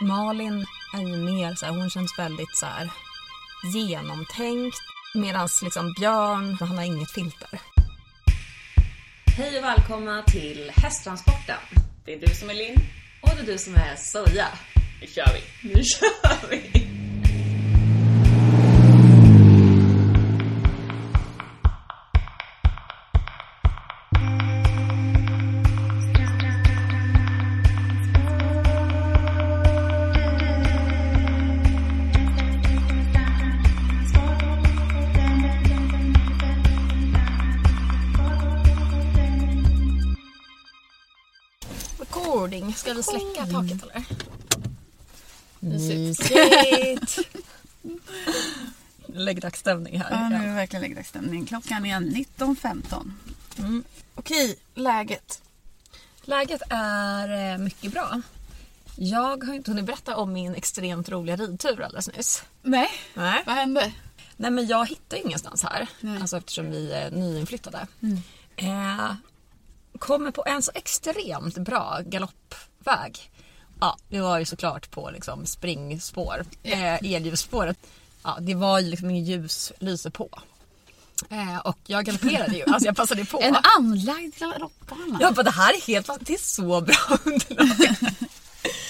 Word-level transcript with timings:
Malin 0.00 0.66
är 0.94 1.00
ju 1.00 1.16
mer 1.16 1.54
så 1.54 1.66
här, 1.66 1.72
hon 1.72 1.90
känns 1.90 2.18
väldigt 2.18 2.56
så 2.56 2.66
här 2.66 2.90
genomtänkt. 3.74 4.76
Medan 5.14 5.48
liksom 5.62 5.94
Björn, 5.98 6.56
han 6.60 6.78
har 6.78 6.84
inget 6.84 7.10
filter. 7.10 7.60
Hej 9.36 9.58
och 9.58 9.64
välkomna 9.64 10.22
till 10.22 10.72
Hästtransporten. 10.76 11.56
Det 12.04 12.14
är 12.14 12.20
du 12.20 12.34
som 12.34 12.50
är 12.50 12.54
Linn. 12.54 12.76
Och 13.22 13.30
det 13.36 13.42
är 13.42 13.46
du 13.46 13.58
som 13.58 13.74
är 13.74 13.96
Soja. 13.96 14.48
Nu 15.00 15.06
kör 15.06 15.32
vi. 15.34 15.68
Nu 15.68 15.82
kör 15.84 16.50
vi. 16.50 16.89
Ska 42.90 42.96
vi 42.96 43.02
släcka 43.02 43.46
taket 43.46 43.82
eller? 43.82 44.04
Mysigt. 45.60 47.18
Läggdagsstämning 49.06 50.00
här. 50.00 50.10
Ja, 50.10 50.28
nu 50.28 50.44
är 50.44 50.48
det 50.48 50.54
verkligen 50.54 50.82
läggdagsstämning. 50.82 51.46
Klockan 51.46 51.86
är 51.86 52.00
19.15. 52.00 53.12
Mm. 53.58 53.84
Okej, 54.14 54.58
läget. 54.74 55.42
Läget 56.22 56.62
är 56.70 57.52
eh, 57.52 57.58
mycket 57.58 57.92
bra. 57.92 58.22
Jag 58.96 59.44
har 59.44 59.54
inte 59.54 59.70
hunnit 59.70 59.84
berätta 59.84 60.16
om 60.16 60.32
min 60.32 60.54
extremt 60.54 61.08
roliga 61.08 61.36
ridtur 61.36 61.82
alldeles 61.82 62.08
nyss. 62.16 62.42
Nej, 62.62 62.88
Nej. 63.14 63.42
vad 63.46 63.54
hände? 63.54 63.92
Nej 64.36 64.50
men 64.50 64.66
jag 64.66 64.88
hittar 64.88 65.16
ju 65.16 65.22
ingenstans 65.22 65.62
här. 65.62 65.86
Nej. 66.00 66.20
Alltså 66.20 66.36
eftersom 66.36 66.70
vi 66.70 66.92
är 66.92 67.10
nyinflyttade. 67.10 67.86
Mm. 68.02 68.18
Eh, 68.56 69.14
kommer 69.98 70.30
på 70.30 70.44
en 70.46 70.62
så 70.62 70.70
extremt 70.74 71.58
bra 71.58 72.00
galoppväg. 72.84 73.30
Ja, 73.80 73.96
det 74.08 74.20
var 74.20 74.38
ju 74.38 74.44
såklart 74.44 74.90
på 74.90 75.10
liksom 75.10 75.46
springspår. 75.46 76.44
Eh, 76.62 76.94
elljusspåret. 77.14 77.78
Ja, 78.22 78.38
det 78.40 78.54
var 78.54 78.78
ju 78.80 78.90
liksom 78.90 79.10
ingen 79.10 79.24
ljuslyse 79.24 80.10
på. 80.10 80.28
Eh, 81.30 81.58
och 81.58 81.78
jag 81.86 82.04
galopperade 82.04 82.56
ju. 82.56 82.62
Alltså 82.64 82.86
jag 82.86 82.96
passade 82.96 83.24
på. 83.24 83.40
En 83.42 83.56
anlagd 83.78 84.34
galoppbana. 84.38 85.18
Jag 85.20 85.34
bara, 85.34 85.42
det 85.42 85.50
här 85.50 85.74
är 85.74 85.80
helt 85.86 86.10
Det 86.20 86.34
är 86.34 86.38
så 86.38 86.80
bra 86.80 87.18
underlag. 87.24 87.94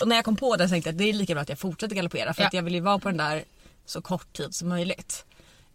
och 0.01 0.09
när 0.09 0.17
jag 0.17 0.25
kom 0.25 0.37
på 0.37 0.57
det 0.57 0.69
tänkte 0.69 0.89
jag 0.89 0.95
att 0.95 0.99
det 0.99 1.05
är 1.09 1.13
lika 1.13 1.35
bra 1.35 1.43
att 1.43 1.49
jag 1.49 1.59
fortsätter 1.59 1.97
galoppera. 1.97 2.35
För 2.35 2.43
Ja. 2.43 2.47
att 2.49 2.55
jag 2.55 2.63
vill 2.63 2.75
ju 2.75 2.81
vara 2.81 2.99
på 2.99 3.09
den 3.09 3.17
där 3.17 3.45
så 3.87 4.03
kort 4.03 4.33
tid 4.37 4.55
som 4.55 4.69
möjligt. 4.69 5.25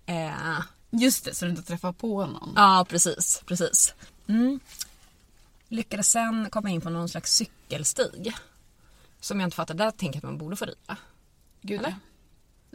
Eh, 0.06 0.60
Just 0.92 1.26
det, 1.26 1.36
så 1.36 1.46
du 1.46 1.52
inte 1.52 1.64
träffar 1.64 1.92
på 1.92 2.26
någon. 2.26 2.54
Ja, 2.56 2.86
precis. 2.90 3.44
precis. 3.46 3.94
Mm. 4.28 4.60
Lyckades 5.68 6.12
sen 6.12 6.50
komma 6.50 6.70
in 6.70 6.82
på 6.82 6.90
någon 6.90 7.10
slags 7.10 7.36
cykelstig. 7.36 8.34
Som 9.20 9.40
jag 9.40 9.48
inte 9.48 9.56
fattade. 9.56 9.84
Där 9.84 9.92
tänker 9.92 10.16
jag 10.16 10.18
att 10.18 10.24
man 10.24 10.38
borde 10.38 10.56
få 10.56 10.66
rida. 10.66 10.98
Gud, 11.62 11.80
Eller? 11.80 11.96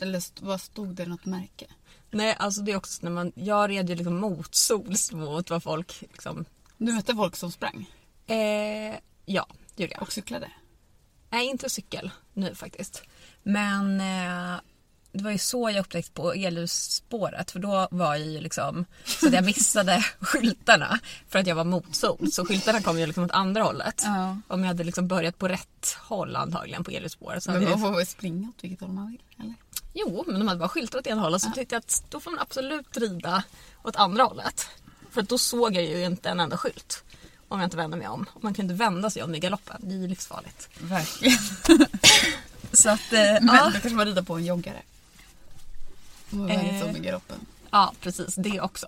Eller? 0.00 0.22
Vad 0.40 0.60
stod 0.60 0.94
det? 0.94 1.06
Något 1.06 1.24
märke? 1.24 1.66
Nej, 2.10 2.36
alltså 2.38 2.62
det 2.62 2.72
är 2.72 2.76
också 2.76 2.92
så 2.92 3.04
när 3.06 3.10
man... 3.10 3.32
Jag 3.34 3.70
red 3.70 3.88
ju 3.88 3.94
liksom 3.94 4.16
motsols 4.16 5.12
mot 5.12 5.50
vad 5.50 5.62
folk 5.62 6.00
liksom... 6.00 6.44
Du 6.78 6.92
mötte 6.92 7.14
folk 7.14 7.36
som 7.36 7.52
sprang 7.52 7.90
Eh, 8.26 8.98
ja, 9.24 9.46
det 9.74 9.82
gjorde 9.82 9.94
jag. 9.94 10.02
och 10.02 10.12
cyklade? 10.12 10.50
Nej, 11.30 11.46
inte 11.46 11.70
cykel 11.70 12.10
nu 12.32 12.54
faktiskt. 12.54 13.02
Men 13.42 14.00
eh, 14.00 14.60
det 15.12 15.24
var 15.24 15.30
ju 15.30 15.38
så 15.38 15.70
jag 15.70 15.80
upptäckte 15.80 16.12
på 16.12 16.32
elljusspåret. 16.32 17.50
För 17.50 17.58
då 17.58 17.88
var 17.90 18.16
jag 18.16 18.26
ju 18.26 18.40
liksom 18.40 18.84
så 19.04 19.26
att 19.26 19.32
jag 19.32 19.44
missade 19.44 20.04
skyltarna 20.20 20.98
för 21.28 21.38
att 21.38 21.46
jag 21.46 21.54
var 21.54 21.64
motsol. 21.64 22.32
Så 22.32 22.44
skyltarna 22.44 22.82
kom 22.82 22.98
ju 22.98 23.06
liksom 23.06 23.24
åt 23.24 23.30
andra 23.30 23.62
hållet. 23.62 24.02
Ja. 24.04 24.36
Om 24.48 24.60
jag 24.60 24.66
hade 24.66 24.84
liksom 24.84 25.08
börjat 25.08 25.38
på 25.38 25.48
rätt 25.48 25.96
håll 26.00 26.36
antagligen 26.36 26.84
på 26.84 26.90
elljusspåret. 26.90 27.46
Men 27.46 27.64
man 27.64 27.80
får 27.80 27.96
väl 27.96 28.06
springa 28.06 28.48
åt 28.48 28.64
vilket 28.64 28.80
håll 28.80 28.90
man 28.90 29.10
vill? 29.10 29.22
Eller? 29.38 29.54
Jo, 29.92 30.24
men 30.26 30.38
de 30.38 30.48
hade 30.48 30.60
bara 30.60 30.68
skyltar 30.68 30.98
åt 30.98 31.06
ena 31.06 31.22
hållet 31.22 31.42
så 31.42 31.50
tyckte 31.50 31.74
jag 31.74 31.80
att 31.80 32.04
då 32.08 32.20
får 32.20 32.30
man 32.30 32.40
absolut 32.40 32.96
rida 32.96 33.42
åt 33.82 33.96
andra 33.96 34.24
hållet. 34.24 34.68
För 35.10 35.22
att 35.22 35.28
då 35.28 35.38
såg 35.38 35.76
jag 35.76 35.84
ju 35.84 36.04
inte 36.04 36.28
en 36.28 36.40
enda 36.40 36.56
skylt. 36.56 37.04
Om 37.48 37.60
jag 37.60 37.66
inte 37.66 37.76
vände 37.76 37.96
mig 37.96 38.08
om. 38.08 38.26
Och 38.32 38.44
Man 38.44 38.54
inte 38.58 38.74
vända 38.74 39.10
sig 39.10 39.22
om 39.22 39.34
i 39.34 39.38
galoppen. 39.38 39.76
Det 39.80 39.94
är 39.94 39.98
ju 39.98 40.08
livsfarligt. 40.08 40.68
Verkligen. 40.80 41.38
Så 42.72 42.90
att, 42.90 43.12
eh, 43.12 43.20
Men 43.20 43.46
ja. 43.46 43.64
då 43.64 43.70
kanske 43.70 43.90
man 43.90 44.06
rider 44.06 44.22
på 44.22 44.34
en 44.34 44.44
joggare. 44.44 44.82
Var 46.30 46.46
väldigt 46.48 46.72
Eh. 46.72 46.80
så 46.80 46.86
med 46.92 47.02
galoppen. 47.02 47.38
ja, 47.70 47.92
precis. 48.00 48.34
Det 48.34 48.60
också. 48.60 48.86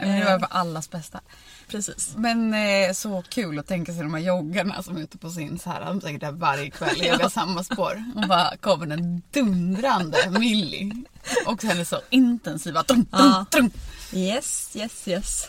Men 0.00 0.20
det 0.20 0.24
var 0.24 0.38
för 0.38 0.48
allas 0.50 0.90
bästa. 0.90 1.20
Precis. 1.68 2.14
Men 2.16 2.54
eh, 2.54 2.92
så 2.92 3.22
kul 3.28 3.58
att 3.58 3.66
tänka 3.66 3.92
sig 3.92 4.02
de 4.02 4.14
här 4.14 4.20
joggarna 4.20 4.82
som 4.82 4.96
är 4.96 5.00
ute 5.00 5.18
på 5.18 5.30
sin 5.30 5.58
så 5.58 5.70
här, 5.70 5.84
de 5.84 6.00
säkert 6.00 6.20
där 6.20 6.32
varje 6.32 6.70
kväll 6.70 6.96
joggar 7.06 7.28
samma 7.28 7.64
spår. 7.64 8.04
Och 8.16 8.28
bara 8.28 8.56
kommer 8.56 8.86
en 8.86 9.22
dundrande 9.30 10.30
Millie. 10.30 11.04
Och 11.46 11.60
sen 11.60 11.78
är 11.80 11.84
så 11.84 12.00
intensiva 12.10 12.82
dum, 12.82 12.96
dum, 12.96 13.06
Ja. 13.12 13.46
dum. 13.50 13.70
Yes, 14.12 14.70
yes, 14.76 15.08
yes. 15.08 15.48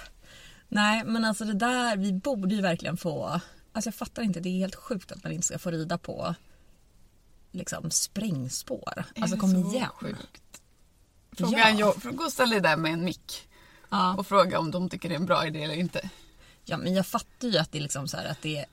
Nej, 0.68 1.04
men 1.06 1.26
alltså 1.26 1.46
det 1.46 1.54
där, 1.54 1.98
vi 1.98 2.14
borde 2.14 2.56
ju 2.56 2.62
verkligen 2.62 2.98
få... 2.98 3.40
Alltså 3.74 3.88
jag 3.88 3.96
fattar 3.96 4.22
inte, 4.24 4.40
det 4.40 4.50
är 4.50 4.58
helt 4.58 4.76
sjukt 4.76 5.12
att 5.12 5.24
man 5.24 5.32
inte 5.34 5.48
ska 5.48 5.60
få 5.60 5.72
rida 5.72 5.98
på 5.98 6.36
liksom 7.52 7.92
springspår. 7.92 9.04
Alltså 9.22 9.38
kom 9.38 9.56
igen. 9.56 9.88
Sjukt. 9.94 10.49
Fråga 11.40 11.58
Ja. 11.70 11.80
jogg, 11.80 12.16
gå 12.18 12.24
och 12.24 12.32
ställ 12.32 12.50
dig 12.50 12.62
där 12.62 12.78
med 12.78 12.94
en 12.94 13.04
mick 13.06 13.48
Ja. 13.90 14.16
och 14.18 14.28
fråga 14.28 14.60
om 14.60 14.72
de 14.72 14.90
tycker 14.90 15.10
det 15.10 15.16
är 15.16 15.20
en 15.20 15.26
bra 15.26 15.48
idé 15.48 15.64
eller 15.64 15.76
inte. 15.76 16.10
ja, 16.66 16.78
men 16.78 16.94
jag 16.94 17.08
fattar 17.08 17.48
ju 17.48 17.58
att 17.58 17.72
det 17.72 17.78
är 17.78 17.82
liksom 17.82 18.08
så 18.08 18.18
att 18.18 18.42
det 18.42 18.58
är... 18.58 18.66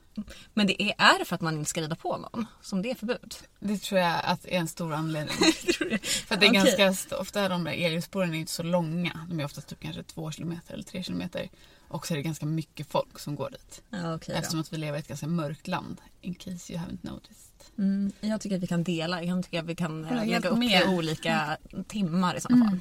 Men 0.54 0.66
det 0.66 0.82
är, 0.82 0.94
är 0.98 1.18
det 1.18 1.24
för 1.24 1.34
att 1.34 1.40
man 1.40 1.58
inte 1.58 1.70
ska 1.70 1.80
rida 1.80 1.96
på 1.96 2.16
någon 2.16 2.46
som 2.62 2.82
det 2.82 2.90
är 2.90 2.94
förbud? 2.94 3.34
Det 3.60 3.78
tror 3.78 4.00
jag 4.00 4.20
att 4.24 4.44
är 4.44 4.50
en 4.58 4.68
stor 4.68 4.92
anledning. 4.94 5.36
För 6.26 6.34
att 6.34 6.40
det 6.40 6.46
är 6.46 6.62
Okej. 6.62 6.74
ganska, 6.78 7.18
ofta 7.18 7.48
de 7.48 7.64
där 7.64 7.72
elljusspåren 7.72 8.34
är 8.34 8.38
inte 8.38 8.52
så 8.52 8.62
långa. 8.62 9.26
De 9.28 9.40
är 9.40 9.44
oftast 9.44 9.68
typ 9.68 9.80
kanske 9.80 10.02
två 10.02 10.30
kilometer 10.30 10.74
eller 10.74 10.84
tre 10.84 11.02
kilometer. 11.02 11.48
Och 11.88 12.06
så 12.06 12.14
är 12.14 12.16
det 12.16 12.22
ganska 12.22 12.46
mycket 12.46 12.90
folk 12.90 13.18
som 13.18 13.36
går 13.36 13.50
dit. 13.50 13.82
Ja, 13.90 14.18
då. 14.26 14.32
Eftersom 14.32 14.60
att 14.60 14.72
vi 14.72 14.76
lever 14.76 14.98
i 14.98 15.00
ett 15.00 15.08
ganska 15.08 15.26
mörkt 15.26 15.68
land. 15.68 16.00
In 16.20 16.34
case 16.34 16.72
you 16.72 16.82
haven't 16.82 16.98
noticed. 17.02 17.52
Mm, 17.78 18.12
jag 18.20 18.40
tycker 18.40 18.56
att 18.56 18.62
vi 18.62 18.66
kan 18.66 18.84
dela. 18.84 19.22
Jag 19.22 19.44
tycker 19.44 19.58
att 19.58 19.66
vi 19.66 19.74
kan 19.74 20.04
helt 20.04 20.26
lägga 20.26 20.48
upp 20.48 20.58
med. 20.58 20.88
olika 20.88 21.56
timmar 21.88 22.36
i 22.36 22.40
sådana 22.40 22.64
fall. 22.64 22.78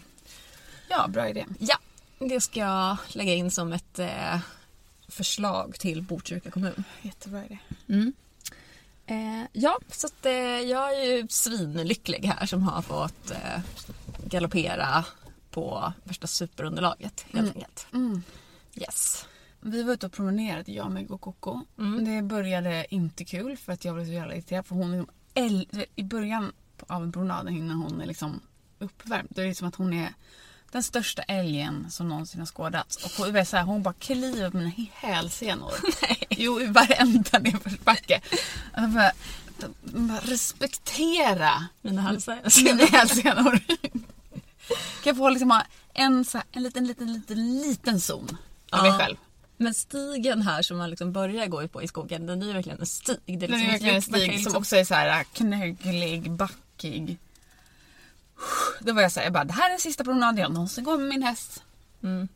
Ja, 0.90 1.08
bra 1.08 1.30
idé. 1.30 1.46
Ja, 1.60 1.78
det 2.20 2.42
ska 2.42 2.60
jag 2.60 2.98
lägga 3.08 3.34
in 3.34 3.52
som 3.52 3.74
ett 3.74 4.00
eh, 4.00 4.40
förslag 5.08 5.76
till 5.80 6.02
Botkyrka 6.02 6.52
kommun. 6.52 6.84
Jättebra 7.02 7.46
idé. 7.46 7.58
Eh, 9.06 9.44
ja, 9.54 9.80
så 9.92 10.08
att, 10.08 10.26
eh, 10.26 10.34
jag 10.62 11.00
är 11.00 11.04
ju 11.04 11.28
svinlycklig 11.30 12.20
här 12.26 12.46
som 12.46 12.64
har 12.64 12.82
fått 12.82 13.32
eh, 13.32 13.60
galoppera 14.26 15.06
på 15.52 15.94
värsta 16.04 16.28
superunderlaget 16.28 17.26
helt 17.32 17.56
enkelt. 17.56 17.88
Mm. 17.94 18.24
Yes. 18.76 19.26
Vi 19.60 19.84
var 19.84 19.94
ute 19.94 20.06
och 20.06 20.12
promenerade, 20.12 20.72
jag, 20.72 20.92
Meg 20.92 21.12
och 21.12 21.22
Coco. 21.22 21.60
Mm. 21.78 22.06
Det 22.06 22.22
började 22.22 22.86
inte 22.90 23.26
kul 23.26 23.58
för 23.58 23.74
att 23.74 23.86
jag 23.86 23.96
blev 23.96 24.06
så 24.06 24.12
jävla 24.12 24.34
irriterad. 24.36 24.66
För 24.66 24.76
hon 24.76 25.08
är 25.34 25.50
liksom 25.50 25.84
I 25.96 26.04
början 26.04 26.52
av 26.88 27.12
promenaden 27.12 27.58
innan 27.58 27.82
hon 27.82 28.02
är 28.02 28.06
liksom 28.06 28.42
uppvärmd. 28.80 29.28
Då 29.32 29.42
är 29.42 29.46
det 29.46 29.56
som 29.56 29.68
att 29.68 29.76
hon 29.76 29.94
är 29.94 30.14
den 30.72 30.84
största 30.84 31.22
älgen 31.22 31.92
som 31.92 32.10
någonsin 32.10 32.40
har 32.40 32.46
skådats. 32.46 33.06
Och 33.06 33.26
hon, 33.26 33.46
så 33.46 33.58
här, 33.58 33.64
hon 33.64 33.84
bara 33.84 33.94
kliver 33.94 34.50
på 34.50 34.58
mina 34.58 34.72
hälsenor. 34.94 35.74
Jo, 36.30 36.62
i 36.62 36.68
varenda 36.68 37.40
nedförsbacke. 37.40 38.22
Jag 38.76 38.90
bara, 38.90 39.12
bara, 39.84 40.20
respektera 40.20 41.68
Mina 41.82 42.02
halsar. 42.02 42.64
mina 42.64 42.86
hälsenor. 42.86 43.60
Kan 44.68 44.78
jag 45.04 45.18
få 45.18 45.30
liksom 45.30 45.52
ha 45.52 45.64
en, 45.94 46.26
så 46.26 46.38
här, 46.38 46.48
en 46.52 46.64
liten, 46.64 46.88
liten, 46.88 47.14
liten, 47.14 47.62
liten 47.62 48.00
zon 48.00 48.38
av 48.72 48.84
mig 48.84 48.92
själv. 48.92 49.16
Men 49.58 49.74
stigen 49.74 50.42
här 50.42 50.62
som 50.62 50.78
man 50.78 50.90
liksom 50.90 51.12
börjar 51.12 51.48
gå 51.48 51.68
på 51.68 51.84
i 51.84 51.88
skogen, 51.88 52.26
den 52.26 52.42
är 52.42 52.46
ju 52.48 52.54
verkligen 52.54 52.80
en 52.80 52.86
stig. 52.86 53.18
Det 53.26 53.34
är 53.34 53.38
Den 53.38 53.50
liksom 53.52 53.68
är 53.68 53.72
verkligen 53.72 53.96
en 53.96 54.02
stig 54.02 54.28
liksom- 54.32 54.52
som 54.52 54.60
också 54.60 54.76
är 54.76 54.84
så 54.86 54.94
här 54.94 55.24
knögglig, 55.24 56.32
backig. 56.32 57.18
Då 58.80 58.94
var 58.94 59.02
jag 59.02 59.12
såhär, 59.12 59.26
jag 59.26 59.34
bara, 59.34 59.44
det 59.44 59.54
här 59.54 59.66
är 59.66 59.70
den 59.70 59.80
sista 59.80 60.04
promenaden 60.04 60.38
jag 60.42 60.52
någonsin 60.54 60.84
går 60.84 60.98
med 60.98 61.08
min 61.08 61.24
häst. 61.24 61.64
Mm. 62.04 62.28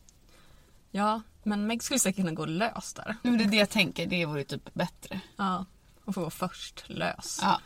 Ja, 0.91 1.21
men 1.43 1.67
Meg 1.67 1.83
skulle 1.83 1.99
säkert 1.99 2.15
kunna 2.15 2.31
gå 2.31 2.45
lös 2.45 2.93
där. 2.93 3.15
Nu 3.21 3.33
är 3.33 3.37
det 3.37 3.45
det 3.45 3.57
jag 3.57 3.69
tänker, 3.69 4.05
det 4.05 4.25
vore 4.25 4.43
typ 4.43 4.73
bättre. 4.73 5.19
Ja, 5.37 5.65
hon 6.05 6.13
får 6.13 6.21
gå 6.21 6.29
först 6.29 6.83
lös. 6.87 7.39
Ja. 7.41 7.61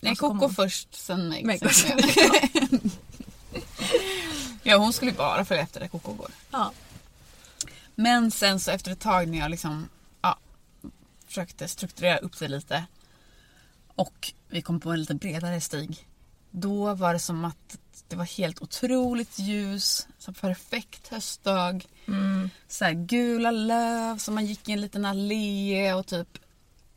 Nej, 0.00 0.10
Och 0.12 0.18
så 0.18 0.20
kommer 0.28 0.40
Coco 0.40 0.46
hon- 0.46 0.54
först, 0.54 0.94
sen 0.94 1.28
Meg. 1.28 1.44
Meg 1.46 1.74
sen 1.74 1.98
ja, 4.62 4.76
hon 4.76 4.92
skulle 4.92 5.12
bara 5.12 5.44
följa 5.44 5.62
efter 5.62 5.80
där 5.80 5.88
Coco 5.88 6.12
går. 6.12 6.30
Ja. 6.50 6.72
Men 8.00 8.30
sen 8.30 8.60
så 8.60 8.70
efter 8.70 8.92
ett 8.92 9.00
tag 9.00 9.28
när 9.28 9.38
jag 9.38 9.50
liksom, 9.50 9.88
ja, 10.22 10.38
försökte 11.26 11.68
strukturera 11.68 12.18
upp 12.18 12.38
det 12.38 12.48
lite 12.48 12.84
och 13.86 14.32
vi 14.48 14.62
kom 14.62 14.80
på 14.80 14.90
en 14.90 15.00
lite 15.00 15.14
bredare 15.14 15.60
stig. 15.60 16.08
Då 16.50 16.94
var 16.94 17.12
det 17.12 17.18
som 17.18 17.44
att 17.44 17.78
det 18.08 18.16
var 18.16 18.24
helt 18.24 18.62
otroligt 18.62 19.38
ljus, 19.38 20.08
så 20.18 20.32
perfekt 20.32 21.08
höstdag. 21.08 21.86
Så 22.68 22.84
här 22.84 22.92
gula 22.92 23.50
löv 23.50 24.18
som 24.18 24.34
man 24.34 24.46
gick 24.46 24.68
i 24.68 24.72
en 24.72 24.80
liten 24.80 25.04
allé 25.04 25.94
och 25.94 26.06
typ 26.06 26.38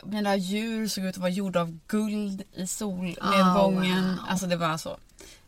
mina 0.03 0.35
djur 0.35 0.87
såg 0.87 1.03
ut 1.03 1.15
att 1.15 1.17
vara 1.17 1.29
gjorda 1.29 1.61
av 1.61 1.79
guld 1.87 2.43
i 2.53 2.67
solnedgången. 2.67 4.05
Oh, 4.05 4.15
wow. 4.15 4.25
Alltså 4.29 4.47
det 4.47 4.55
var 4.55 4.77
så. 4.77 4.97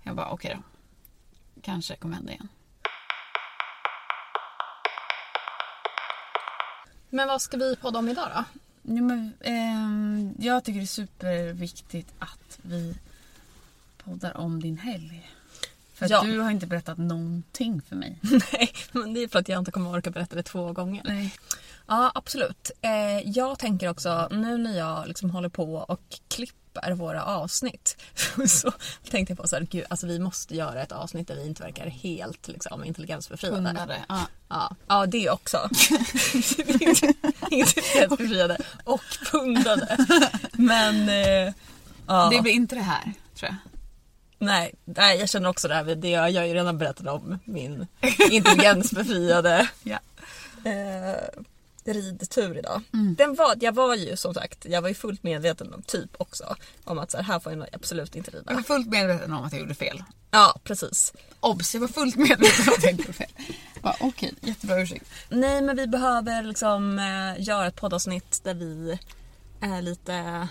Jag 0.03 0.15
bara 0.15 0.29
okej 0.29 0.57
då. 0.57 0.63
Kanske 1.61 1.95
kommer 1.95 2.15
hända 2.15 2.31
igen. 2.31 2.47
Men 7.13 7.27
vad 7.27 7.41
ska 7.41 7.57
vi 7.57 7.75
podda 7.75 7.99
om 7.99 8.09
idag 8.09 8.29
då? 8.35 8.43
Jo, 8.81 9.03
men, 9.03 9.33
eh, 9.39 10.45
jag 10.45 10.63
tycker 10.63 10.79
det 10.79 10.83
är 10.83 10.87
superviktigt 10.87 12.13
att 12.19 12.59
vi 12.61 12.95
poddar 13.97 14.37
om 14.37 14.61
din 14.61 14.77
helg. 14.77 15.31
För 15.93 16.05
att 16.05 16.11
Ja. 16.11 16.21
du 16.21 16.39
har 16.39 16.51
inte 16.51 16.67
berättat 16.67 16.97
någonting 16.97 17.81
för 17.89 17.95
mig. 17.95 18.19
Nej, 18.53 18.73
men 18.91 19.13
det 19.13 19.23
är 19.23 19.27
för 19.27 19.39
att 19.39 19.47
jag 19.49 19.59
inte 19.59 19.71
kommer 19.71 19.91
orka 19.91 20.11
berätta 20.11 20.35
det 20.35 20.43
två 20.43 20.73
gånger. 20.73 21.01
Nej. 21.05 21.33
Ja, 21.87 22.11
absolut. 22.15 22.71
Eh, 22.81 23.19
jag 23.29 23.59
tänker 23.59 23.89
också, 23.89 24.27
nu 24.31 24.57
när 24.57 24.77
jag 24.77 25.07
liksom 25.07 25.29
håller 25.29 25.49
på 25.49 25.73
och 25.75 26.01
klipper 26.27 26.91
våra 26.93 27.23
avsnitt 27.23 27.97
så 28.47 28.71
tänkte 29.09 29.31
jag 29.31 29.37
på 29.37 29.47
så 29.47 29.55
här, 29.55 29.63
gud, 29.71 29.85
alltså 29.89 30.07
vi 30.07 30.19
måste 30.19 30.55
göra 30.55 30.81
ett 30.83 30.91
avsnitt 30.91 31.27
där 31.27 31.35
vi 31.35 31.45
inte 31.47 31.63
verkar 31.63 31.87
helt 31.87 32.47
liksom, 32.47 32.83
intelligensbefriade. 32.83 33.55
Pundare. 33.55 33.97
Ja. 34.09 34.19
Ja, 34.49 34.75
ja, 34.87 35.05
det 35.05 35.29
också. 35.29 35.57
Intelligensbefriade 37.51 38.57
och 38.83 39.01
pundade. 39.31 39.97
Men 40.53 41.09
eh, 41.09 41.53
ja. 42.07 42.29
Det 42.31 42.41
blir 42.41 42.53
inte 42.53 42.75
det 42.75 42.81
här, 42.81 43.13
tror 43.35 43.49
jag. 43.51 43.55
Nej, 44.45 44.73
nej, 44.85 45.19
jag 45.19 45.29
känner 45.29 45.49
också 45.49 45.67
det 45.67 45.73
här. 45.75 45.83
Det 45.95 46.09
jag, 46.09 46.31
jag 46.31 46.41
har 46.41 46.47
ju 46.47 46.53
redan 46.53 46.77
berättat 46.77 47.07
om 47.07 47.39
min 47.45 47.87
intelligensbefriade 48.31 49.69
Ja. 49.83 49.99
eh, 50.65 51.41
ridtur 51.85 52.57
idag. 52.57 52.81
Mm. 52.93 53.15
Den 53.15 53.35
var, 53.35 53.55
jag 53.59 53.71
var 53.75 53.95
ju 53.95 54.17
som 54.17 54.33
sagt, 54.33 54.65
jag 54.65 54.81
var 54.81 54.89
ju 54.89 54.95
fullt 54.95 55.23
medveten 55.23 55.73
om 55.73 55.81
typ 55.81 56.09
också 56.17 56.55
om 56.83 56.99
att 56.99 57.11
så 57.11 57.17
här, 57.17 57.23
här 57.23 57.39
får 57.39 57.53
jag 57.53 57.67
absolut 57.73 58.15
inte 58.15 58.31
Jag 58.33 58.43
var 58.43 58.51
rida. 58.51 58.63
fullt 58.63 58.87
medveten 58.87 59.33
om 59.33 59.43
att 59.43 59.51
jag 59.53 59.61
gjorde 59.61 59.75
fel. 59.75 60.03
Ja, 60.31 60.59
precis. 60.63 61.13
Obs, 61.39 61.73
jag 61.73 61.81
var 61.81 61.87
fullt 61.87 62.15
medveten 62.15 62.67
om 62.67 62.73
att 62.77 62.83
jag 62.83 62.91
gjorde 62.91 63.13
fel. 63.13 63.29
Okej, 63.99 64.33
jättebra 64.41 64.81
ursäkt. 64.81 65.05
Nej, 65.29 65.61
men 65.61 65.75
vi 65.75 65.87
behöver 65.87 66.43
liksom 66.43 66.99
eh, 66.99 67.43
göra 67.43 67.67
ett 67.67 67.75
poddavsnitt 67.75 68.39
där 68.43 68.53
vi 68.53 68.99
är 69.61 69.81
lite 69.81 70.47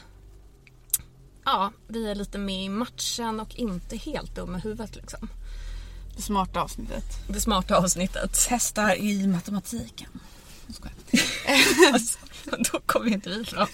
Ja, 1.45 1.73
vi 1.89 2.11
är 2.11 2.15
lite 2.15 2.39
med 2.39 2.65
i 2.65 2.69
matchen 2.69 3.41
och 3.41 3.55
inte 3.55 3.97
helt 3.97 4.35
dumma 4.35 4.59
i 4.59 4.61
huvudet 4.61 4.97
liksom. 4.97 5.29
Det 6.17 6.23
smarta 6.23 6.61
avsnittet. 6.63 7.05
Det 7.29 7.41
smarta 7.41 7.77
avsnittet. 7.77 8.31
Testar 8.49 8.95
i 8.95 9.27
matematiken. 9.27 10.09
Alltså, 11.93 12.19
då 12.73 12.81
kommer 12.87 13.07
inte 13.13 13.31
vi 13.31 13.45
fram 13.45 13.67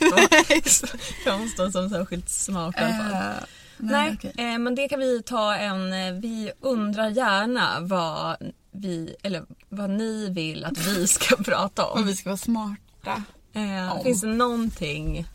framstå 1.24 1.70
som 1.72 1.90
särskilt 1.90 2.28
smart 2.28 2.74
i 2.78 2.80
alla 2.80 2.94
fall. 2.98 3.12
Eh, 3.12 3.42
Nej, 3.76 4.12
okej. 4.14 4.32
eh, 4.38 4.58
men 4.58 4.74
det 4.74 4.88
kan 4.88 5.00
vi 5.00 5.22
ta 5.22 5.54
en... 5.56 5.92
eh, 5.92 6.12
Vi 6.12 6.52
undrar 6.60 7.08
gärna 7.08 7.80
vad 7.80 8.36
vi, 8.72 9.14
eller 9.22 9.44
vad 9.68 9.90
ni 9.90 10.30
vill 10.30 10.64
att 10.64 10.78
vi 10.86 11.06
ska 11.06 11.36
prata 11.44 11.84
om. 11.86 12.06
vi 12.06 12.16
ska 12.16 12.28
vara 12.28 12.36
smarta. 12.36 13.22
Eh, 13.52 13.92
om. 13.96 14.04
Finns 14.04 14.20
det 14.20 14.26
någonting 14.26 15.26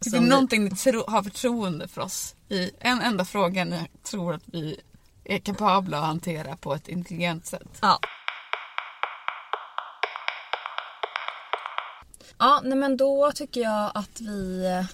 Som 0.00 0.12
det 0.12 0.20
någonting 0.20 0.64
ni 0.64 0.70
tro, 0.70 1.04
har 1.08 1.22
förtroende 1.22 1.88
för 1.88 2.00
oss 2.00 2.34
i 2.48 2.70
en 2.80 3.00
enda 3.00 3.24
fråga 3.24 3.64
ni 3.64 3.88
tror 4.02 4.34
att 4.34 4.42
vi 4.46 4.80
är 5.24 5.38
kapabla 5.38 5.98
att 5.98 6.06
hantera 6.06 6.56
på 6.56 6.74
ett 6.74 6.88
intelligent 6.88 7.46
sätt? 7.46 7.78
Ja. 7.80 7.98
Ja, 12.38 12.60
nej 12.64 12.78
men 12.78 12.96
då 12.96 13.32
tycker 13.32 13.60
jag 13.60 13.90
att 13.94 14.20
vi 14.20 14.66
eh, 14.66 14.86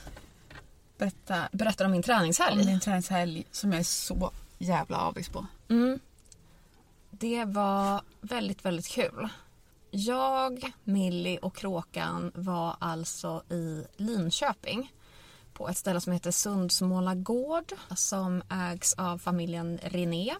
Berätta 0.98 1.48
berättar 1.52 1.84
om 1.84 1.90
min 1.90 2.02
träningshelg. 2.02 2.60
om 2.60 2.66
din 2.66 2.80
träningshelg 2.80 3.46
som 3.50 3.72
jag 3.72 3.80
är 3.80 3.84
så 3.84 4.32
jävla 4.58 4.96
avis 4.98 5.28
på. 5.28 5.46
Mm. 5.68 6.00
Det 7.10 7.44
var 7.44 8.02
väldigt, 8.20 8.64
väldigt 8.64 8.88
kul. 8.88 9.28
Jag, 9.94 10.72
Millie 10.84 11.38
och 11.38 11.56
Kråkan 11.56 12.32
var 12.34 12.76
alltså 12.78 13.42
i 13.50 13.86
Linköping 13.96 14.92
på 15.52 15.68
ett 15.68 15.76
ställe 15.76 16.00
som 16.00 16.12
heter 16.12 16.30
Sundsmåla 16.30 17.14
gård 17.14 17.72
som 17.96 18.42
ägs 18.50 18.94
av 18.94 19.18
familjen 19.18 19.78
René. 19.82 20.34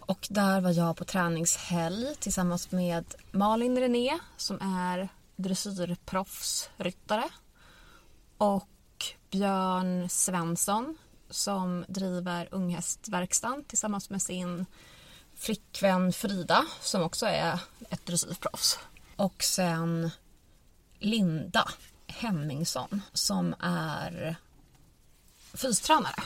Och 0.00 0.26
där 0.30 0.60
var 0.60 0.70
jag 0.70 0.96
på 0.96 1.04
träningshelg 1.04 2.14
tillsammans 2.16 2.70
med 2.70 3.14
Malin 3.30 3.78
René 3.78 4.18
som 4.36 4.60
är 4.60 5.08
dressyrproffsryttare 5.36 7.28
och 8.38 8.68
Björn 9.30 10.08
Svensson 10.08 10.96
som 11.30 11.84
driver 11.88 12.48
Unghästverkstan 12.50 13.64
tillsammans 13.64 14.10
med 14.10 14.22
sin 14.22 14.66
flickvän 15.40 16.12
Frida 16.12 16.66
som 16.80 17.02
också 17.02 17.26
är 17.26 17.60
ett 17.90 18.06
dressyrproffs. 18.06 18.78
Och 19.16 19.42
sen 19.42 20.10
Linda 20.98 21.68
Hemmingsson 22.06 23.02
som 23.12 23.54
är 23.60 24.36
fystränare. 25.54 26.22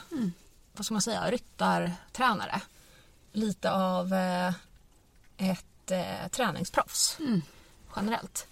Vad 0.73 0.87
ska 0.87 0.95
man 0.95 1.03
säga? 1.03 1.31
Ryttartränare. 1.31 2.61
Lite 3.33 3.71
av 3.71 4.13
eh, 4.13 4.53
ett 5.37 5.91
eh, 5.91 6.29
träningsproffs 6.31 7.19
generellt. 7.97 8.47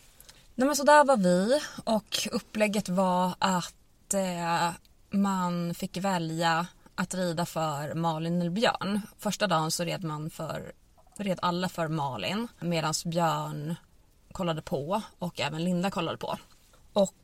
Nej, 0.54 0.66
men 0.66 0.76
så 0.76 0.84
där 0.84 1.04
var 1.04 1.16
vi 1.16 1.60
och 1.84 2.28
upplägget 2.32 2.88
var 2.88 3.34
att 3.38 4.14
eh, 4.14 4.70
man 5.10 5.74
fick 5.74 5.96
välja 5.96 6.66
att 6.94 7.14
rida 7.14 7.46
för 7.46 7.94
Malin 7.94 8.40
eller 8.40 8.50
Björn. 8.50 9.00
Första 9.18 9.46
dagen 9.46 9.70
så 9.70 9.84
red 9.84 10.04
man 10.04 10.30
för, 10.30 10.72
red 11.16 11.38
alla 11.42 11.68
för 11.68 11.88
Malin 11.88 12.48
medan 12.60 12.94
Björn 13.04 13.74
kollade 14.32 14.62
på 14.62 15.02
och 15.18 15.40
även 15.40 15.64
Linda 15.64 15.90
kollade 15.90 16.18
på. 16.18 16.38
Och 16.92 17.14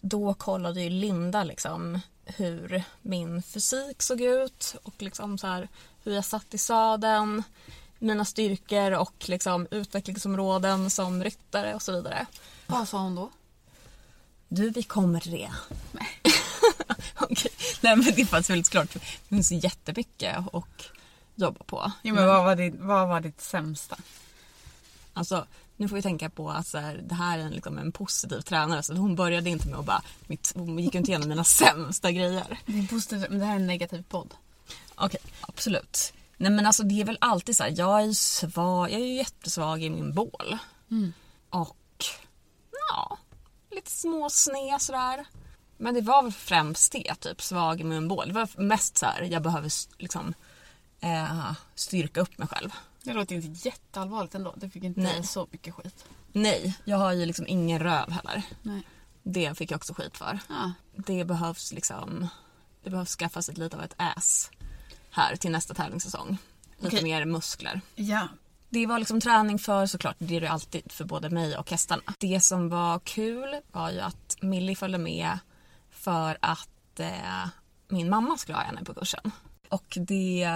då 0.00 0.34
kollade 0.34 0.82
ju 0.82 0.90
Linda 0.90 1.44
liksom 1.44 2.00
hur 2.24 2.82
min 3.02 3.42
fysik 3.42 4.02
såg 4.02 4.20
ut 4.20 4.76
och 4.82 5.02
liksom 5.02 5.38
så 5.38 5.46
här 5.46 5.68
hur 6.02 6.14
jag 6.14 6.24
satt 6.24 6.54
i 6.54 6.58
sadeln, 6.58 7.42
mina 7.98 8.24
styrkor 8.24 8.92
och 8.92 9.28
liksom 9.28 9.66
utvecklingsområden 9.70 10.90
som 10.90 11.24
ryttare 11.24 11.74
och 11.74 11.82
så 11.82 11.92
vidare. 11.92 12.26
Vad 12.66 12.88
sa 12.88 12.98
hon 12.98 13.14
då? 13.14 13.30
Du, 14.48 14.70
vi 14.70 14.82
kommer 14.82 15.20
till 15.20 15.32
det. 15.32 15.50
Okej. 17.20 17.50
Nej 17.80 17.96
men 17.96 18.12
det 18.16 18.24
fanns 18.26 18.50
väldigt 18.50 18.70
klart. 18.70 18.92
Det 18.92 19.00
finns 19.28 19.50
jättemycket 19.52 20.36
att 20.52 20.90
jobba 21.34 21.64
på. 21.64 21.92
Jo, 22.02 22.14
men 22.14 22.26
vad, 22.26 22.44
var 22.44 22.56
ditt, 22.56 22.74
vad 22.78 23.08
var 23.08 23.20
ditt 23.20 23.40
sämsta? 23.40 23.96
Alltså, 25.12 25.46
nu 25.76 25.88
får 25.88 25.96
vi 25.96 26.02
tänka 26.02 26.30
på 26.30 26.50
att 26.50 26.66
så 26.66 26.78
här, 26.78 27.00
det 27.04 27.14
här 27.14 27.38
är 27.38 27.42
en, 27.42 27.52
liksom, 27.52 27.78
en 27.78 27.92
positiv 27.92 28.40
tränare. 28.40 28.82
Så 28.82 28.94
hon 28.94 29.16
började 29.16 29.50
inte 29.50 29.68
med 29.68 29.78
att 29.78 29.84
bara, 29.84 30.02
mitt, 30.26 30.52
hon 30.54 30.78
gick 30.78 30.94
inte 30.94 31.10
igenom 31.10 31.28
mina 31.28 31.44
sämsta 31.60 32.12
grejer. 32.12 32.58
Det 32.66 32.78
är 32.78 32.86
positivt, 32.86 33.26
men 33.30 33.38
det 33.38 33.44
här 33.44 33.52
är 33.52 33.60
en 33.60 33.66
negativ 33.66 34.04
podd. 34.08 34.34
Okej, 34.94 35.20
absolut. 35.40 36.12
Nej 36.36 36.50
men 36.50 36.66
alltså 36.66 36.82
det 36.82 37.00
är 37.00 37.04
väl 37.04 37.18
alltid 37.20 37.56
så 37.56 37.62
här, 37.62 37.74
jag 37.76 38.00
är 38.00 38.04
ju 38.04 38.14
svag, 38.14 38.90
jag 38.90 39.00
är 39.00 39.04
ju 39.04 39.14
jättesvag 39.14 39.82
i 39.82 39.90
min 39.90 40.14
bål. 40.14 40.58
Och 41.50 42.04
ja, 42.88 43.18
lite 43.70 43.90
småsned 43.90 44.80
sådär. 44.82 45.26
Men 45.76 45.94
det 45.94 46.00
var 46.00 46.22
väl 46.22 46.32
främst 46.32 46.92
det, 46.92 47.14
typ 47.14 47.42
svag 47.42 47.80
i 47.80 47.84
min 47.84 48.08
bål. 48.08 48.28
Det 48.28 48.34
var 48.34 48.48
mest 48.62 48.98
så 48.98 49.06
här, 49.06 49.22
jag 49.22 49.42
behöver 49.42 49.70
liksom 49.98 50.34
eh, 51.00 51.52
styrka 51.74 52.20
upp 52.20 52.38
mig 52.38 52.48
själv. 52.48 52.70
Det 53.02 53.12
låter 53.12 53.34
inte 53.36 53.68
jätteallvarligt 53.68 54.34
ändå. 54.34 54.54
Du 54.56 54.70
fick 54.70 54.84
inte 54.84 55.00
Nej. 55.00 55.22
så 55.24 55.48
mycket 55.50 55.74
skit. 55.74 56.04
Nej, 56.32 56.78
jag 56.84 56.96
har 56.96 57.12
ju 57.12 57.26
liksom 57.26 57.46
ingen 57.48 57.78
röv 57.80 58.10
heller. 58.10 58.42
Nej. 58.62 58.82
Det 59.22 59.58
fick 59.58 59.70
jag 59.70 59.76
också 59.76 59.94
skit 59.94 60.16
för. 60.16 60.38
Ja. 60.48 60.72
Det 60.96 61.24
behövs 61.24 61.72
liksom, 61.72 62.28
det 62.82 62.90
behövs 62.90 63.16
skaffas 63.16 63.48
ett 63.48 63.58
lite 63.58 63.76
av 63.76 63.82
ett 63.82 63.94
ass 63.96 64.50
här 65.10 65.36
till 65.36 65.50
nästa 65.50 65.74
tävlingssäsong. 65.74 66.38
Lite 66.78 66.96
Okej. 66.96 67.02
mer 67.04 67.24
muskler. 67.24 67.80
ja. 67.94 68.28
Det 68.68 68.86
var 68.86 68.98
liksom 68.98 69.20
träning 69.20 69.58
för 69.58 69.86
såklart, 69.86 70.16
det 70.18 70.36
är 70.36 70.40
det 70.40 70.50
alltid 70.50 70.92
för 70.92 71.04
både 71.04 71.30
mig 71.30 71.56
och 71.58 71.70
hästarna. 71.70 72.02
Det 72.18 72.40
som 72.40 72.68
var 72.68 72.98
kul 72.98 73.60
var 73.72 73.90
ju 73.90 74.00
att 74.00 74.36
Millie 74.40 74.76
följde 74.76 74.98
med 74.98 75.38
för 76.04 76.38
att 76.40 77.00
eh, 77.00 77.48
min 77.88 78.10
mamma 78.10 78.36
skulle 78.36 78.58
ha 78.58 78.64
henne 78.64 78.84
på 78.84 78.94
kursen. 78.94 79.30
Och 79.68 79.98
det 80.00 80.48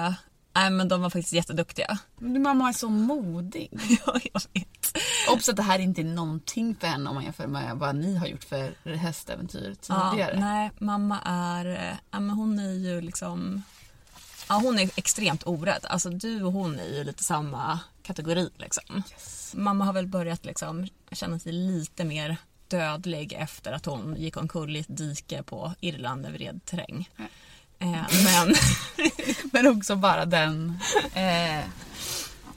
Nej 0.54 0.70
men 0.70 0.88
de 0.88 1.00
var 1.02 1.10
faktiskt 1.10 1.32
jätteduktiga. 1.32 1.98
Din 2.18 2.42
mamma 2.42 2.68
är 2.68 2.72
så 2.72 2.88
modig. 2.88 3.68
Ja, 4.06 4.20
jag 4.32 4.42
vet. 4.52 4.98
Obs 5.30 5.48
att 5.48 5.56
det 5.56 5.62
här 5.62 5.78
inte 5.78 6.00
är 6.00 6.04
någonting 6.04 6.76
för 6.80 6.86
henne 6.86 7.08
om 7.10 7.14
man 7.14 7.24
jämför 7.24 7.46
med 7.46 7.76
vad 7.76 7.96
ni 7.96 8.16
har 8.16 8.26
gjort 8.26 8.44
för 8.44 8.94
hästäventyr 8.96 9.76
Ja, 9.88 10.10
tidigare. 10.10 10.40
nej, 10.40 10.70
mamma 10.78 11.20
är, 11.24 11.64
eh, 11.66 11.96
ja, 12.10 12.20
men 12.20 12.30
hon 12.30 12.58
är 12.58 12.72
ju 12.72 13.00
liksom, 13.00 13.62
ja 14.48 14.54
hon 14.54 14.78
är 14.78 14.90
extremt 14.96 15.46
orädd. 15.46 15.86
Alltså 15.88 16.10
du 16.10 16.42
och 16.42 16.52
hon 16.52 16.78
är 16.80 16.96
ju 16.96 17.04
lite 17.04 17.24
samma 17.24 17.80
kategori 18.02 18.50
liksom. 18.56 19.02
Mamma 19.54 19.84
har 19.84 19.92
väl 19.92 20.06
börjat 20.06 20.44
liksom 20.44 20.88
känna 21.12 21.38
sig 21.38 21.52
lite 21.52 22.04
mer 22.04 22.36
dödlig 22.68 23.32
efter 23.32 23.72
att 23.72 23.86
hon 23.86 24.16
gick 24.18 24.36
omkull 24.36 24.76
i 24.76 24.78
ett 24.78 24.96
dike 24.96 25.42
på 25.42 25.74
Irland 25.80 26.26
över 26.26 26.38
red 26.38 26.60
terräng. 26.64 27.08
Eh, 27.78 28.02
men 28.24 28.54
Men 29.52 29.66
också 29.66 29.96
bara 29.96 30.24
den... 30.26 30.78
Eh, 31.14 31.64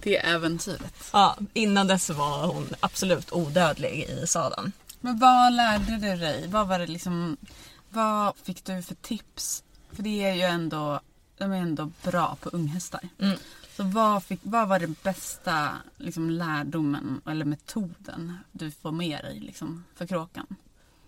det 0.03 0.17
äventyret. 0.17 1.09
ja, 1.13 1.37
innan 1.53 1.87
dess 1.87 2.09
var 2.09 2.47
hon 2.47 2.69
absolut 2.79 3.31
odödlig 3.31 4.09
i 4.09 4.27
sadeln. 4.27 4.71
Men 4.99 5.19
vad 5.19 5.53
lärde 5.53 5.97
du 5.97 6.15
dig? 6.15 6.47
Vad 6.47 6.67
var 6.67 6.79
det 6.79 6.87
liksom... 6.87 7.37
Vad 7.89 8.33
fick 8.43 8.65
du 8.65 8.81
för 8.81 8.95
tips? 8.95 9.63
För 9.91 10.03
det 10.03 10.23
är 10.23 10.33
ju 10.33 10.41
ändå... 10.41 10.99
De 11.37 11.51
är 11.51 11.57
ändå 11.57 11.91
bra 12.03 12.37
på 12.41 12.49
unghästar. 12.49 13.01
Mm. 13.19 13.37
Så 13.81 13.87
vad, 13.87 14.23
fick, 14.23 14.39
vad 14.43 14.67
var 14.67 14.79
den 14.79 14.95
bästa 15.03 15.77
liksom, 15.97 16.29
lärdomen 16.29 17.21
eller 17.25 17.45
metoden 17.45 18.37
du 18.51 18.71
får 18.71 18.91
med 18.91 19.23
dig 19.23 19.39
liksom, 19.39 19.83
för 19.95 20.07
kråkan? 20.07 20.55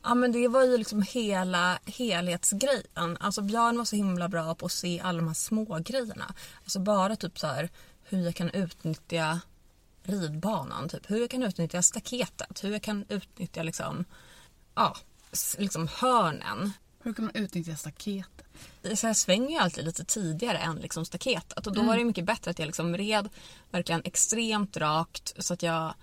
Ja 0.04 0.16
men 0.16 0.32
det 0.32 0.48
var 0.48 0.64
ju 0.64 0.78
liksom 0.78 1.02
hela 1.02 1.80
helhetsgrejen. 1.86 3.18
Alltså 3.20 3.42
Björn 3.42 3.78
var 3.78 3.86
så 3.86 3.96
himla 3.96 4.30
bra 4.30 4.56
på 4.56 4.66
att 4.66 4.72
se 4.72 5.00
alla 5.00 5.18
de 5.18 5.28
här 5.28 5.34
små 5.34 5.80
grejerna. 5.86 6.34
Alltså 6.64 6.80
bara 6.80 7.16
typ 7.16 7.40
så 7.40 7.48
här 7.48 7.70
hur 8.04 8.22
jag 8.22 8.36
kan 8.36 8.50
utnyttja 8.50 9.42
ridbanan, 10.04 10.90
typ 10.90 11.12
hur 11.12 11.20
jag 11.20 11.30
kan 11.30 11.44
utnyttja 11.44 11.82
staketet, 11.82 12.64
hur 12.64 12.72
jag 12.72 12.82
kan 12.82 13.06
utnyttja 13.10 13.64
liksom, 13.64 14.06
ja, 14.76 14.96
liksom 15.58 15.88
hörnen. 15.88 16.72
Hur 17.04 17.14
kan 17.14 17.26
man 17.26 17.36
utnyttja 17.36 17.76
staketet? 17.76 18.46
Så 18.96 19.08
jag 19.08 19.18
svänger 19.18 19.50
ju 19.50 19.58
alltid 19.58 19.86
lite 19.86 20.04
tidigare 20.04 20.58
än 20.58 20.76
liksom 20.76 21.06
staketet 21.06 21.68
och 21.68 21.74
då 21.74 21.84
var 21.84 21.98
det 21.98 22.04
mycket 22.04 22.26
bättre 22.26 22.52
att 22.52 22.60
jag 22.60 22.66
liksom 22.66 22.98
red 22.98 23.30
verkligen 23.72 24.02
extremt 24.06 24.78
rakt 24.78 25.34
så 25.38 25.54
att 25.54 25.64
jag 25.64 25.94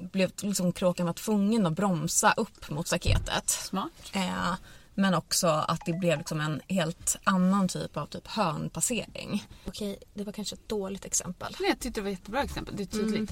blev 0.00 0.30
liksom 0.40 0.72
kråkan 0.72 1.06
var 1.06 1.12
tvungen 1.12 1.66
att 1.66 1.72
bromsa 1.72 2.32
upp 2.36 2.70
mot 2.70 2.86
staketet. 2.86 3.50
Smart. 3.50 3.92
Eh, 4.12 4.54
men 4.94 5.14
också 5.14 5.46
att 5.46 5.80
det 5.86 5.92
blev 5.92 6.18
liksom 6.18 6.40
en 6.40 6.60
helt 6.68 7.16
annan 7.24 7.68
typ 7.68 7.96
av 7.96 8.06
typ 8.06 8.26
hörnpassering. 8.26 9.46
Okej, 9.66 9.98
det 10.14 10.24
var 10.24 10.32
kanske 10.32 10.54
ett 10.54 10.68
dåligt 10.68 11.04
exempel. 11.04 11.56
Nej, 11.60 11.68
jag 11.68 11.80
tyckte 11.80 12.00
det 12.00 12.04
var 12.04 12.10
ett 12.10 12.18
jättebra 12.18 12.42
exempel. 12.42 12.76
Det 12.76 12.82
är 12.82 12.86
tydligt. 12.86 13.30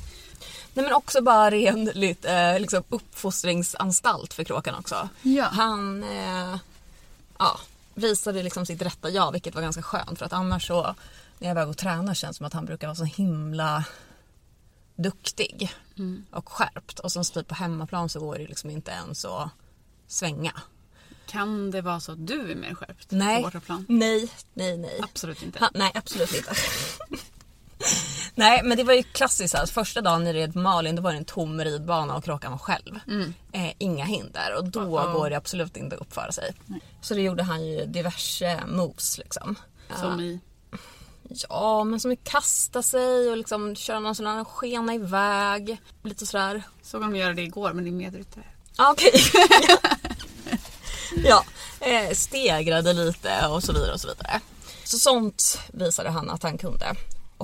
Nej 0.74 0.84
men 0.84 0.92
också 0.92 1.22
bara 1.22 1.50
renligt 1.50 2.24
eh, 2.24 2.60
liksom 2.60 2.84
uppfostringsanstalt 2.88 4.34
för 4.34 4.44
kråkan 4.44 4.74
också. 4.74 5.08
Ja. 5.22 5.44
Han 5.44 6.02
eh, 6.02 6.56
ja, 7.38 7.60
visade 7.94 8.42
liksom 8.42 8.66
sitt 8.66 8.82
rätta 8.82 9.10
jag 9.10 9.32
vilket 9.32 9.54
var 9.54 9.62
ganska 9.62 9.82
skönt 9.82 10.18
för 10.18 10.26
att 10.26 10.32
annars 10.32 10.66
så 10.66 10.94
när 11.38 11.48
jag 11.48 11.50
iväg 11.50 11.68
och 11.68 11.76
tränar 11.76 12.14
känns 12.14 12.36
det 12.36 12.38
som 12.38 12.46
att 12.46 12.52
han 12.52 12.64
brukar 12.64 12.86
vara 12.86 12.96
så 12.96 13.04
himla 13.04 13.84
duktig 14.96 15.72
och 16.30 16.48
skärpt 16.48 16.98
och 16.98 17.12
så 17.12 17.24
typ 17.24 17.48
på 17.48 17.54
hemmaplan 17.54 18.08
så 18.08 18.20
går 18.20 18.38
det 18.38 18.46
liksom 18.46 18.70
inte 18.70 18.90
ens 18.90 19.24
att 19.24 19.50
svänga. 20.06 20.52
Kan 21.26 21.70
det 21.70 21.80
vara 21.80 22.00
så 22.00 22.12
att 22.12 22.26
du 22.26 22.50
är 22.52 22.56
mer 22.56 22.74
skärpt 22.74 23.10
Nej. 23.10 23.42
på 23.42 23.46
bortaplan? 23.46 23.86
Nej, 23.88 24.30
nej, 24.54 24.76
nej. 24.76 25.00
Absolut 25.02 25.42
inte. 25.42 25.58
Han, 25.58 25.70
nej, 25.74 25.92
absolut 25.94 26.34
inte. 26.34 26.54
nej, 28.34 28.60
men 28.64 28.76
det 28.76 28.84
var 28.84 28.94
ju 28.94 29.02
klassiskt. 29.02 29.54
Alltså, 29.54 29.72
första 29.72 30.00
dagen 30.00 30.24
ni 30.24 30.32
red 30.32 30.56
Malin 30.56 30.96
då 30.96 31.02
var 31.02 31.12
det 31.12 31.18
en 31.18 31.24
tom 31.24 31.60
ridbana 31.60 32.16
och 32.16 32.24
kråkan 32.24 32.50
var 32.50 32.58
själv. 32.58 33.00
Eh, 33.52 33.72
inga 33.78 34.04
hinder 34.04 34.54
och 34.58 34.64
då 34.64 34.80
Uh-oh. 34.80 35.12
går 35.12 35.30
det 35.30 35.36
absolut 35.36 35.76
inte 35.76 35.96
att 35.96 36.02
uppföra 36.02 36.32
sig. 36.32 36.54
Så 37.00 37.14
det 37.14 37.20
gjorde 37.20 37.42
han 37.42 37.66
ju 37.66 37.86
diverse 37.86 38.60
moves 38.66 39.18
liksom. 39.18 39.56
Som 40.00 40.20
i... 40.20 40.40
Ja, 41.48 41.84
men 41.84 42.00
som 42.00 42.12
att 42.12 42.24
kasta 42.24 42.82
sig 42.82 43.30
och 43.30 43.36
liksom 43.36 43.76
köra 43.76 44.00
någon 44.00 44.14
sån 44.14 44.26
här 44.26 44.44
skena 44.44 44.94
iväg. 44.94 45.80
Lite 46.02 46.26
sådär. 46.26 46.62
Såg 46.82 47.00
honom 47.00 47.16
göra 47.16 47.34
det 47.34 47.42
igår 47.42 47.72
med 47.72 47.84
din 47.84 47.96
medryttare. 47.96 48.44
Ja, 48.76 48.92
okej. 48.92 49.12
ja, 51.24 51.44
eh, 51.80 52.14
stegrade 52.14 52.92
lite 52.92 53.46
och 53.46 53.62
så 53.62 53.72
vidare 53.72 53.92
och 53.92 54.00
så 54.00 54.08
vidare. 54.08 54.40
Så 54.84 54.98
sånt 54.98 55.58
visade 55.72 56.10
han 56.10 56.30
att 56.30 56.42
han 56.42 56.58
kunde. 56.58 56.94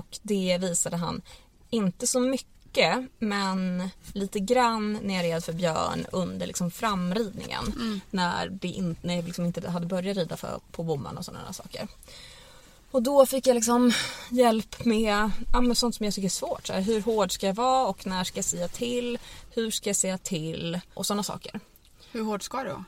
Och 0.00 0.18
det 0.22 0.58
visade 0.60 0.96
han 0.96 1.22
inte 1.70 2.06
så 2.06 2.20
mycket 2.20 3.08
men 3.18 3.90
lite 4.12 4.40
grann 4.40 4.98
när 5.02 5.14
jag 5.14 5.24
red 5.24 5.44
för 5.44 5.52
Björn 5.52 6.06
under 6.12 6.46
liksom 6.46 6.70
framridningen. 6.70 8.00
När, 8.10 8.48
det 8.48 8.68
in, 8.68 8.96
när 9.02 9.16
jag 9.16 9.24
liksom 9.24 9.44
inte 9.44 9.70
hade 9.70 9.86
börjat 9.86 10.16
rida 10.16 10.36
för, 10.36 10.60
på 10.72 10.82
bomman 10.82 11.18
och 11.18 11.24
sådana 11.24 11.52
saker. 11.52 11.88
Och 12.90 13.02
då 13.02 13.26
fick 13.26 13.46
jag 13.46 13.54
liksom 13.54 13.92
hjälp 14.30 14.84
med 14.84 15.30
ja, 15.52 15.74
sånt 15.74 15.94
som 15.94 16.04
jag 16.04 16.14
tycker 16.14 16.28
är 16.28 16.30
svårt. 16.30 16.66
Så 16.66 16.72
här, 16.72 16.80
hur 16.80 17.02
hård 17.02 17.32
ska 17.32 17.46
jag 17.46 17.54
vara 17.54 17.88
och 17.88 18.06
när 18.06 18.24
ska 18.24 18.38
jag 18.38 18.44
säga 18.44 18.68
till? 18.68 19.18
Hur 19.50 19.70
ska 19.70 19.88
jag 19.88 19.96
säga 19.96 20.18
till? 20.18 20.80
Och 20.94 21.06
sådana 21.06 21.22
saker. 21.22 21.60
Hur 22.12 22.22
hård 22.24 22.42
ska 22.42 22.62
du 22.64 22.70
vara? 22.70 22.84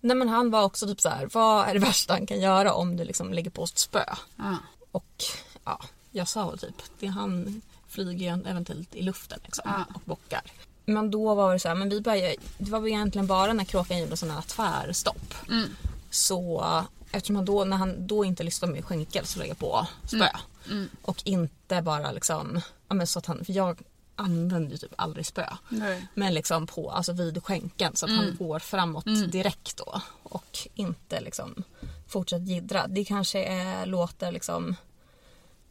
Nej 0.00 0.16
men 0.16 0.28
han 0.28 0.50
var 0.50 0.62
också 0.62 0.86
typ 0.86 1.00
så 1.00 1.08
här, 1.08 1.28
vad 1.32 1.68
är 1.68 1.74
det 1.74 1.80
värsta 1.80 2.12
han 2.12 2.26
kan 2.26 2.40
göra 2.40 2.74
om 2.74 2.96
du 2.96 3.04
liksom 3.04 3.32
lägger 3.32 3.50
på 3.50 3.64
ett 3.64 3.78
spö? 3.78 4.04
Ja. 4.36 4.56
Och 4.92 5.24
ja, 5.68 5.86
jag 6.10 6.28
sa 6.28 6.56
typ, 6.56 6.82
det 6.98 7.06
han 7.06 7.62
flyger 7.88 8.32
eventuellt 8.46 8.94
i 8.94 9.02
luften 9.02 9.40
liksom, 9.44 9.62
Ja. 9.66 9.84
och 9.94 10.02
bockar. 10.04 10.42
Men 10.84 11.10
då 11.10 11.34
var 11.34 11.52
det 11.52 11.58
så 11.58 11.68
här, 11.68 11.74
men 11.74 11.88
vi 11.88 12.00
började, 12.00 12.36
det 12.58 12.70
var 12.70 12.80
väl 12.80 12.88
egentligen 12.88 13.26
bara 13.26 13.52
när 13.52 13.64
kråkan 13.64 13.98
gjorde 13.98 14.16
sådana 14.16 14.34
här 14.34 14.42
tvärstopp. 14.42 15.34
Mm. 15.48 15.68
Så 16.10 16.64
eftersom 17.12 17.36
han 17.36 17.44
då, 17.44 17.64
när 17.64 17.76
han 17.76 18.06
då 18.06 18.24
inte 18.24 18.42
lyssnade 18.42 18.72
med 18.72 18.84
skänkel 18.84 19.26
så 19.26 19.38
lade 19.38 19.48
jag 19.48 19.58
på 19.58 19.86
spö. 20.06 20.28
Mm. 20.70 20.88
Och 21.02 21.22
inte 21.24 21.82
bara 21.82 22.12
liksom, 22.12 22.60
ja 22.88 22.94
men 22.94 23.06
så 23.06 23.18
att 23.18 23.26
han, 23.26 23.44
för 23.44 23.52
jag 23.52 23.82
använder 24.16 24.70
ju 24.70 24.76
typ 24.76 24.92
aldrig 24.96 25.26
spö. 25.26 25.46
Nej. 25.68 26.06
Men 26.14 26.34
liksom 26.34 26.66
på, 26.66 26.90
alltså 26.90 27.12
vid 27.12 27.44
skänkeln 27.44 27.96
så 27.96 28.06
att 28.06 28.12
han 28.12 28.36
går 28.38 28.58
framåt 28.58 29.04
direkt 29.04 29.76
då. 29.76 30.00
Och 30.22 30.58
inte 30.74 31.20
liksom 31.20 31.62
fortsätter 32.08 32.44
jiddra. 32.44 32.86
Det 32.86 33.04
kanske 33.04 33.44
är, 33.44 33.86
låter 33.86 34.32
liksom 34.32 34.76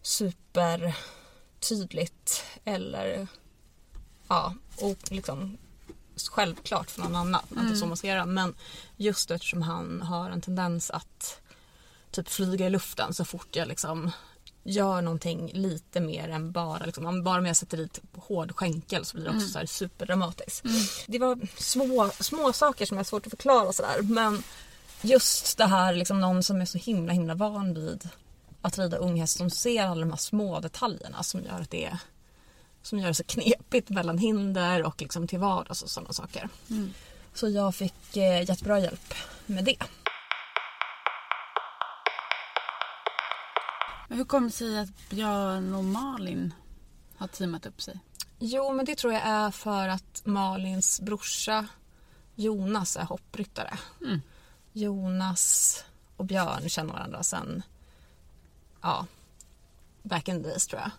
supertydligt 0.08 2.44
eller 2.66 3.28
ja, 4.28 4.54
och 4.82 5.12
liksom 5.12 5.58
självklart 6.32 6.92
för 6.92 7.02
någon 7.02 7.16
annan 7.16 7.42
det 7.50 7.60
är 7.60 7.76
så 7.76 7.86
man 7.86 7.98
ska 7.98 8.08
göra. 8.08 8.26
Men 8.26 8.56
just 8.98 9.32
eftersom 9.32 9.62
han 9.62 10.02
har 10.02 10.30
en 10.30 10.42
tendens 10.42 10.92
att 10.92 11.42
typ 12.12 12.30
flyga 12.30 12.68
i 12.68 12.70
luften 12.70 13.14
så 13.14 13.26
fort 13.26 13.56
jag 13.56 13.68
liksom 13.68 14.12
gör 14.64 15.02
någonting 15.02 15.52
lite 15.54 16.00
mer 16.00 16.30
än 16.30 16.52
bara 16.52 16.86
liksom, 16.86 17.06
om 17.06 17.24
bara 17.24 17.42
med 17.42 17.50
jag 17.50 17.58
sätter 17.58 17.78
dit 17.78 18.02
hård 18.14 18.56
skänkel 18.56 19.06
så 19.06 19.18
blir 19.18 19.26
det 19.26 19.36
också 19.36 19.48
så 19.48 19.60
här 19.60 19.66
superdramatiskt. 19.66 20.66
Det 21.08 21.20
var 21.20 21.48
små, 21.58 22.12
små 22.20 22.54
saker 22.54 22.86
som 22.86 22.98
är 22.98 23.04
svårt 23.04 23.26
att 23.26 23.32
förklara 23.32 23.74
sådär 23.74 24.02
men 24.02 24.44
just 25.02 25.58
det 25.58 25.66
här 25.66 25.94
liksom 25.94 26.22
någon 26.22 26.44
som 26.44 26.62
är 26.62 26.66
så 26.66 26.78
himla 26.78 27.14
himla 27.14 27.36
van 27.36 27.74
vid 27.74 28.10
att 28.68 28.78
rida 28.78 28.98
unghäst 28.98 29.38
som 29.38 29.50
ser 29.50 29.84
alla 29.84 30.00
de 30.00 30.10
här 30.10 30.18
små 30.18 30.60
detaljerna 30.60 31.24
som 31.24 31.44
gör 31.44 31.62
att 31.62 31.72
det 31.72 31.86
är 31.86 32.00
som 32.82 33.00
gör 33.00 33.08
det 33.08 33.14
så 33.14 33.24
knepigt 33.24 33.90
mellan 33.90 34.18
hinder 34.18 34.84
och 34.84 35.02
liksom 35.02 35.28
till 35.28 35.40
vardags 35.40 35.82
och 35.82 35.90
sådana 35.90 36.14
saker. 36.14 36.50
Så 37.34 37.50
jag 37.50 37.76
fick 37.76 38.18
eh, 38.18 38.50
jättebra 38.50 38.80
hjälp 38.80 39.14
med 39.46 39.64
det. 39.64 39.78
Men 44.08 44.18
hur 44.18 44.26
kommer 44.26 44.48
det 44.48 44.54
sig 44.54 44.80
att 44.80 45.10
Björn 45.10 45.76
och 45.76 45.84
Malin 45.84 46.54
har 47.18 47.28
teamat 47.28 47.66
upp 47.66 47.82
sig? 47.82 48.00
Jo, 48.40 48.74
men 48.74 48.86
det 48.86 48.96
tror 48.96 49.14
jag 49.14 49.22
är 49.26 49.52
för 49.52 49.88
att 49.88 50.22
Malins 50.26 51.02
brorsa 51.02 51.68
Jonas 52.36 52.98
är 52.98 53.04
hoppryttare. 53.04 53.78
Mm. 54.02 54.22
Jonas 54.74 55.84
och 56.18 56.26
Björn 56.26 56.70
känner 56.70 56.94
varandra 56.94 57.24
sen, 57.24 57.64
ja, 58.88 59.06
back 60.04 60.28
in 60.28 60.44
the 60.44 60.50
days 60.50 60.68
tror 60.68 60.82
jag. 60.82 60.92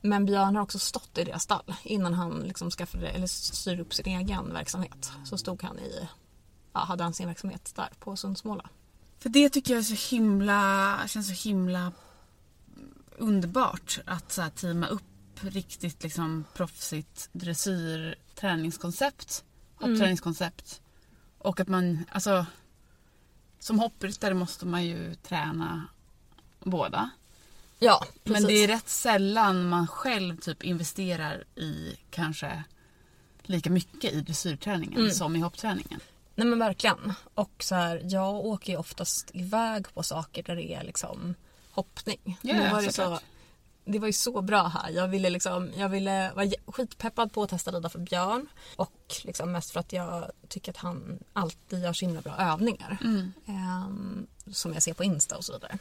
Men 0.00 0.26
Björn 0.26 0.56
har 0.56 0.62
också 0.62 0.78
stått 0.78 1.18
i 1.18 1.24
deras 1.24 1.42
stall 1.42 1.74
innan 1.82 2.14
han 2.14 2.40
liksom 2.40 2.70
skaffade, 2.70 3.08
eller 3.08 3.26
styrde 3.26 3.82
upp 3.82 3.94
sin 3.94 4.06
egen 4.06 4.52
verksamhet. 4.52 5.12
Så 5.24 5.38
stod 5.38 5.62
han 5.62 5.78
i, 5.78 6.08
ja, 6.72 6.80
hade 6.80 7.02
han 7.02 7.14
sin 7.14 7.26
verksamhet 7.26 7.72
där 7.76 7.88
på 8.00 8.16
Sundsmåla. 8.16 8.68
För 9.18 9.28
det 9.28 9.50
tycker 9.50 9.72
jag 9.72 9.78
är 9.78 9.96
så 9.96 10.14
himla, 10.14 11.00
känns 11.06 11.26
så 11.26 11.48
himla 11.48 11.92
underbart 13.16 13.98
att 14.06 14.32
så 14.32 14.42
här, 14.42 14.50
teama 14.50 14.86
upp 14.86 15.02
riktigt 15.40 16.02
liksom 16.02 16.44
proffsigt 16.54 17.28
dressyr 17.32 18.14
träningskoncept, 18.34 19.44
hoppträningskoncept. 19.74 20.82
Och 21.38 21.60
att 21.60 21.68
man, 21.68 22.04
alltså 22.12 22.46
som 23.58 23.78
hoppryttare 23.78 24.34
måste 24.34 24.66
man 24.66 24.84
ju 24.84 25.14
träna 25.14 25.88
båda. 26.64 27.10
Ja, 27.78 28.04
Men 28.24 28.32
precis. 28.34 28.48
det 28.48 28.64
är 28.64 28.68
rätt 28.68 28.88
sällan 28.88 29.68
man 29.68 29.86
själv 29.86 30.36
typ 30.40 30.64
investerar 30.64 31.44
i 31.54 31.96
kanske 32.10 32.64
lika 33.42 33.70
mycket 33.70 34.12
i 34.12 34.20
dressyrträningen 34.20 35.00
Mm. 35.00 35.10
som 35.12 35.36
i 35.36 35.40
hoppträningen. 35.40 36.00
Nej 36.34 36.46
men 36.46 36.58
verkligen. 36.58 37.12
Och 37.34 37.50
så 37.58 37.74
här, 37.74 38.00
jag 38.04 38.34
åker 38.34 38.72
ju 38.72 38.78
oftast 38.78 39.30
iväg 39.34 39.94
på 39.94 40.02
saker 40.02 40.42
där 40.42 40.56
det 40.56 40.72
är 40.74 40.84
liksom 40.84 41.34
hoppning. 41.70 42.38
Ja, 42.42 42.54
Nu 42.54 42.70
var 42.70 42.82
det, 42.82 42.92
så, 42.92 43.20
det 43.84 43.98
var 43.98 44.06
ju 44.06 44.12
så 44.12 44.42
bra 44.42 44.62
här. 44.68 44.90
Jag 44.90 45.08
ville, 45.08 45.30
liksom, 45.30 45.70
jag 45.76 45.88
ville 45.88 46.32
vara 46.34 46.46
skitpeppad 46.66 47.32
på 47.32 47.42
att 47.42 47.50
testa 47.50 47.70
rida 47.70 47.88
för 47.88 47.98
Björn. 47.98 48.46
Och 48.76 49.14
liksom 49.24 49.52
mest 49.52 49.70
för 49.70 49.80
att 49.80 49.92
jag 49.92 50.30
tycker 50.48 50.72
att 50.72 50.76
han 50.76 51.18
alltid 51.32 51.82
gör 51.82 51.92
så 51.92 52.04
himla 52.04 52.20
bra 52.20 52.36
övningar. 52.36 52.98
Ehm, 53.46 54.26
som 54.52 54.72
jag 54.72 54.82
ser 54.82 54.94
på 54.94 55.04
Insta 55.04 55.36
och 55.36 55.44
så 55.44 55.52
vidare. 55.52 55.78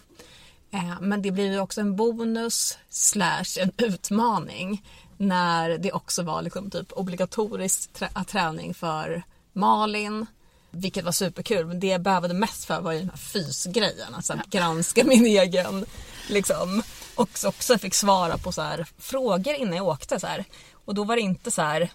Eh, 0.75 1.01
Men 1.01 1.21
det 1.21 1.31
blir 1.31 1.51
ju 1.51 1.59
också 1.59 1.81
en 1.81 1.95
bonus 1.95 2.77
slash 2.89 3.45
en 3.59 3.71
utmaning 3.77 4.85
när 5.17 5.77
det 5.77 5.91
också 5.91 6.23
var 6.23 6.41
liksom 6.41 6.71
typ 6.71 6.91
obligatorisk 6.93 7.93
trä- 7.93 8.23
träning 8.27 8.73
för 8.73 9.23
Malin. 9.53 10.25
Vilket 10.71 11.05
var 11.05 11.11
superkul. 11.11 11.65
Men 11.65 11.79
det 11.79 11.87
jag 11.87 12.01
behövde 12.01 12.33
mest 12.33 12.65
för 12.65 12.81
var 12.81 12.91
ju 12.91 12.99
den 12.99 13.09
här 13.09 13.17
fysgrejen. 13.17 14.13
Alltså 14.15 14.33
att 14.33 14.45
granska 14.45 15.03
min 15.03 15.25
egen 15.41 15.85
liksom. 16.29 16.83
Och 17.15 17.37
så 17.37 17.47
också 17.49 17.77
fick 17.77 17.93
svara 17.93 18.37
på 18.37 18.51
så 18.51 18.61
här 18.61 18.87
frågor 18.97 19.53
innan 19.53 19.75
jag 19.75 19.87
åkte. 19.87 20.19
Så 20.19 20.27
här. 20.27 20.45
Och 20.85 20.95
då 20.95 21.03
var 21.03 21.15
det 21.15 21.21
inte 21.21 21.51
så 21.51 21.61
här 21.61 21.89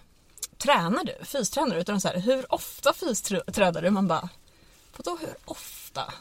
Tränar 0.57 1.03
du? 1.03 1.25
Fystränar 1.25 1.75
du? 1.75 1.81
Utan 1.81 2.01
så 2.01 2.07
här, 2.07 2.19
hur 2.19 2.53
ofta 2.53 2.93
fystränar 2.93 3.81
du? 3.81 3.89
Man 3.89 4.07
bara 4.07 4.29
Vadå 4.97 5.17
hur 5.21 5.35
ofta? 5.45 6.13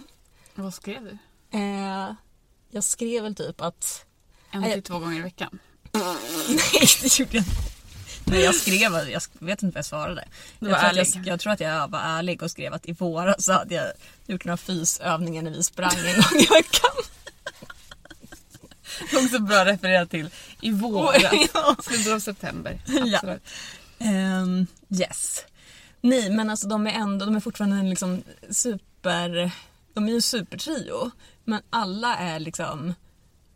Vad 0.55 0.75
skrev 0.75 1.05
du? 1.05 1.19
Eh, 1.59 2.11
jag 2.71 2.85
skrev 2.85 3.23
väl 3.23 3.35
typ 3.35 3.61
att... 3.61 4.05
En 4.51 4.63
till 4.63 4.83
två 4.83 4.99
gånger 4.99 5.19
i 5.19 5.23
veckan. 5.23 5.59
Nej, 5.93 6.89
det 7.03 7.19
gjorde 7.19 7.37
jag 7.37 7.41
inte. 7.41 7.71
Nej, 8.25 8.41
jag 8.41 8.55
skrev, 8.55 8.93
jag 8.93 9.23
vet 9.39 9.63
inte 9.63 9.75
vad 9.75 9.79
jag 9.79 9.85
svarade. 9.85 10.25
Jag, 10.59 10.69
var 10.69 10.79
tror 10.79 11.01
att 11.01 11.15
jag, 11.15 11.27
jag 11.27 11.41
tror 11.41 11.53
att 11.53 11.61
jag 11.61 11.89
var 11.89 11.99
ärlig 11.99 12.43
och 12.43 12.51
skrev 12.51 12.75
att 12.75 12.89
i 12.89 12.93
våras 12.93 13.45
så 13.45 13.53
hade 13.53 13.75
jag 13.75 13.93
gjort 14.27 14.45
några 14.45 14.57
fysövningar 14.57 15.43
när 15.43 15.51
vi 15.51 15.63
sprang 15.63 15.97
en 15.97 16.05
gång 16.05 16.41
i 16.41 16.47
veckan. 16.47 16.91
Också 19.25 19.39
bra 19.39 19.65
refererat 19.65 20.11
till 20.11 20.31
i 20.61 20.71
våras. 20.71 21.23
Ja. 21.55 21.77
Slutet 21.83 22.13
av 22.13 22.19
september. 22.19 22.81
Ja. 23.05 23.21
Ehm, 23.99 24.67
yes. 24.91 25.45
Nej, 26.01 26.31
men 26.31 26.51
alltså 26.51 26.69
de 26.69 26.87
är 26.87 26.93
ändå, 26.93 27.25
de 27.25 27.37
är 27.37 27.41
fortfarande 27.41 27.77
en 27.77 27.91
liksom 27.91 28.23
super, 28.51 29.51
de 29.95 30.05
är 30.05 30.09
ju 30.09 30.15
en 30.15 30.23
supertrio. 30.23 31.11
Men 31.45 31.63
alla 31.71 32.17
är 32.17 32.39
liksom, 32.41 32.95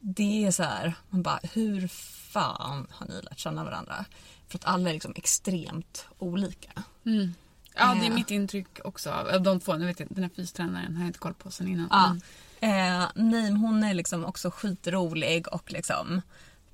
det 0.00 0.44
är 0.46 0.50
så 0.50 0.62
här, 0.62 0.94
man 1.10 1.22
bara 1.22 1.40
hur 1.52 1.88
fan 2.32 2.86
har 2.90 3.06
ni 3.06 3.22
lärt 3.22 3.38
känna 3.38 3.64
varandra? 3.64 4.04
För 4.48 4.58
att 4.58 4.64
alla 4.64 4.88
är 4.88 4.92
liksom 4.94 5.12
extremt 5.16 6.06
olika. 6.18 6.70
Mm. 7.06 7.34
Ja, 7.74 7.94
det 7.94 8.06
är 8.06 8.10
Eh. 8.10 8.14
mitt 8.14 8.30
intryck 8.30 8.78
också. 8.84 9.10
Av 9.10 9.42
de 9.42 9.60
två. 9.60 9.76
Nu 9.76 9.86
vet 9.86 10.00
jag, 10.00 10.08
den 10.10 10.22
här 10.24 10.30
fystränaren 10.36 10.94
har 10.96 11.02
jag 11.02 11.08
inte 11.08 11.18
koll 11.18 11.34
på 11.34 11.50
sen 11.50 11.68
innan. 11.68 11.88
Ja. 11.90 12.08
Men- 12.08 12.20
Eh, 12.60 13.08
nej, 13.14 13.42
men 13.42 13.56
hon 13.56 13.84
är 13.84 13.94
liksom 13.94 14.24
också 14.24 14.50
skitrolig 14.50 15.48
och 15.48 15.72
liksom 15.72 16.22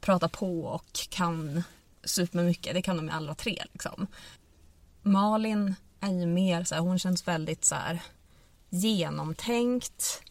pratar 0.00 0.28
på 0.28 0.64
och 0.64 0.92
kan 1.10 1.62
supermycket. 2.04 2.74
Det 2.74 2.82
kan 2.82 2.96
de 2.96 3.08
alla 3.10 3.34
tre 3.34 3.62
liksom. 3.72 4.06
Malin 5.02 5.74
är 6.00 6.10
ju 6.12 6.26
mer 6.26 6.64
så 6.64 6.74
här, 6.74 6.82
hon 6.82 6.98
känns 6.98 7.28
väldigt 7.28 7.64
så 7.64 7.74
här 7.74 8.02
genomtänkt, 8.70 10.22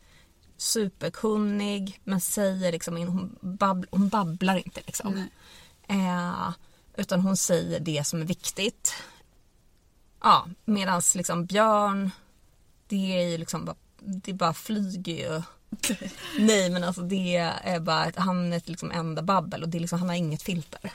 superkunnig 0.62 2.00
men 2.04 2.22
säger 2.22 2.72
liksom, 2.72 2.98
hon, 2.98 3.38
babb, 3.42 3.86
hon 3.92 4.10
babblar 4.10 4.58
inte 4.58 4.82
liksom. 4.86 5.28
Eh, 5.88 6.50
utan 6.96 7.20
hon 7.22 7.38
säger 7.38 7.80
det 7.80 8.08
som 8.08 8.22
är 8.22 8.26
viktigt. 8.26 8.94
Ja, 10.22 10.48
medan 10.66 11.02
liksom 11.16 11.46
Björn, 11.46 12.12
det 12.88 13.18
är 13.18 13.30
ju 13.30 13.38
liksom 13.38 13.66
bara, 13.66 13.76
det 14.00 14.34
bara 14.34 14.54
flyger 14.54 15.14
ju. 15.14 15.42
Nej 16.40 16.70
men 16.70 16.84
alltså 16.84 17.02
det 17.02 17.36
är 17.64 17.80
bara, 17.80 18.04
att 18.04 18.16
han 18.16 18.54
är 18.54 18.58
ett 18.58 18.70
liksom 18.70 18.92
enda 18.92 19.22
babbel 19.22 19.64
och 19.64 19.70
det 19.70 19.78
är 19.78 19.80
liksom, 19.80 20.00
han 20.00 20.10
har 20.10 20.16
inget 20.16 20.42
filter. 20.42 20.92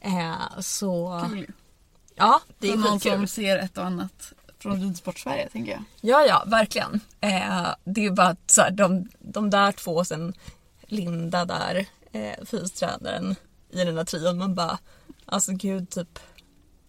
Eh, 0.00 0.60
så 0.60 1.22
Kul 1.32 1.52
ja, 2.18 2.40
det 2.58 2.68
är 2.68 2.72
Från 2.72 2.80
någon 2.80 3.00
skitkul. 3.00 3.18
som 3.18 3.26
ser 3.26 3.58
ett 3.58 3.78
och 3.78 3.84
annat 3.84 4.32
från 4.58 4.80
Ridsport-Sverige 4.80 5.48
tänker 5.48 5.72
jag. 5.72 5.82
Ja, 6.00 6.26
ja, 6.26 6.44
verkligen. 6.46 7.00
Eh, 7.20 7.68
det 7.84 8.06
är 8.06 8.10
bara 8.10 8.26
att 8.26 8.50
så 8.50 8.62
här, 8.62 8.70
de, 8.70 9.08
de 9.18 9.50
där 9.50 9.72
två 9.72 9.92
och 9.92 10.06
sen 10.06 10.34
Linda 10.80 11.44
där, 11.44 11.86
eh, 12.12 12.44
fystränaren 12.44 13.36
i 13.70 13.84
den 13.84 13.94
där 13.94 14.04
trion. 14.04 14.38
Man 14.38 14.54
bara, 14.54 14.78
alltså 15.26 15.52
gud 15.52 15.90
typ, 15.90 16.18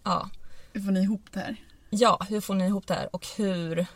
ja. 0.02 0.30
Hur 0.72 0.80
får 0.80 0.92
ni 0.92 1.00
ihop 1.00 1.22
det 1.32 1.40
här? 1.40 1.56
Ja, 1.90 2.26
hur 2.28 2.40
får 2.40 2.54
ni 2.54 2.66
ihop 2.66 2.86
det 2.86 2.94
här 2.94 3.16
och 3.16 3.26
hur 3.36 3.86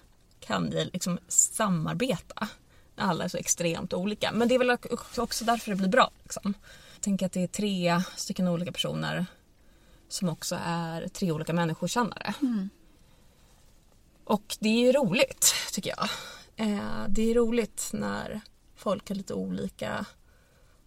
kan 0.40 0.64
ni 0.64 0.84
liksom 0.92 1.18
samarbeta? 1.28 2.48
När 2.96 3.04
alla 3.04 3.24
är 3.24 3.28
så 3.28 3.37
extremt 3.37 3.92
olika. 3.92 4.32
Men 4.32 4.48
det 4.48 4.54
är 4.54 4.58
väl 4.58 4.78
också 5.16 5.44
därför 5.44 5.70
det 5.70 5.76
blir 5.76 5.88
bra. 5.88 6.10
Liksom. 6.22 6.54
Jag 6.94 7.02
tänker 7.02 7.26
att 7.26 7.32
det 7.32 7.42
är 7.42 7.46
tre 7.46 8.02
stycken 8.16 8.48
olika 8.48 8.72
personer 8.72 9.26
som 10.08 10.28
också 10.28 10.58
är 10.64 11.08
tre 11.08 11.32
olika 11.32 11.52
människokännare. 11.52 12.34
Och 14.24 14.56
det 14.60 14.68
är 14.68 14.87
ju 14.87 14.92
roligt, 14.92 15.54
tycker 15.72 15.94
jag. 15.96 16.08
Eh, 16.56 17.04
det 17.08 17.30
är 17.30 17.34
roligt 17.34 17.90
när 17.92 18.40
folk 18.76 19.08
har 19.08 19.16
lite 19.16 19.34
olika 19.34 20.06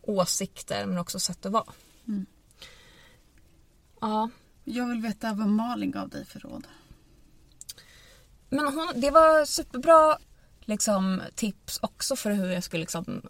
åsikter 0.02 0.86
men 0.86 0.98
också 0.98 1.20
sätt 1.20 1.46
att 1.46 1.52
vara. 1.52 1.74
Mm. 2.08 2.26
Ja, 4.02 4.30
Jag 4.64 4.88
vill 4.88 5.02
veta 5.02 5.34
vad 5.34 5.48
Malin 5.48 5.92
gav 5.92 6.10
dig 6.10 6.26
för 6.26 6.40
råd. 6.40 6.68
Men 8.50 8.66
hon, 8.66 8.88
det 8.96 9.12
var 9.12 9.46
superbra 9.46 10.18
liksom, 10.62 11.22
tips 11.36 11.80
också 11.82 12.16
för 12.16 12.32
hur 12.32 12.52
jag 12.52 12.64
skulle 12.64 12.82
liksom, 12.82 13.22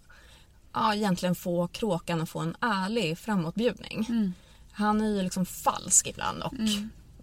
ja, 0.72 0.94
egentligen 0.94 1.34
få 1.34 1.68
kråkan 1.68 2.20
att 2.20 2.30
få 2.30 2.38
en 2.38 2.56
ärlig 2.60 3.18
framåtbjudning. 3.18 4.06
Mm. 4.08 4.32
Han 4.72 5.00
är 5.00 5.08
ju 5.08 5.22
liksom 5.22 5.46
falsk 5.46 6.06
ibland 6.06 6.42
och 6.42 6.52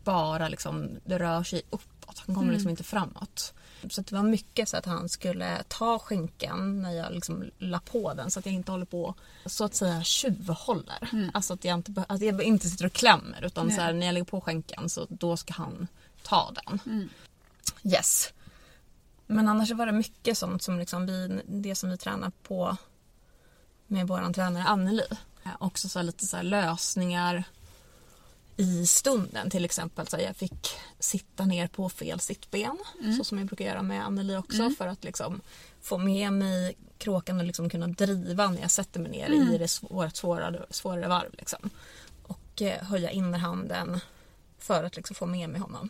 bara 0.03 0.47
liksom, 0.47 0.89
det 1.05 1.19
rör 1.19 1.43
sig 1.43 1.61
uppåt. 2.19 2.27
Han 2.27 2.35
kommer 2.35 2.53
liksom 2.53 2.69
inte 2.69 2.83
framåt. 2.83 3.53
Så 3.89 4.01
det 4.01 4.11
var 4.11 4.23
mycket 4.23 4.69
så 4.69 4.77
att 4.77 4.85
han 4.85 5.09
skulle 5.09 5.63
ta 5.67 5.99
skinkan 5.99 6.81
när 6.81 6.91
jag 6.91 7.13
liksom 7.13 7.43
la 7.57 7.79
på 7.79 8.13
den 8.13 8.31
så 8.31 8.39
att 8.39 8.45
jag 8.45 8.55
inte 8.55 8.71
håller 8.71 8.85
på 8.85 9.15
så 9.45 9.65
att 9.65 9.75
säga 9.75 10.03
tjuvhåller. 10.03 11.29
Alltså 11.33 11.53
att 11.53 11.65
jag 11.65 11.75
inte, 11.75 12.05
att 12.07 12.21
jag 12.21 12.43
inte 12.43 12.69
sitter 12.69 12.85
och 12.85 12.93
klämmer 12.93 13.45
utan 13.45 13.67
Nej. 13.67 13.75
så 13.75 13.81
här, 13.81 13.93
när 13.93 14.05
jag 14.05 14.13
lägger 14.13 14.25
på 14.25 14.41
skinkan 14.41 14.89
så 14.89 15.07
då 15.09 15.37
ska 15.37 15.53
han 15.53 15.87
ta 16.23 16.51
den. 16.65 16.79
Mm. 16.85 17.09
Yes. 17.83 18.33
Men 19.27 19.47
annars 19.47 19.71
var 19.71 19.85
det 19.85 19.91
mycket 19.91 20.37
sånt 20.37 20.63
som 20.63 20.79
liksom 20.79 21.05
vi, 21.05 21.41
det 21.45 21.75
som 21.75 21.89
vi 21.89 21.97
tränar 21.97 22.31
på 22.43 22.77
med 23.87 24.07
vår 24.07 24.33
tränare 24.33 24.63
Anneli. 24.63 25.03
Också 25.59 25.89
så 25.89 26.01
lite 26.01 26.25
så 26.25 26.41
lösningar 26.41 27.43
i 28.57 28.85
stunden. 28.87 29.49
Till 29.49 29.65
exempel 29.65 30.07
så 30.07 30.17
jag 30.17 30.35
fick 30.35 30.69
sitta 30.99 31.45
ner 31.45 31.67
på 31.67 31.89
fel 31.89 32.19
sittben. 32.19 32.77
Så 33.17 33.23
som 33.23 33.37
jag 33.37 33.47
brukar 33.47 33.65
göra 33.65 33.81
med 33.81 34.05
Anneli 34.05 34.35
också. 34.35 34.69
För 34.69 34.87
att 34.87 35.03
liksom 35.03 35.41
få 35.81 35.97
med 35.97 36.33
mig 36.33 36.77
kråkan 36.97 37.39
och 37.39 37.45
liksom 37.45 37.69
kunna 37.69 37.87
driva 37.87 38.49
när 38.51 38.61
jag 38.61 38.71
sätter 38.71 38.99
mig 38.99 39.11
ner 39.11 39.29
i 39.53 39.57
det 39.57 39.67
svåra, 39.67 40.09
svårare, 40.09 40.65
svårare 40.69 41.07
varv. 41.07 41.33
Liksom. 41.33 41.69
Och 42.23 42.61
eh, 42.61 42.83
höja 42.83 43.11
innerhanden 43.11 43.99
för 44.59 44.83
att 44.83 44.95
liksom 44.95 45.15
få 45.15 45.25
med 45.25 45.49
mig 45.49 45.61
honom. 45.61 45.89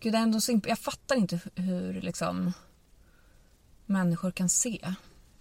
Gud, 0.00 0.12
det 0.12 0.18
är 0.18 0.22
ändå 0.22 0.40
så 0.40 0.52
imp- 0.52 0.68
Jag 0.68 0.78
fattar 0.78 1.16
inte 1.16 1.40
hur 1.54 2.00
liksom 2.00 2.52
människor 3.86 4.30
kan 4.30 4.48
se 4.48 4.94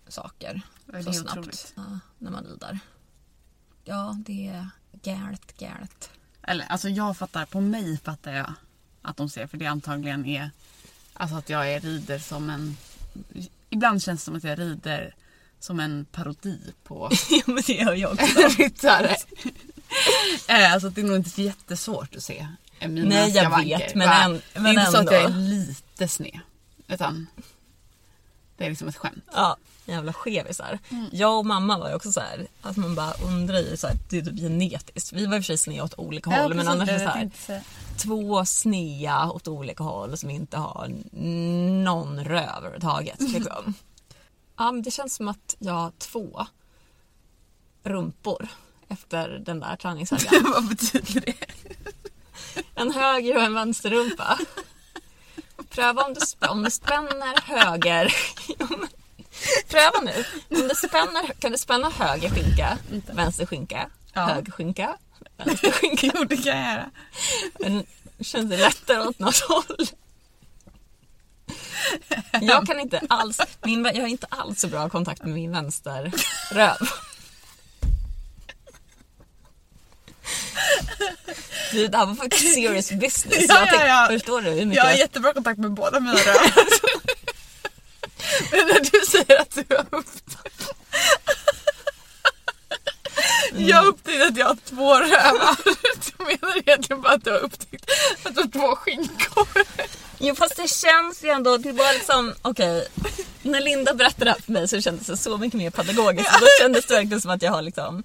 saker 0.07 0.61
så 1.03 1.13
snabbt 1.13 1.73
ja, 1.75 1.99
när 2.17 2.31
man 2.31 2.43
rider. 2.43 2.79
Ja, 3.83 4.15
det 4.25 4.47
är 4.47 4.69
galet, 5.03 5.57
galet. 5.57 6.09
Eller 6.43 6.65
alltså 6.65 6.89
jag 6.89 7.17
fattar, 7.17 7.45
på 7.45 7.61
mig 7.61 7.99
fattar 8.03 8.33
jag 8.33 8.53
att 9.01 9.17
de 9.17 9.29
ser 9.29 9.47
för 9.47 9.57
det 9.57 9.65
antagligen 9.65 10.25
är 10.25 10.51
alltså 11.13 11.35
att 11.37 11.49
jag 11.49 11.71
är 11.73 11.79
rider 11.79 12.19
som 12.19 12.49
en 12.49 12.77
ibland 13.69 14.03
känns 14.03 14.21
det 14.21 14.25
som 14.25 14.35
att 14.35 14.43
jag 14.43 14.59
rider 14.59 15.15
som 15.59 15.79
en 15.79 16.05
parodi 16.11 16.73
på 16.83 17.09
ja, 17.29 17.41
men 17.45 17.63
det 17.67 17.73
gör 17.73 17.93
jag 17.93 18.11
också. 18.11 18.25
ryttare. 18.57 19.15
Eh, 20.47 20.73
alltså 20.73 20.89
det 20.89 21.01
är 21.01 21.05
nog 21.05 21.15
inte 21.15 21.41
jättesvårt 21.41 22.15
att 22.15 22.23
se 22.23 22.47
mina 22.87 23.09
Nej, 23.09 23.29
jag 23.31 23.43
skavanker. 23.45 23.77
vet, 23.77 23.95
men 23.95 24.07
Va? 24.09 24.23
än- 24.23 24.31
det 24.53 24.59
är 24.59 24.61
men 24.61 24.71
inte 24.79 24.91
så 24.91 24.97
att 24.97 25.11
jag 25.11 25.23
är 25.23 25.29
lite 25.29 26.07
sned. 26.07 26.39
Utan 26.87 27.27
det 28.63 28.67
är 28.67 28.69
liksom 28.69 28.87
ett 28.87 28.95
skämt. 28.95 29.23
Ja, 29.33 29.57
jävla 29.85 30.13
skevisar. 30.13 30.79
Jag 31.11 31.37
och 31.37 31.45
mamma 31.45 31.77
var 31.77 31.89
ju 31.89 31.95
också 31.95 32.11
så 32.11 32.19
här, 32.19 32.47
att 32.61 32.77
man 32.77 32.95
bara 32.95 33.13
undrar 33.13 33.59
ju 33.59 33.77
så 33.77 33.87
här, 33.87 33.95
det 34.09 34.17
är 34.17 34.21
typ 34.21 34.39
genetiskt. 34.39 35.13
Vi 35.13 35.25
var 35.25 35.35
i 35.35 35.39
och 35.39 35.43
för 35.43 35.45
sig 35.45 35.57
sneda 35.57 35.83
åt 35.83 35.99
olika 35.99 36.29
håll 36.29 36.53
men 36.53 36.67
annars 36.67 36.89
det 36.89 36.99
så 36.99 37.05
här, 37.05 37.61
två 37.97 38.45
snea 38.45 39.31
åt 39.31 39.47
olika 39.47 39.83
håll 39.83 40.17
som 40.17 40.29
inte 40.29 40.57
har 40.57 40.87
någon 41.83 42.23
röv 42.23 42.49
överhuvudtaget. 42.57 43.19
Liksom. 43.33 43.73
ja, 44.57 44.71
men 44.71 44.81
det 44.81 44.91
känns 44.91 45.15
som 45.15 45.27
att 45.27 45.55
jag 45.59 45.73
har 45.73 45.91
två 45.97 46.47
rumpor 47.83 48.47
efter 48.87 49.29
den 49.29 49.59
där 49.59 49.75
träningshelgen. 49.75 50.51
Vad 50.53 50.67
betyder 50.67 51.21
det? 51.21 51.35
En 52.75 52.91
höger 52.91 53.37
och 53.37 53.43
en 53.43 53.53
vänsterrumpa. 53.53 54.39
Pröva 55.73 56.03
om 56.03 56.13
du, 56.13 56.47
om 56.47 56.63
du 56.63 56.71
spänner 56.71 57.41
höger... 57.41 58.15
Pröva 59.69 59.99
nu. 60.01 60.25
Om 60.61 60.67
du 60.67 60.75
spänner, 60.75 61.33
kan 61.39 61.51
du 61.51 61.57
spänna 61.57 61.89
höger 61.89 62.29
skinka, 62.29 62.77
vänster 63.13 63.45
skinka, 63.45 63.89
Ja. 64.13 64.21
höger 64.25 64.51
skinka, 64.51 64.97
vänster 65.37 65.71
skinka. 65.71 66.11
Jo, 66.15 66.23
det 66.23 66.37
kan 66.37 66.57
jag 66.57 66.71
göra. 66.71 66.89
Men 67.59 67.85
känns 68.21 68.49
det 68.49 68.57
lättare 68.57 68.99
åt 69.07 69.19
något 69.19 69.39
håll? 69.39 69.87
Jag 72.41 72.67
kan 72.67 72.79
inte 72.79 73.01
alls, 73.09 73.39
min, 73.63 73.85
jag 73.85 74.01
har 74.01 74.07
inte 74.07 74.27
alls 74.29 74.59
så 74.61 74.67
bra 74.67 74.89
kontakt 74.89 75.23
med 75.23 75.33
min 75.33 75.51
vänsterröv. 75.51 76.77
Det 81.73 81.97
här 81.97 82.05
var 82.05 82.15
faktiskt 82.15 82.53
serious 82.55 82.91
business. 82.91 83.45
Ja, 83.49 83.59
jag 83.59 83.69
tänkte, 83.69 83.87
ja, 83.87 84.01
ja. 84.01 84.07
Förstår 84.07 84.41
du 84.41 84.49
hur 84.49 84.65
mycket 84.65 84.83
Jag 84.83 84.91
har 84.91 84.97
jättebra 84.97 85.33
kontakt 85.33 85.59
med 85.59 85.71
båda 85.71 85.99
mina 85.99 86.13
rövar. 86.17 86.51
Men 88.51 88.67
när 88.67 88.79
du 88.79 89.05
säger 89.07 89.41
att 89.41 89.55
du 89.55 89.75
har 89.75 89.85
upptäckt... 89.99 90.69
Jag 93.57 93.77
har 93.77 93.85
upptäckt 93.85 94.21
att 94.23 94.37
jag 94.37 94.45
har 94.45 94.57
två 94.69 94.95
rövar. 94.95 95.57
Du 96.17 96.23
menar 96.25 96.57
egentligen 96.57 97.01
bara 97.01 97.13
att 97.13 97.23
du 97.23 97.31
har 97.31 97.39
upptäckt 97.39 97.91
att 98.23 98.35
du 98.35 98.41
har 98.41 98.47
två 98.49 98.75
skinkor. 98.75 99.47
Jo 100.19 100.35
fast 100.35 100.55
det 100.55 100.67
känns 100.67 101.23
ju 101.23 101.29
ändå, 101.29 101.57
det 101.57 101.71
var 101.71 101.93
liksom, 101.93 102.33
okej. 102.41 102.87
När 103.41 103.61
Linda 103.61 103.93
berättade 103.93 104.25
det 104.25 104.31
här 104.31 104.41
för 104.41 104.51
mig 104.51 104.67
så 104.67 104.81
kändes 104.81 105.07
det 105.07 105.17
så 105.17 105.37
mycket 105.37 105.57
mer 105.57 105.69
pedagogiskt. 105.69 106.35
Och 106.35 106.39
då 106.39 106.47
kändes 106.59 106.85
det 106.85 106.93
verkligen 106.93 107.21
som 107.21 107.31
att 107.31 107.41
jag 107.41 107.51
har 107.51 107.61
liksom 107.61 108.03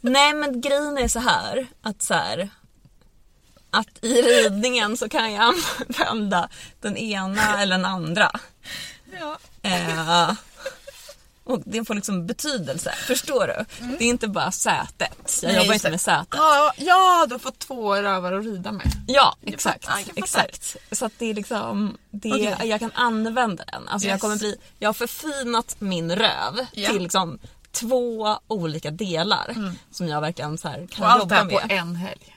Nej 0.00 0.34
men 0.34 0.60
grejen 0.60 0.98
är 0.98 1.08
så 1.08 1.18
här 1.18 1.66
att 1.82 2.02
så 2.02 2.14
här 2.14 2.50
att 3.70 4.04
i 4.04 4.22
ridningen 4.22 4.96
så 4.96 5.08
kan 5.08 5.32
jag 5.32 5.54
använda 5.88 6.48
den 6.80 6.96
ena 6.96 7.62
eller 7.62 7.76
den 7.76 7.84
andra. 7.84 8.30
Ja. 9.20 9.38
Eh, 9.62 10.32
och 11.44 11.60
det 11.64 11.84
får 11.84 11.94
liksom 11.94 12.26
betydelse, 12.26 12.92
förstår 13.06 13.46
du? 13.46 13.86
Det 13.98 14.04
är 14.04 14.08
inte 14.08 14.28
bara 14.28 14.50
sätet. 14.52 15.38
Jag 15.42 15.48
Nej, 15.52 15.56
jobbar 15.62 15.74
inte 15.74 15.90
med 15.90 16.00
sätet. 16.00 16.28
Ja, 16.32 16.72
ja, 16.76 17.26
du 17.28 17.34
har 17.34 17.38
fått 17.38 17.58
två 17.58 17.94
rövar 17.96 18.32
att 18.32 18.44
rida 18.44 18.72
med. 18.72 18.86
Ja, 19.06 19.36
Jag 19.40 19.54
exakt. 19.54 19.84
fattar, 19.84 19.98
jag 19.98 20.06
fattar. 20.06 20.22
exakt. 20.48 20.76
Så 20.92 21.06
att 21.06 21.12
det 21.18 21.26
är 21.26 21.34
liksom, 21.34 21.96
det, 22.10 22.28
Okej. 22.32 22.68
jag 22.68 22.80
kan 22.80 22.92
använda 22.94 23.64
den. 23.72 23.88
Alltså 23.88 24.08
jag, 24.08 24.14
Yes. 24.14 24.20
kommer 24.22 24.36
bli, 24.36 24.56
jag 24.78 24.88
har 24.88 24.94
förfinat 24.94 25.76
min 25.78 26.16
röv 26.16 26.66
Ja. 26.72 26.88
till 26.88 27.02
liksom 27.02 27.38
två 27.72 28.38
olika 28.48 28.90
delar 28.90 29.54
som 29.90 30.08
jag 30.08 30.20
verkligen 30.20 30.58
så 30.58 30.68
kan 30.68 31.12
Och 31.12 31.18
jobba 31.18 31.18
med. 31.18 31.18
helg. 31.18 31.18
Allt 31.18 31.28
det 31.28 31.34
här 31.34 31.44
på 31.68 31.74
en 31.74 31.96
helg. 31.96 32.36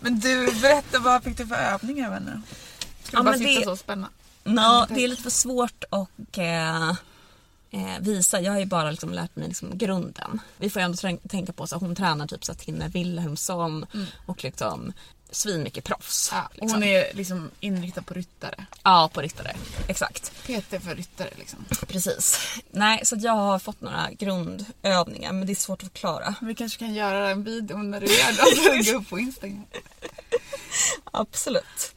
Men 0.00 0.20
du, 0.20 0.52
berätta 0.60 0.98
vad 0.98 1.24
fick 1.24 1.36
du 1.36 1.46
för 1.46 1.54
övningar 1.54 2.10
vänner? 2.10 2.42
Ska 3.04 3.16
Ja, 3.16 3.20
du 3.20 3.24
bara 3.24 3.38
sitta 3.38 3.58
det- 3.60 3.64
så 3.64 3.72
och 3.72 3.78
spänna? 3.78 4.08
Nå, 4.44 4.86
det 4.88 5.04
är 5.04 5.08
lite 5.08 5.22
för 5.22 5.30
svårt 5.30 5.84
att 5.90 6.38
eh, 6.38 6.94
eh, 7.72 8.00
visa. 8.00 8.40
Jag 8.40 8.52
har 8.52 8.58
ju 8.58 8.66
bara 8.66 8.90
liksom 8.90 9.12
lärt 9.12 9.36
mig 9.36 9.48
liksom 9.48 9.78
grunden. 9.78 10.40
Vi 10.56 10.70
får 10.70 10.82
ju 10.82 10.84
ändå 10.84 11.18
tänka 11.28 11.52
på 11.52 11.66
så 11.66 11.76
hon 11.76 11.94
tränar 11.94 12.26
typ 12.26 12.44
så 12.44 12.52
här 12.52 12.58
Tinne 12.58 12.88
Wilhelmsson 12.88 13.86
och 14.26 14.44
liksom 14.44 14.92
svinmycket 15.30 15.84
proffs. 15.84 16.30
Ja, 16.32 16.50
liksom. 16.52 16.70
hon 16.70 16.82
är 16.82 17.14
liksom 17.14 17.50
inriktad 17.60 18.02
på 18.02 18.14
ryttare. 18.14 18.66
Ja, 18.82 19.10
på 19.14 19.20
ryttare. 19.20 19.56
Exakt. 19.88 20.32
PT 20.42 20.84
för 20.84 20.94
ryttare 20.94 21.30
liksom. 21.36 21.64
Precis. 21.88 22.38
Nej, 22.70 23.00
så 23.04 23.14
att 23.16 23.22
jag 23.22 23.32
har 23.32 23.58
fått 23.58 23.80
några 23.80 24.10
grundövningar 24.10 25.32
men 25.32 25.46
det 25.46 25.52
är 25.52 25.54
svårt 25.54 25.82
att 25.82 25.88
förklara. 25.88 26.34
Vi 26.40 26.54
kanske 26.54 26.78
kan 26.78 26.94
göra 26.94 27.30
en 27.30 27.44
video 27.44 27.76
när 27.76 28.00
du 28.00 28.06
gör 28.06 28.32
det 28.32 28.70
och 28.70 28.76
lägga 28.76 28.98
upp 28.98 29.10
på 29.10 29.18
Instagram. 29.18 29.64
Absolut. 31.04 31.94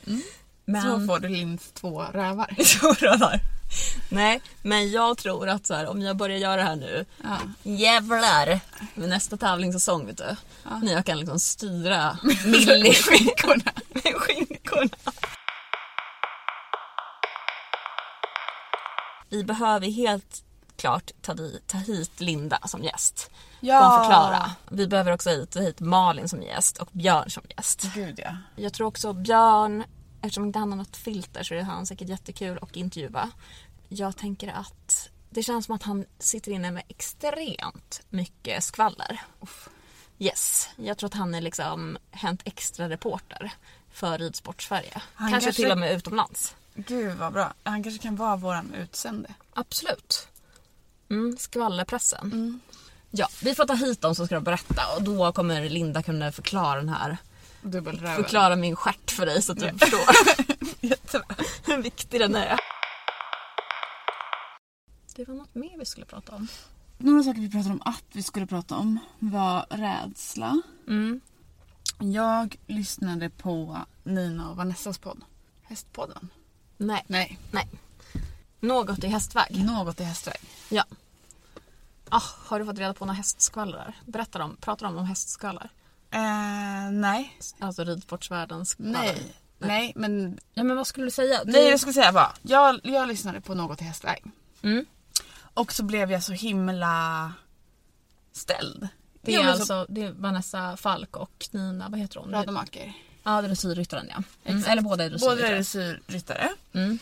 Men... 0.65 0.81
Så 0.81 1.07
får 1.07 1.19
du 1.19 1.29
Linds 1.29 1.71
två 1.73 2.03
rövar. 2.03 2.55
Så 2.63 2.93
rövar. 2.93 3.54
Nej, 4.09 4.41
men 4.61 4.91
jag 4.91 5.17
tror 5.17 5.49
att 5.49 5.67
så 5.67 5.73
här, 5.73 5.87
om 5.87 6.01
jag 6.01 6.17
börjar 6.17 6.37
göra 6.37 6.55
det 6.55 6.63
här 6.63 6.75
nu, 6.75 7.05
Ja. 7.23 7.37
jävlar! 7.63 8.59
Med 8.95 9.09
nästa 9.09 9.37
tävlingssäsong 9.37 10.05
vet 10.05 10.17
du. 10.17 10.35
När 10.81 10.93
jag 10.93 11.05
kan 11.05 11.19
liksom 11.19 11.39
styra 11.39 12.17
milliskinkorna. 12.45 13.71
Med 13.89 14.13
skinkorna. 14.15 14.89
Vi 19.29 19.43
behöver 19.43 19.87
helt 19.87 20.43
klart 20.77 21.11
ta, 21.21 21.33
di, 21.33 21.59
ta 21.67 21.77
hit 21.77 22.21
Linda 22.21 22.59
som 22.65 22.83
gäst. 22.83 23.29
Ja. 23.59 23.87
Hon 23.87 23.99
förklara. 24.05 24.51
Vi 24.69 24.87
behöver 24.87 25.11
också 25.11 25.29
hit, 25.29 25.51
ta 25.51 25.59
hit 25.59 25.79
Malin 25.79 26.29
som 26.29 26.41
gäst 26.41 26.77
och 26.77 26.89
Björn 26.91 27.29
som 27.29 27.43
gäst. 27.57 27.81
Gud 27.95 28.19
ja. 28.23 28.37
Jag 28.55 28.73
tror 28.73 28.87
också 28.87 29.13
Björn, 29.13 29.83
eftersom 30.25 30.45
inte 30.45 30.59
han 30.59 30.71
har 30.71 30.77
något 30.77 30.97
filter 30.97 31.43
så 31.43 31.53
är 31.53 31.61
han 31.61 31.85
säkert 31.85 32.09
jättekul 32.09 32.59
att 32.61 32.75
intervjua. 32.75 33.31
Jag 33.89 34.17
tänker 34.17 34.47
att 34.47 35.09
det 35.29 35.43
känns 35.43 35.65
som 35.65 35.75
att 35.75 35.83
han 35.83 36.05
sitter 36.19 36.51
inne 36.51 36.71
med 36.71 36.83
extremt 36.87 38.01
mycket 38.09 38.63
skvaller. 38.63 39.21
Yes, 40.19 40.69
jag 40.75 40.97
tror 40.97 41.07
att 41.07 41.13
han 41.13 41.35
är 41.35 41.41
liksom 41.41 41.97
Hänt 42.11 42.41
Extra-reporter 42.45 43.51
för 43.91 44.17
Ridsport 44.17 44.61
Sverige. 44.61 45.01
Kanske, 45.17 45.31
kanske- 45.31 45.51
till 45.61 45.71
och 45.71 45.77
med 45.77 45.93
utomlands. 45.93 46.55
Gud 46.75 47.17
vad 47.17 47.33
bra. 47.33 47.53
Han 47.63 47.83
kanske 47.83 48.01
kan 48.01 48.15
vara 48.15 48.35
våran 48.35 48.73
utsände. 48.73 49.33
Absolut. 49.53 50.27
Mm, 51.09 51.37
skvallerpressen. 51.39 52.59
Ja, 53.11 53.27
vi 53.43 53.55
får 53.55 53.65
ta 53.65 53.73
hit 53.73 54.01
dem 54.01 54.15
som 54.15 54.25
ska 54.25 54.39
berätta 54.39 54.81
och 54.97 55.03
då 55.03 55.31
kommer 55.31 55.69
Linda 55.69 56.03
kunna 56.03 56.31
förklara 56.31 56.75
den 56.75 56.89
här 56.89 57.17
Dubbelröven. 57.61 58.15
Förklara 58.15 58.55
min 58.55 58.75
stjärt 58.75 59.04
för 59.15 59.25
dig 59.25 59.41
så 59.41 59.51
att 59.51 59.59
du 59.59 59.65
Ja. 59.65 59.73
förstår 59.77 61.23
hur 61.71 61.81
viktig 61.81 62.19
den 62.19 62.35
är. 62.35 62.59
Det 65.15 65.27
var 65.27 65.35
något 65.35 65.55
mer 65.55 65.77
vi 65.79 65.85
skulle 65.85 66.05
prata 66.05 66.35
om. 66.35 66.47
Några 66.97 67.23
saker 67.23 67.41
vi 67.41 67.49
pratade 67.51 67.73
om 67.73 67.81
att 67.85 68.03
vi 68.11 68.23
skulle 68.23 68.47
prata 68.47 68.75
om 68.75 68.99
var 69.19 69.65
rädsla. 69.69 70.61
Mm. 70.87 71.21
Jag 71.99 72.55
lyssnade 72.67 73.29
på 73.29 73.77
Nina 74.03 74.49
och 74.49 74.55
Vanessas 74.55 74.97
podd. 74.97 75.21
Hästpodden. 75.63 76.29
Nej, 76.77 77.03
Nej, 77.07 77.39
nej. 77.51 77.67
Något 78.59 79.03
i 79.03 79.07
hästväg. 79.07 79.65
något 79.65 79.99
i 79.99 80.03
hästväg. 80.03 80.37
Ja. 80.69 80.83
Ah, 82.09 82.21
har 82.45 82.59
du 82.59 82.65
fått 82.65 82.77
reda 82.77 82.93
på 82.93 83.05
några 83.05 83.17
hästskvallrar? 83.17 83.95
Berätta 84.05 84.43
om, 84.43 84.55
pratar 84.55 84.85
de 84.85 84.97
om 84.97 85.05
hästskvallrar? 85.05 85.69
Eh, 86.15 86.91
nej. 86.91 87.37
Alltså 87.59 87.83
ridsportsvärldens. 87.83 88.75
Nej. 88.77 89.35
Nej, 89.59 89.93
men 89.95 90.39
Ja 90.53 90.63
men 90.63 90.77
vad 90.77 90.87
skulle 90.87 91.05
du 91.07 91.11
säga? 91.11 91.43
Du- 91.43 91.51
Nej, 91.51 91.69
jag 91.69 91.79
skulle 91.79 91.93
säga 91.93 92.11
bara. 92.11 92.33
Jag, 92.41 92.79
jag 92.83 93.07
lyssnade 93.07 93.41
på 93.41 93.53
något 93.55 93.81
i 93.81 93.83
hästväg. 93.83 94.23
Mm. 94.61 94.85
Och 95.53 95.73
så 95.73 95.83
blev 95.83 96.11
jag 96.11 96.23
så 96.23 96.33
himla 96.33 97.33
ställd. 98.31 98.87
Det 99.21 99.35
är 99.35 99.43
så- 99.43 99.49
alltså 99.49 99.85
det 99.89 100.01
är 100.03 100.11
Vanessa 100.11 100.77
Falk 100.77 101.15
och 101.17 101.47
Nina, 101.51 101.89
vad 101.89 101.99
heter 101.99 102.19
hon? 102.19 102.31
Rademacher. 102.31 102.93
Ja, 103.23 103.41
dressyrryttaren 103.41 104.07
ja. 104.09 104.23
Mm. 104.51 104.63
Eller 104.67 104.81
båda 104.81 105.03
är 105.03 105.17
Båda 105.19 105.47
är 105.47 105.55
dressyrryttare. 105.55 105.95
dressyrryttare. 106.05 106.49
Mm. 106.73 106.99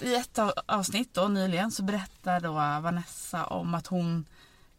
I 0.00 0.14
ett 0.14 0.38
av- 0.38 0.52
avsnitt 0.66 1.14
då 1.14 1.28
nyligen 1.28 1.70
så 1.70 1.82
berättar 1.82 2.40
då 2.40 2.52
Vanessa 2.52 3.46
om 3.46 3.74
att 3.74 3.86
hon, 3.86 4.24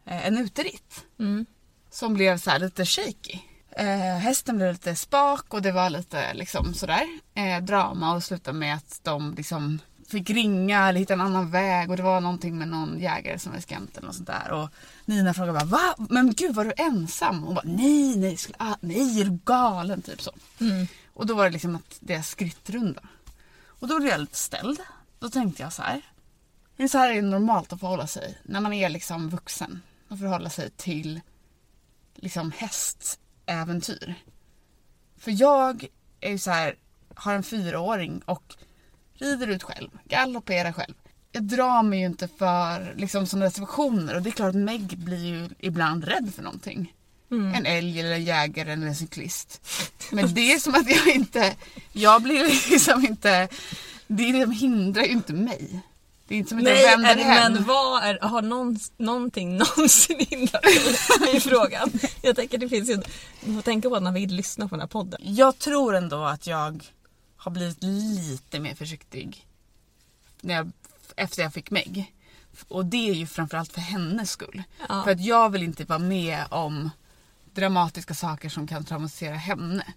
eh, 0.06 0.28
en 0.28 0.38
uteritt 0.38 1.06
Mm. 1.20 1.46
Som 1.92 2.14
blev 2.14 2.38
så 2.38 2.50
här 2.50 2.60
lite 2.60 2.86
shaky. 2.86 3.40
Eh, 3.72 4.18
hästen 4.18 4.58
blev 4.58 4.72
lite 4.72 4.96
spak 4.96 5.54
och 5.54 5.62
det 5.62 5.72
var 5.72 5.90
lite 5.90 6.34
liksom 6.34 6.74
sådär 6.74 7.08
eh, 7.34 7.64
drama 7.64 8.16
och 8.16 8.24
slutade 8.24 8.58
med 8.58 8.76
att 8.76 9.00
de 9.04 9.34
liksom 9.38 9.80
fick 10.08 10.30
ringa 10.30 10.90
eller 10.90 11.00
hitta 11.00 11.14
en 11.14 11.22
annan 11.22 11.52
väg 11.52 11.90
och 11.90 11.98
det 11.98 12.04
var 12.04 12.22
någonting 12.22 12.58
med 12.58 12.68
någon 12.68 13.00
jägare 13.00 13.40
som 13.40 13.52
var 13.52 13.60
skrämt 13.60 13.98
eller 13.98 14.08
något 14.08 14.16
sånt 14.16 14.28
där. 14.28 14.52
Och 14.52 14.70
Nina 15.06 15.34
frågade 15.34 15.60
bara 15.60 15.66
va? 15.66 15.96
Men 16.10 16.34
gud 16.34 16.56
var 16.56 16.66
du 16.66 16.74
ensam? 16.78 17.44
Hon 17.44 17.56
bara 17.56 17.66
nej, 17.66 18.18
nej, 18.18 18.38
skulle, 18.38 18.56
ah, 18.60 18.76
nej 18.80 19.22
är 19.22 19.26
du 19.26 19.40
galen? 19.46 20.02
Typ 20.02 20.22
så. 20.22 20.32
Mm. 20.60 20.88
Och 21.14 21.26
då 21.26 21.36
var 21.36 21.44
det 21.44 21.50
liksom 21.50 21.76
att 21.76 21.98
det 22.00 22.14
är 22.14 22.22
skrittrunda. 22.22 23.02
Och 23.66 23.88
då 23.88 24.00
blev 24.00 24.12
jag 24.12 24.22
lite 24.22 24.38
ställd. 24.38 24.80
Då 25.20 25.30
tänkte 25.30 25.64
jag 25.64 25.74
så 25.74 25.82
här. 25.82 26.02
Är 26.78 26.84
det 26.84 26.90
så 26.90 26.98
här 26.98 27.12
är 27.12 27.16
det 27.16 27.22
normalt 27.22 27.74
att 27.74 27.80
förhålla 27.80 28.08
sig 28.08 28.38
när 28.44 28.60
man 28.60 28.74
är 28.74 28.90
liksom 28.90 29.30
vuxen? 29.30 29.82
Att 30.10 30.20
förhålla 30.20 30.50
sig 30.50 30.70
till 30.70 31.22
liksom 32.22 32.52
hästäventyr. 32.58 34.16
För 35.18 35.42
jag 35.42 35.86
är 36.22 36.32
ju 36.32 36.38
så 36.38 36.52
här, 36.52 36.76
har 37.16 37.34
en 37.34 37.44
fyraåring 37.44 38.22
och 38.26 38.56
rider 39.14 39.48
ut 39.48 39.64
själv, 39.64 39.90
galopperar 40.06 40.72
själv. 40.72 40.94
Jag 41.32 41.44
drar 41.44 41.84
mig 41.84 42.00
ju 42.00 42.06
inte 42.06 42.28
för 42.28 42.94
liksom 42.98 43.26
sådana 43.26 43.52
situationer 43.52 44.16
och 44.16 44.22
det 44.22 44.30
är 44.30 44.32
klart 44.32 44.50
att 44.50 44.62
Meg 44.62 44.98
blir 44.98 45.26
ju 45.26 45.50
ibland 45.60 46.04
rädd 46.04 46.34
för 46.36 46.44
någonting. 46.44 46.94
En 47.56 47.66
älg 47.66 48.00
eller 48.00 48.12
en 48.12 48.24
jägare 48.24 48.72
eller 48.72 48.88
en 48.88 48.96
cyklist. 48.96 49.68
Men 50.12 50.34
det 50.34 50.54
är 50.54 50.60
som 50.60 50.76
att 50.76 50.90
jag 50.90 51.16
inte, 51.16 51.56
jag 51.92 52.22
blir 52.24 52.72
liksom 52.72 53.06
inte, 53.06 53.48
det 54.08 54.34
liksom 54.34 54.52
hindrar 54.52 55.04
ju 55.04 55.12
inte 55.12 55.34
mig. 55.34 55.80
Det 56.30 56.36
är 56.36 56.38
inte 56.38 56.50
som 56.50 56.58
att 56.58 56.64
Nej, 56.64 56.82
jag 56.82 56.98
vänder 56.98 57.16
det, 57.16 57.24
hem. 57.24 57.54
men 57.54 57.64
vad 57.64 58.04
är, 58.04 58.20
har 58.22 58.42
någon, 58.42 58.80
någonting 58.98 59.58
någonsin 59.58 60.26
hindrat 60.30 60.62
dig 60.62 61.36
i 61.36 61.40
frågan? 61.40 61.92
Jag 62.22 62.36
tänker 62.36 62.58
det 62.58 62.70
finns 62.70 62.90
ju, 62.90 63.02
du 63.46 63.54
får 63.54 63.62
tänka 63.62 63.90
på 63.90 63.96
att 63.96 64.04
man 64.04 64.14
vill 64.14 64.36
lyssna 64.36 64.68
på 64.68 64.76
den 64.76 64.80
här 64.82 64.88
podden. 64.88 65.22
Jag 65.24 65.60
tror 65.60 65.96
ändå 65.96 66.24
att 66.24 66.48
jag 66.48 66.84
har 67.38 67.52
blivit 67.52 67.84
lite 67.84 68.60
mer 68.60 68.76
försiktig 68.76 69.46
när 70.42 70.54
jag, 70.54 70.72
efter 71.16 71.44
jag 71.44 71.54
fick 71.54 71.72
Meg. 71.72 72.16
Och 72.68 72.86
det 72.86 73.10
är 73.10 73.14
ju 73.14 73.28
framförallt 73.28 73.72
för 73.72 73.82
hennes 73.82 74.32
skull. 74.32 74.64
Ja. 74.90 75.04
För 75.04 75.12
att 75.12 75.26
jag 75.26 75.50
vill 75.50 75.64
inte 75.64 75.84
vara 75.84 76.00
med 76.00 76.46
om 76.50 76.90
dramatiska 77.54 78.14
saker 78.14 78.50
som 78.50 78.68
kan 78.68 78.86
traumatisera 78.86 79.36
henne. 79.36 79.94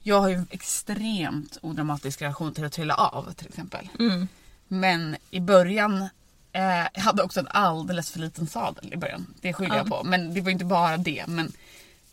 Jag 0.00 0.20
har 0.20 0.28
ju 0.28 0.34
en 0.34 0.48
extremt 0.50 1.58
odramatisk 1.62 2.22
relation 2.22 2.54
till 2.54 2.64
att 2.64 2.72
trilla 2.72 2.94
av 2.94 3.32
till 3.32 3.48
exempel. 3.48 3.88
Mm. 3.98 4.28
Men 4.72 5.16
i 5.30 5.40
början 5.40 6.08
eh, 6.52 6.86
jag 6.94 7.00
hade 7.02 7.22
också 7.22 7.40
en 7.40 7.48
alldeles 7.48 8.10
för 8.10 8.20
liten 8.20 8.46
sadel 8.46 8.92
i 8.92 8.96
början. 8.96 9.26
Det 9.40 9.52
skyller 9.52 9.76
jag 9.76 9.86
Ja. 9.86 9.90
på. 9.98 10.04
Men 10.04 10.34
det 10.34 10.40
var 10.40 10.50
inte 10.50 10.64
bara 10.64 10.96
det. 10.96 11.24
Men 11.28 11.52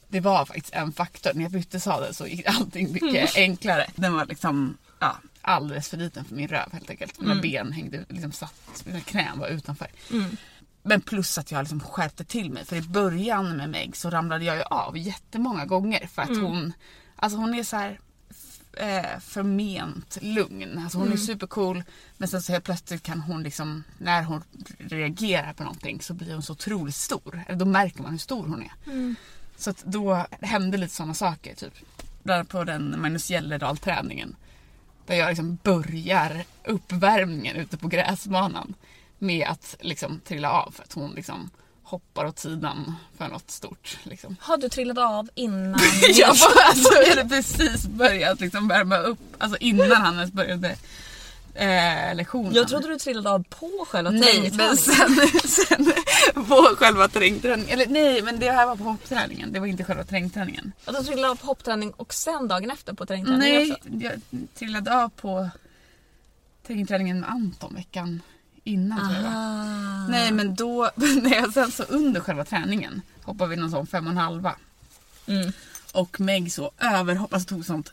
det 0.08 0.20
var 0.20 0.46
faktiskt 0.46 0.74
en 0.74 0.92
faktor. 0.92 1.32
När 1.34 1.42
jag 1.42 1.52
bytte 1.52 1.80
sadel 1.80 2.14
så 2.16 2.28
gick 2.28 2.46
allting 2.48 2.92
mycket 2.94 3.36
enklare. 3.36 3.86
Den 3.96 4.14
var 4.14 4.26
liksom 4.26 4.78
ja, 5.00 5.18
alldeles 5.42 5.90
för 5.90 5.98
liten 5.98 6.26
för 6.26 6.36
min 6.36 6.48
röv 6.48 6.72
helt 6.74 6.90
enkelt. 6.90 7.20
Mina 7.20 7.36
ben 7.36 7.72
hängde 7.72 8.06
liksom 8.10 8.32
satt, 8.32 8.84
mina 8.86 9.00
knän 9.00 9.40
var 9.40 9.48
utanför. 9.48 9.88
Mm. 10.12 10.38
Men 10.84 11.02
plus 11.02 11.38
att 11.38 11.52
jag 11.52 11.60
liksom 11.64 11.80
skärpte 11.80 12.24
till 12.24 12.52
mig. 12.52 12.66
För 12.66 12.76
i 12.76 12.82
början 12.82 13.58
med 13.58 13.70
Meg 13.70 13.96
så 13.96 14.10
ramlade 14.10 14.46
jag 14.46 14.56
ju 14.56 14.62
av 14.62 14.98
jättemånga 14.98 15.66
gånger. 15.66 16.08
För 16.14 16.22
att 16.22 16.28
hon, 16.30 16.74
alltså 17.16 17.38
hon 17.40 17.54
är 17.54 17.64
så 17.64 17.76
här 17.76 18.00
eh, 18.80 19.20
förment 19.20 20.18
lugn. 20.22 20.78
Alltså 20.84 20.98
hon 20.98 21.12
är 21.14 21.18
supercool. 21.18 21.84
Men 22.18 22.28
sen 22.28 22.42
så 22.42 22.52
helt 22.52 22.66
plötsligt 22.66 23.04
kan 23.04 23.22
hon 23.22 23.44
liksom, 23.44 23.84
när 23.98 24.24
hon 24.24 24.44
reagerar 24.78 25.54
på 25.54 25.64
någonting 25.64 26.02
så 26.02 26.14
blir 26.14 26.34
hon 26.34 26.44
så 26.44 26.54
otroligt 26.54 26.96
stor. 26.96 27.42
Eller 27.48 27.60
då 27.60 27.66
märker 27.66 28.02
man 28.02 28.12
hur 28.12 28.18
stor 28.18 28.48
hon 28.48 28.62
är. 28.64 28.72
Så 29.58 29.70
att 29.70 29.84
då 29.84 30.26
hände 30.42 30.78
lite 30.78 30.96
sådana 30.96 31.14
saker. 31.14 31.56
Typ. 31.56 31.74
Annat 32.30 32.50
på 32.50 32.64
den 32.64 33.02
Magnus 33.02 33.30
Gellerdahl 33.30 33.78
träningen. 33.78 34.36
Där 35.06 35.16
jag 35.16 35.30
liksom 35.30 35.58
börjar 35.64 36.44
uppvärmningen 36.64 37.56
ute 37.56 37.78
på 37.78 37.88
gräsbanan 37.88 38.74
med 39.20 39.48
att 39.48 39.76
liksom 39.80 40.20
trilla 40.20 40.52
av 40.52 40.72
för 40.72 40.84
att 40.84 40.94
hon 40.94 41.12
liksom 41.12 41.50
hoppar 41.90 42.26
åt 42.26 42.40
sidan 42.40 42.96
för 43.18 43.28
något 43.28 43.52
stort. 43.52 43.98
Liksom. 44.04 44.36
Har 44.40 44.58
du 44.58 44.70
trillat 44.70 44.98
av 44.98 45.30
innan? 45.36 45.80
Jag, 46.14 46.28
var, 46.28 46.64
alltså, 46.66 46.94
jag 46.94 47.16
hade 47.16 47.30
precis 47.30 47.88
börjat 47.88 48.40
liksom 48.40 48.68
värma 48.68 48.98
upp, 48.98 49.20
alltså 49.38 49.58
innan 49.58 49.92
han 49.92 50.16
ens 50.16 50.32
började 50.32 50.76
eh, 51.54 52.16
lektionen. 52.16 52.54
Jag 52.54 52.68
trodde 52.68 52.88
du 52.88 52.98
trillade 52.98 53.32
av 53.32 53.44
på 53.44 53.86
själva 53.90 54.12
Nej, 54.12 54.52
men 54.54 54.78
sen, 54.78 55.16
sen 55.44 55.94
på 56.48 56.76
själva 56.78 57.08
terrängträningen. 57.08 57.70
Eller 57.70 57.88
nej, 57.88 58.22
men 58.22 58.40
det 58.40 58.52
här 58.52 58.66
var 58.66 58.76
på 58.76 58.84
hoppträningen. 58.84 59.54
Det 59.54 59.60
var 59.60 59.68
inte 59.68 59.84
själva 59.84 60.04
terrängträningen. 60.04 60.72
Att 60.86 60.98
du 60.98 61.04
trillade 61.04 61.32
av 61.32 61.36
på 61.36 61.48
hoppträning 61.48 61.92
och 61.92 62.14
sen 62.14 62.48
dagen 62.48 62.72
efter 62.72 62.94
på 62.94 63.06
terrängträning 63.06 63.40
Nej, 63.40 63.72
också? 63.72 63.90
jag 63.90 64.22
trillade 64.56 65.04
av 65.04 65.10
på 65.10 65.50
terrängträningen 66.68 67.20
med 67.20 67.30
Anton 67.30 67.74
veckan 67.74 68.22
innan 68.68 69.00
tror 69.10 69.24
jag. 69.24 69.34
Ah. 69.36 70.08
Nej 70.10 70.32
men 70.32 70.56
då, 70.56 70.90
jag 71.32 71.54
sen 71.54 71.72
så 71.72 71.84
under 71.84 72.22
själva 72.22 72.46
träningen 72.46 73.02
hoppade 73.24 73.50
vi 73.50 73.56
någon 73.56 73.72
sån 73.72 73.88
fem 73.88 74.06
och 74.08 74.12
en 74.12 74.18
halva. 74.18 74.56
Mm. 75.28 75.52
Och 75.94 76.20
Meg 76.20 76.52
så 76.52 76.72
överhoppade, 76.80 77.36
alltså 77.36 77.50
tog 77.50 77.66
sånt 77.66 77.92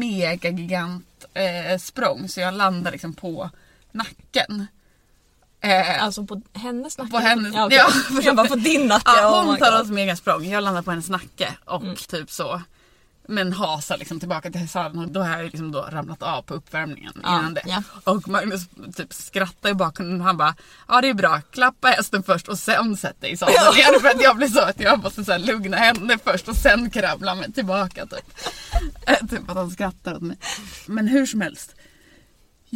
mega 0.00 0.50
gigant 0.50 1.24
eh, 1.34 1.78
språng 1.78 2.28
så 2.28 2.40
jag 2.40 2.54
landade 2.54 2.90
liksom 2.90 3.12
på 3.14 3.50
nacken. 3.92 4.66
Eh, 5.60 6.04
Alltså 6.04 6.26
på 6.26 6.42
hennes 6.52 6.98
nacke? 6.98 7.10
På 7.10 7.18
hennes- 7.18 7.54
ja, 7.54 7.66
okej. 7.66 7.78
ja. 8.10 8.20
Jag 8.22 8.36
bara 8.36 8.48
på 8.48 8.56
din 8.56 8.86
nacke. 8.86 9.02
ja, 9.16 9.30
oh 9.40 9.44
hon 9.44 9.52
my 9.54 9.58
tar 9.60 9.80
oss 9.80 9.88
mega 9.88 10.16
språng, 10.16 10.44
jag 10.46 10.64
landar 10.64 10.82
på 10.82 10.90
hennes 10.90 11.08
nacke 11.10 11.54
och 11.64 11.96
typ 12.08 12.30
så. 12.30 12.62
Men 13.28 13.52
hasar 13.52 13.98
liksom 13.98 14.20
tillbaka 14.20 14.50
till 14.50 14.68
sadeln 14.68 15.04
och 15.04 15.10
då 15.10 15.20
har 15.20 15.36
jag 15.36 15.44
liksom 15.44 15.72
då 15.72 15.82
ramlat 15.90 16.22
av 16.22 16.42
på 16.42 16.54
uppvärmningen 16.54 17.12
Ja, 17.22 17.38
innan 17.38 17.54
det. 17.54 17.62
ja. 17.66 17.82
Och 18.04 18.28
Magnus 18.28 18.62
typ 18.96 19.12
skrattar 19.12 19.70
i 19.70 19.74
bakgrunden 19.74 20.20
han 20.20 20.36
bara 20.36 20.54
Ja 20.88 21.00
det 21.00 21.08
är 21.08 21.14
bra, 21.14 21.40
klappa 21.50 21.88
hästen 21.88 22.22
först 22.22 22.48
och 22.48 22.58
sen 22.58 22.96
sätt 22.96 23.20
dig 23.20 23.30
i 23.32 23.36
sadeln 23.36 23.76
igen 23.76 23.94
för 24.00 24.08
att 24.08 24.22
jag 24.22 24.36
blir 24.36 24.48
så 24.48 24.60
att 24.60 24.80
jag 24.80 25.02
måste 25.02 25.24
så 25.24 25.32
här 25.32 25.38
lugna 25.38 25.76
henne 25.76 26.18
först 26.24 26.48
och 26.48 26.56
sen 26.56 26.90
kravla 26.90 27.34
mig 27.34 27.52
tillbaka 27.52 28.06
typ. 28.06 28.34
Typ 29.30 29.50
att 29.50 29.56
han 29.56 29.70
skrattar 29.70 30.14
åt 30.14 30.22
mig. 30.22 30.36
Men 30.86 31.08
hur 31.08 31.26
som 31.26 31.40
helst. 31.40 31.73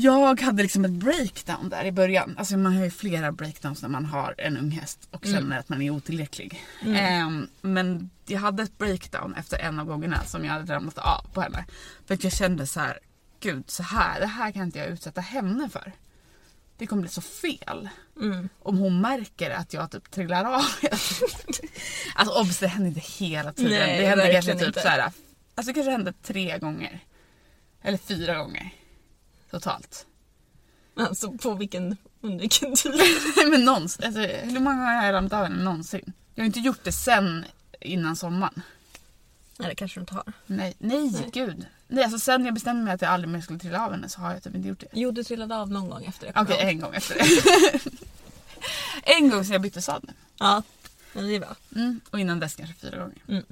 Jag 0.00 0.40
hade 0.40 0.62
liksom 0.62 0.84
ett 0.84 0.90
breakdown 0.90 1.68
där 1.68 1.84
i 1.84 1.92
början. 1.92 2.34
Alltså 2.38 2.56
man 2.56 2.76
har 2.76 2.84
ju 2.84 2.90
flera 2.90 3.32
breakdowns 3.32 3.82
när 3.82 3.88
man 3.88 4.04
har 4.04 4.34
en 4.38 4.56
ung 4.56 4.70
häst 4.70 5.08
och 5.10 5.24
känner 5.24 5.58
att 5.58 5.68
man 5.68 5.82
är 5.82 5.90
otillräcklig. 5.90 6.64
Ehm, 6.86 7.48
men 7.60 8.10
jag 8.26 8.40
hade 8.40 8.62
ett 8.62 8.78
breakdown 8.78 9.34
efter 9.34 9.58
en 9.58 9.78
av 9.78 9.86
gångerna 9.86 10.24
som 10.24 10.44
jag 10.44 10.52
hade 10.52 10.74
ramlat 10.74 10.98
av 10.98 11.32
på 11.32 11.40
henne. 11.40 11.64
För 12.06 12.14
att 12.14 12.24
jag 12.24 12.32
kände 12.32 12.66
så 12.66 12.80
här, 12.80 12.98
gud 13.40 13.70
så 13.70 13.82
här, 13.82 14.20
det 14.20 14.26
här 14.26 14.52
kan 14.52 14.62
inte 14.62 14.78
jag 14.78 14.88
utsätta 14.88 15.20
henne 15.20 15.68
för. 15.68 15.92
Det 16.76 16.86
kommer 16.86 17.02
bli 17.02 17.10
så 17.10 17.20
fel. 17.20 17.88
Mm. 18.20 18.48
Om 18.58 18.78
hon 18.78 19.00
märker 19.00 19.50
att 19.50 19.72
jag 19.72 19.90
typ 19.90 20.10
trillar 20.10 20.44
av. 20.44 20.64
alltså 22.14 22.40
obs, 22.40 22.58
det 22.58 22.68
händer 22.68 22.88
inte 22.88 23.24
hela 23.24 23.52
tiden. 23.52 23.72
Nej, 23.72 24.00
det 24.00 24.06
händer 24.06 24.32
kanske 24.32 24.52
typ 24.52 24.66
inte. 24.66 24.80
så 24.80 24.88
här. 24.88 24.98
Alltså 24.98 25.72
det 25.72 25.72
kanske 25.72 25.90
hände 25.90 26.12
tre 26.12 26.58
gånger. 26.58 27.00
Eller 27.82 27.98
fyra 27.98 28.34
gånger. 28.34 28.77
Totalt. 29.50 30.06
Alltså 30.96 31.32
på 31.32 31.54
vilken, 31.54 31.96
under 32.20 32.38
vilken 32.38 32.74
tid? 32.74 33.00
Men 33.50 33.64
någonsin. 33.64 34.04
Alltså, 34.04 34.20
hur 34.20 34.60
många 34.60 34.76
gånger 34.76 34.94
har 34.94 35.04
jag 35.04 35.12
ramlat 35.12 35.32
av 35.32 35.42
henne 35.44 35.64
någonsin? 35.64 36.12
Jag 36.34 36.42
har 36.42 36.46
inte 36.46 36.60
gjort 36.60 36.84
det 36.84 36.92
sen 36.92 37.44
innan 37.80 38.16
sommaren. 38.16 38.62
Nej 39.58 39.68
det 39.68 39.74
kanske 39.74 40.00
du 40.00 40.02
inte 40.02 40.14
har. 40.14 40.32
Nej, 40.46 40.74
nej, 40.78 41.10
Nej. 41.10 41.30
gud. 41.32 41.66
Nej, 41.88 42.04
alltså 42.04 42.18
sen 42.18 42.44
jag 42.44 42.54
bestämde 42.54 42.84
mig 42.84 42.94
att 42.94 43.02
jag 43.02 43.10
aldrig 43.10 43.32
mer 43.32 43.40
skulle 43.40 43.58
trilla 43.58 43.86
av 43.86 43.92
henne 43.92 44.08
så 44.08 44.20
har 44.20 44.32
jag 44.32 44.42
typ 44.42 44.54
inte 44.54 44.68
gjort 44.68 44.80
det. 44.80 44.86
Jo 44.92 45.10
du 45.10 45.24
trillade 45.24 45.56
av 45.56 45.70
någon 45.70 45.90
gång 45.90 46.04
efter 46.04 46.26
det. 46.26 46.40
Okej, 46.40 46.56
en 46.60 46.80
gång 46.80 46.94
efter 46.94 47.14
det. 47.14 47.80
en 49.16 49.30
gång 49.30 49.44
sen 49.44 49.52
jag 49.52 49.62
bytte 49.62 49.82
sadel. 49.82 50.10
Ja, 50.38 50.62
men 51.12 51.26
det 51.26 51.34
är 51.34 51.40
bra. 51.40 51.56
Mm, 51.76 52.00
och 52.10 52.20
innan 52.20 52.40
dess 52.40 52.54
kanske 52.54 52.74
fyra 52.74 52.98
gånger. 52.98 53.18
Mm. 53.28 53.44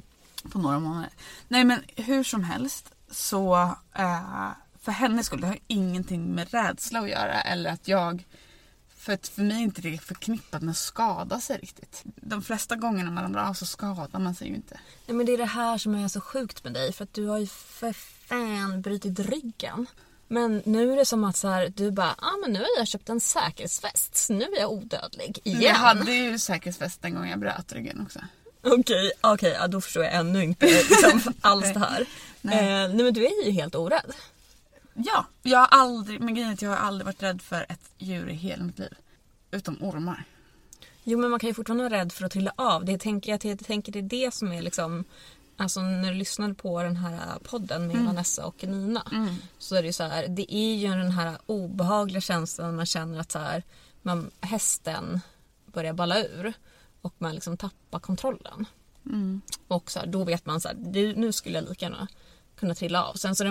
På 0.52 0.58
några 0.58 0.78
månader. 0.78 1.10
Nej 1.48 1.64
men 1.64 1.80
hur 1.96 2.24
som 2.24 2.44
helst 2.44 2.92
så 3.10 3.56
eh, 3.94 4.50
för 4.86 4.92
hennes 4.92 5.26
skull, 5.26 5.40
det 5.40 5.46
har 5.46 5.58
ingenting 5.66 6.34
med 6.34 6.52
rädsla 6.52 7.00
att 7.00 7.08
göra 7.08 7.40
eller 7.40 7.70
att 7.70 7.88
jag 7.88 8.24
för 8.96 9.12
att 9.12 9.28
för 9.28 9.42
mig 9.42 9.56
är 9.56 9.60
inte 9.60 9.82
det 9.82 9.98
förknippat 9.98 10.62
med 10.62 10.70
att 10.70 10.76
skada 10.76 11.40
sig 11.40 11.58
riktigt. 11.58 12.02
De 12.04 12.42
flesta 12.42 12.76
gångerna 12.76 13.10
man 13.10 13.24
ramlar 13.24 13.48
av 13.48 13.54
så 13.54 13.66
skadar 13.66 14.18
man 14.18 14.34
sig 14.34 14.48
ju 14.48 14.54
inte. 14.54 14.80
Nej, 15.06 15.16
men 15.16 15.26
det 15.26 15.32
är 15.32 15.38
det 15.38 15.44
här 15.44 15.78
som 15.78 15.94
är 15.94 16.08
så 16.08 16.20
sjukt 16.20 16.64
med 16.64 16.72
dig 16.72 16.92
för 16.92 17.04
att 17.04 17.14
du 17.14 17.26
har 17.26 17.38
ju 17.38 17.46
för 17.46 17.92
fan 18.28 18.82
brutit 18.82 19.18
ryggen. 19.18 19.86
Men 20.28 20.62
nu 20.64 20.92
är 20.92 20.96
det 20.96 21.04
som 21.04 21.24
att 21.24 21.36
så 21.36 21.48
här, 21.48 21.72
du 21.76 21.90
bara, 21.90 22.14
ah, 22.18 22.36
men 22.42 22.52
nu 22.52 22.58
har 22.58 22.68
jag 22.78 22.88
köpt 22.88 23.08
en 23.08 23.20
säkerhetsväst 23.20 24.16
så 24.16 24.32
nu 24.32 24.44
är 24.44 24.60
jag 24.60 24.72
odödlig 24.72 25.38
igen. 25.44 25.62
Jag 25.62 25.74
hade 25.74 26.12
ju 26.12 26.38
säkerhetsväst 26.38 27.02
den 27.02 27.14
gången 27.14 27.30
jag 27.30 27.38
bröt 27.38 27.72
ryggen 27.72 28.00
också. 28.00 28.20
Okej, 28.62 29.12
okej, 29.20 29.56
ja, 29.60 29.66
då 29.66 29.80
förstår 29.80 30.04
jag 30.04 30.14
ännu 30.14 30.44
inte 30.44 30.66
liksom, 30.66 31.32
alls 31.40 31.72
det 31.72 31.78
här. 31.78 32.06
Nej. 32.40 32.58
Eh, 32.58 32.88
nej 32.88 33.04
men 33.04 33.14
du 33.14 33.26
är 33.26 33.44
ju 33.46 33.50
helt 33.50 33.74
orädd. 33.74 34.12
Ja, 34.96 35.26
jag 35.42 35.58
har 35.58 35.66
aldrig, 35.66 36.20
men 36.20 36.34
grejen 36.34 36.50
är 36.50 36.54
att 36.54 36.62
jag 36.62 36.70
har 36.70 36.76
aldrig 36.76 37.06
varit 37.06 37.22
rädd 37.22 37.42
för 37.42 37.66
ett 37.68 37.90
djur 37.98 38.28
i 38.28 38.34
hela 38.34 38.64
mitt 38.64 38.78
liv. 38.78 38.94
Utom 39.50 39.82
ormar. 39.82 40.24
Jo 41.04 41.18
men 41.18 41.30
man 41.30 41.40
kan 41.40 41.48
ju 41.48 41.54
fortfarande 41.54 41.84
vara 41.84 42.00
rädd 42.00 42.12
för 42.12 42.24
att 42.24 42.32
trilla 42.32 42.52
av. 42.56 42.84
Det 42.84 42.98
tänker 42.98 43.30
jag, 43.30 43.44
jag 43.44 43.66
tänker 43.66 43.92
det 43.92 43.98
är 43.98 44.02
det 44.02 44.34
som 44.34 44.52
är 44.52 44.62
liksom 44.62 45.04
Alltså 45.58 45.80
när 45.80 46.12
du 46.12 46.18
lyssnade 46.18 46.54
på 46.54 46.82
den 46.82 46.96
här 46.96 47.38
podden 47.38 47.86
med 47.86 47.96
Vanessa 48.06 48.46
och 48.46 48.64
Nina 48.64 49.02
så 49.58 49.76
är 49.76 49.82
det 49.82 49.86
ju 49.86 49.92
så 49.92 50.04
här, 50.04 50.28
det 50.28 50.54
är 50.54 50.74
ju 50.74 50.88
den 50.88 51.10
här 51.10 51.38
obehagliga 51.46 52.20
känslan 52.20 52.68
när 52.68 52.76
man 52.76 52.86
känner 52.86 53.20
att 53.20 53.32
så 53.32 53.38
här, 53.38 53.62
man, 54.02 54.30
hästen 54.40 55.20
börjar 55.66 55.92
balla 55.92 56.18
ur 56.18 56.52
och 57.02 57.14
man 57.18 57.34
liksom 57.34 57.56
tappar 57.56 57.98
kontrollen. 57.98 58.66
Och 59.68 59.90
så 59.90 59.98
här, 59.98 60.06
då 60.06 60.24
vet 60.24 60.46
man 60.46 60.60
så 60.60 60.68
här, 60.68 60.76
nu 61.16 61.32
skulle 61.32 61.58
jag 61.58 61.68
lika 61.68 61.84
gärna 61.84 62.08
kunna 62.56 62.74
trilla 62.74 63.04
av. 63.04 63.14
Sen 63.14 63.36
så 63.36 63.44
är 63.44 63.48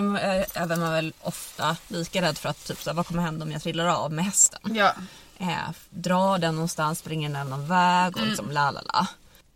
är 0.54 0.76
man 0.76 0.92
väl 0.92 1.12
ofta 1.20 1.76
lika 1.88 2.22
rädd 2.22 2.38
för 2.38 2.48
att 2.48 2.64
typ 2.66 2.82
så 2.82 2.90
här, 2.90 2.94
vad 2.94 3.06
kommer 3.06 3.22
hända 3.22 3.44
om 3.44 3.52
jag 3.52 3.62
trillar 3.62 3.86
av 3.86 4.12
med 4.12 4.24
hästen? 4.24 4.60
Ja. 4.76 4.94
eh, 5.38 5.70
dra 5.90 6.38
den 6.38 6.54
någonstans, 6.54 6.98
springer 6.98 7.28
den 7.28 7.36
en 7.36 7.46
annan 7.46 7.66
väg 7.66 8.16
och 8.16 8.26
liksom 8.26 8.50
la 8.50 8.70
la 8.70 8.80
la. 8.80 9.06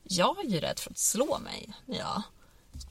Jag 0.03 0.45
är 0.45 0.49
ju 0.49 0.61
rädd 0.61 0.79
för 0.79 0.91
att 0.91 0.99
slå 0.99 1.39
mig 1.39 1.75
när 1.87 1.99
jag 1.99 2.23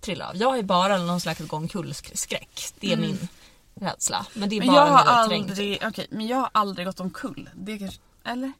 trillar 0.01 0.29
av. 0.29 0.37
Jag 0.37 0.57
ju 0.57 0.63
bara 0.63 0.97
någon 0.97 1.21
slags 1.21 1.39
gångkullskräck. 1.39 2.73
Det 2.79 2.93
är 2.93 2.97
min 2.97 3.27
rädsla. 3.75 4.25
Men 4.33 4.49
det 4.49 4.55
är 4.55 4.59
Men 4.59 4.67
bara 4.67 4.75
jag 4.77 4.85
har 4.91 4.99
är 4.99 5.07
aldrig, 5.07 5.81
okej, 5.87 6.07
men 6.09 6.27
jag 6.27 6.37
har 6.37 6.49
aldrig 6.51 6.87
gått 6.87 6.99
omkull. 6.99 7.49
Det 7.55 7.79
kanske, 7.79 7.99
eller? 8.23 8.51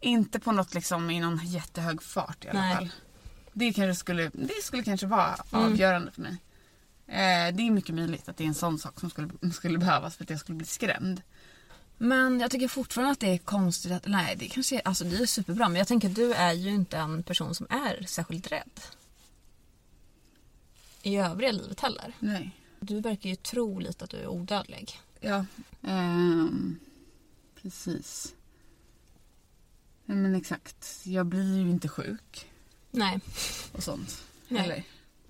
Inte 0.00 0.40
på 0.40 0.52
något 0.52 0.74
liksom 0.74 1.10
i 1.10 1.20
någon 1.20 1.40
jättehög 1.42 2.02
fart 2.02 2.44
i 2.44 2.48
alla 2.48 2.60
Nej. 2.60 2.76
fall. 2.76 2.90
Det 3.52 3.72
kanske 3.72 3.94
skulle, 3.94 4.30
det 4.34 4.62
skulle 4.62 4.82
kanske 4.82 5.06
vara 5.06 5.36
avgörande 5.50 6.10
för 6.10 6.22
mig. 6.22 6.36
Eh, 7.06 7.54
det 7.54 7.62
är 7.62 7.70
mycket 7.70 7.94
möjligt 7.94 8.28
att 8.28 8.36
det 8.36 8.44
är 8.44 8.48
en 8.48 8.54
sån 8.54 8.78
sak 8.78 9.00
som 9.00 9.10
skulle, 9.10 9.28
skulle 9.52 9.78
behövas 9.78 10.16
för 10.16 10.24
att 10.24 10.30
jag 10.30 10.40
skulle 10.40 10.56
bli 10.56 10.66
skrämd. 10.66 11.22
Men 11.98 12.40
jag 12.40 12.50
tycker 12.50 12.68
fortfarande 12.68 13.12
att 13.12 13.20
det 13.20 13.32
är 13.34 13.38
konstigt 13.38 13.92
att, 13.92 14.06
nej 14.06 14.36
det 14.36 14.48
kanske 14.48 14.76
är, 14.76 14.82
alltså 14.84 15.04
det 15.04 15.16
är 15.16 15.26
superbra 15.26 15.68
men 15.68 15.78
jag 15.78 15.88
tänker 15.88 16.08
att 16.08 16.14
du 16.14 16.32
är 16.32 16.52
ju 16.52 16.70
inte 16.70 16.98
en 16.98 17.22
person 17.22 17.54
som 17.54 17.66
är 17.70 18.06
särskilt 18.06 18.52
rädd. 18.52 18.80
I 21.02 21.16
övriga 21.16 21.52
livet 21.52 21.80
heller. 21.80 22.12
Nej. 22.18 22.56
Du 22.80 23.00
verkar 23.00 23.30
ju 23.30 23.36
tro 23.36 23.78
lite 23.78 24.04
att 24.04 24.10
du 24.10 24.16
är 24.16 24.26
odödlig. 24.26 25.00
Ja. 25.20 25.44
Ehm, 25.82 26.78
precis. 27.62 28.34
Nej 30.04 30.16
men 30.16 30.34
exakt. 30.34 31.00
Jag 31.04 31.26
blir 31.26 31.56
ju 31.56 31.70
inte 31.70 31.88
sjuk 31.88 32.49
Nej. 32.90 33.20
och 33.72 33.82
sånt. 33.82 34.22
Nej. 34.48 34.64
Eller? 34.64 34.84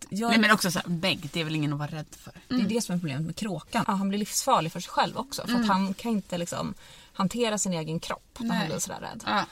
Jag, 0.09 0.29
Nej 0.29 0.39
men 0.39 0.51
också 0.51 0.71
så 0.71 0.79
här, 0.79 0.87
vägg, 0.89 1.31
det 1.33 1.41
är 1.41 1.45
väl 1.45 1.55
ingen 1.55 1.73
att 1.73 1.79
vara 1.79 1.91
rädd 1.91 2.07
för. 2.11 2.33
Det 2.49 2.55
är 2.55 2.69
det 2.69 2.81
som 2.81 2.95
är 2.95 2.99
problemet 2.99 3.27
med 3.27 3.37
kråkan. 3.37 3.85
Ja, 3.87 3.93
han 3.93 4.09
blir 4.09 4.19
livsfarlig 4.19 4.73
för 4.73 4.81
sig 4.81 4.91
själv 4.91 5.17
också. 5.17 5.47
För 5.47 5.55
att 5.55 5.67
han 5.67 5.95
kan 5.95 6.11
inte 6.13 6.39
liksom 6.39 6.75
hantera 7.13 7.59
sin 7.59 7.73
egen 7.73 8.01
kropp 8.01 8.37
när 8.39 8.49
han 8.49 8.59
Nej. 8.59 8.69
blir 8.69 8.79
sådär 8.79 9.01
rädd. 9.01 9.25
Ja. 9.27 9.45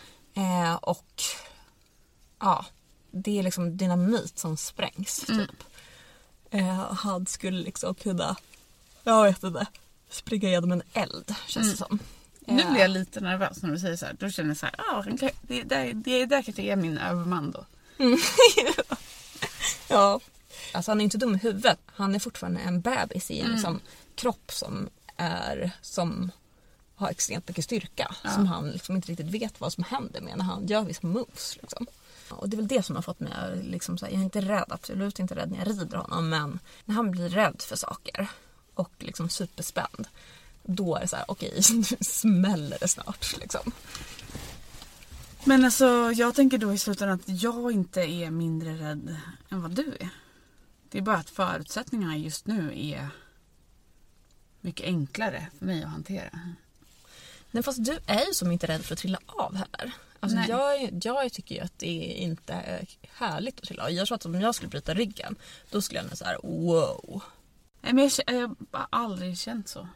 Eh, 0.42 0.75
och 0.75 1.23
ja, 2.38 2.64
det 3.11 3.38
är 3.38 3.42
liksom 3.42 3.77
dynamit 3.77 4.38
som 4.38 4.57
sprängs 4.57 5.21
typ. 5.27 5.64
Eh, 6.51 6.92
han 6.92 7.27
skulle 7.27 7.59
liksom 7.61 7.94
kunna, 7.94 8.37
jag 9.05 9.25
vet 9.25 9.42
inte, 9.42 9.66
springa 10.11 10.49
igenom 10.49 10.73
en 10.73 10.83
eld 10.92 11.35
känns 11.47 11.71
det 11.71 11.77
som. 11.77 11.99
Nu 12.47 12.62
Eh, 12.62 12.71
blir 12.71 12.81
jag 12.81 12.90
lite 12.90 13.21
nervös 13.21 13.62
när 13.62 13.71
du 13.71 13.79
säger 13.79 13.97
så 13.97 14.07
här. 14.07 14.16
Då 14.18 14.31
känner 14.31 14.51
jag 14.51 14.57
så 14.57 14.66
här, 14.66 14.75
ah, 14.79 15.03
han 15.03 15.16
det, 15.16 15.62
det, 15.62 15.92
det 15.92 16.27
där 16.27 16.42
kanske 16.42 16.62
är 16.62 16.77
min 16.77 16.99
överman 16.99 17.51
då. 17.51 17.64
Ja. 19.89 20.21
Alltså 20.73 20.91
han 20.91 21.01
är 21.01 21.05
inte 21.05 21.19
dum 21.19 21.35
i 21.35 21.39
huvudet. 21.39 21.79
Han 21.87 22.15
är 22.15 22.19
fortfarande 22.19 22.61
en 22.61 22.81
bebis 22.81 23.31
i 23.31 23.41
en 23.41 23.51
liksom, 23.53 23.81
kropp 24.15 24.53
som 24.53 24.89
är 25.17 25.71
som 25.83 26.31
har 26.95 27.11
extremt 27.11 27.49
mycket 27.49 27.65
styrka. 27.65 28.15
Som 28.35 28.47
han 28.47 28.71
liksom 28.71 28.97
inte 28.97 29.09
riktigt 29.09 29.27
vet 29.27 29.61
vad 29.61 29.73
som 29.73 29.85
händer 29.85 30.21
med 30.21 30.39
när 30.39 30.45
han 30.45 30.67
gör 30.67 30.83
vissa 30.83 31.07
moves. 31.07 31.59
Liksom. 31.61 31.87
Och 32.31 32.49
det 32.49 32.55
är 32.55 32.57
väl 32.57 32.69
det 32.69 32.83
som 32.83 32.97
har 32.97 33.03
fått 33.03 33.21
mig 33.21 33.33
att 33.33 33.65
liksom, 33.65 33.99
jag 34.01 34.11
är 34.11 34.15
inte 34.15 34.41
rädd, 34.41 34.67
absolut 34.69 35.19
inte 35.19 35.35
rädd 35.35 35.51
när 35.51 35.59
jag 35.59 35.69
rider 35.69 35.97
honom. 35.97 36.29
Men 36.29 36.59
när 36.85 36.95
han 36.95 37.11
blir 37.11 37.29
rädd 37.29 37.63
för 37.63 37.77
saker 37.77 38.29
och 38.75 38.93
liksom 38.99 39.29
superspänd. 39.29 40.09
Då 40.63 40.97
är 40.97 41.01
det 41.01 41.09
så 41.09 41.17
här, 41.17 41.25
okej 41.29 41.63
nu 41.73 41.85
smäller 42.01 42.79
det 42.81 42.89
snart. 42.89 43.37
Liksom. 43.39 43.73
Men 45.49 45.65
alltså 45.65 46.13
jag 46.13 46.35
tänker 46.35 46.59
då 46.59 46.75
i 46.75 46.79
slutändan 46.79 47.21
att 47.21 47.43
jag 47.43 47.73
inte 47.73 48.01
är 48.01 48.31
mindre 48.31 48.73
rädd 48.73 49.17
än 49.51 49.63
vad 49.63 49.71
du 49.71 49.97
är. 50.01 50.09
Det 50.91 50.99
är 50.99 51.03
bara 51.03 51.17
att 51.17 51.31
förutsättningarna 51.31 52.17
just 52.17 52.47
nu 52.47 52.73
är 52.75 53.09
mycket 54.61 54.87
enklare 54.87 55.47
för 55.59 55.67
mig 55.67 55.83
att 55.83 55.91
hantera. 55.91 56.41
Nej 57.51 57.63
fast 57.63 57.85
du 57.85 57.99
är 58.07 58.27
ju 58.27 58.35
som 58.35 58.53
inte 58.53 58.67
rädd 58.67 58.85
för 58.85 58.93
att 58.93 58.99
trilla 58.99 59.19
av 59.27 59.55
heller. 59.55 59.93
Alltså 60.21 60.39
Nej. 60.39 60.49
jag, 60.49 61.01
jag 61.05 61.33
tycker 61.33 61.55
ju 61.55 61.61
att 61.61 61.79
det 61.79 62.03
inte 62.03 62.53
är 62.53 62.89
härligt 63.13 63.61
att 63.61 63.65
trilla 63.65 63.85
av. 63.85 63.91
Jag 63.91 64.07
tror 64.07 64.17
att 64.17 64.27
om 64.27 64.41
jag 64.41 64.55
skulle 64.55 64.69
bryta 64.69 64.95
ryggen 64.95 65.37
då 65.71 65.83
skulle 65.83 66.01
jag 66.01 66.07
nog 66.07 66.17
såhär 66.17 66.39
wow. 66.43 67.23
Nej, 67.81 67.93
men 67.93 68.11
jag, 68.27 68.27
jag 68.27 68.57
har 68.71 68.87
aldrig 68.91 69.39
känt 69.39 69.69
så. 69.69 69.89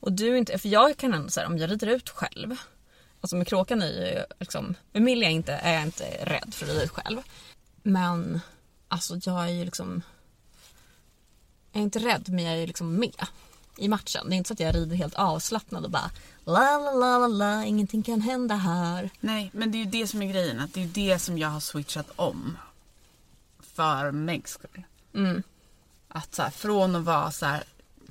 Och 0.00 0.12
du 0.12 0.38
inte, 0.38 0.58
för 0.58 0.68
jag 0.68 0.96
kan 0.96 1.14
ändå 1.14 1.28
säga 1.28 1.46
om 1.46 1.58
jag 1.58 1.70
rider 1.70 1.86
ut 1.86 2.08
själv. 2.08 2.56
Alltså 3.20 3.36
med 3.36 3.48
kråkan 3.48 3.82
är 3.82 3.86
ju 3.86 4.24
liksom, 4.38 4.74
med 4.92 5.02
Millie 5.02 5.26
är 5.26 5.30
jag 5.30 5.32
inte, 5.32 5.52
är 5.52 5.74
jag 5.74 5.82
inte 5.82 6.04
rädd 6.24 6.54
för 6.54 6.82
ut 6.82 6.90
själv. 6.90 7.22
Men 7.82 8.40
alltså 8.88 9.20
jag 9.22 9.44
är 9.44 9.52
ju 9.52 9.64
liksom, 9.64 10.02
jag 11.72 11.80
är 11.80 11.84
inte 11.84 11.98
rädd 11.98 12.28
men 12.28 12.44
jag 12.44 12.54
är 12.54 12.58
ju 12.58 12.66
liksom 12.66 12.96
med 12.96 13.26
i 13.76 13.88
matchen. 13.88 14.28
Det 14.28 14.34
är 14.34 14.36
inte 14.36 14.48
så 14.48 14.54
att 14.54 14.60
jag 14.60 14.74
rider 14.74 14.96
helt 14.96 15.14
avslappnad 15.14 15.84
och 15.84 15.90
bara 15.90 16.10
la 16.44 16.78
la 16.78 16.92
la 16.92 17.18
la 17.18 17.26
la, 17.26 17.64
ingenting 17.64 18.02
kan 18.02 18.20
hända 18.20 18.54
här. 18.54 19.10
Nej, 19.20 19.50
men 19.54 19.70
det 19.72 19.78
är 19.78 19.84
ju 19.84 19.90
det 19.90 20.06
som 20.06 20.22
är 20.22 20.26
grejen. 20.32 20.60
Att 20.60 20.74
det 20.74 20.80
är 20.80 20.84
ju 20.84 20.90
det 20.90 21.18
som 21.18 21.38
jag 21.38 21.48
har 21.48 21.60
switchat 21.60 22.10
om. 22.16 22.58
För 23.60 24.10
Megs 24.10 24.50
skull. 24.52 24.82
Mm. 25.14 25.42
Att 26.08 26.34
så 26.34 26.42
här, 26.42 26.50
från 26.50 26.96
att 26.96 27.04
vara 27.04 27.30
så 27.30 27.46
här. 27.46 27.64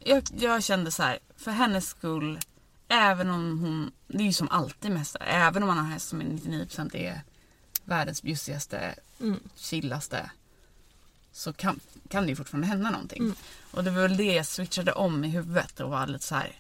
Jag, 0.04 0.24
jag 0.38 0.64
kände 0.64 0.92
så 0.92 1.04
här, 1.04 1.20
för 1.38 1.52
hennes 1.52 1.88
skull. 1.88 2.40
Även 2.88 3.30
om 3.30 3.60
hon, 3.60 3.92
det 4.08 4.18
är 4.18 4.26
ju 4.28 4.34
som 4.34 4.50
alltid 4.50 5.08
så 5.08 5.18
här, 5.22 5.48
Även 5.48 5.64
om 5.64 5.68
man 5.68 5.78
har 5.78 5.86
en 5.86 5.92
häst 5.92 6.08
som 6.08 6.22
är 6.22 6.26
99% 6.26 6.96
är 6.96 7.22
världens 7.84 8.22
bjussigaste, 8.24 8.96
Mm. 9.20 9.40
chillaste. 9.56 10.32
Så 11.32 11.54
kan, 11.54 11.80
kan 12.10 12.24
det 12.24 12.30
ju 12.30 12.36
fortfarande 12.36 12.68
hända 12.68 12.90
någonting. 12.92 13.22
Mm. 13.24 13.36
Och 13.72 13.84
det 13.84 13.92
var 13.92 14.02
väl 14.02 14.18
det 14.18 14.24
jag 14.34 14.46
switchade 14.46 14.92
om 14.94 15.24
i 15.24 15.28
huvudet 15.30 15.80
och 15.80 15.90
var 15.90 16.08
lite 16.08 16.26
så 16.26 16.36
här. 16.36 16.60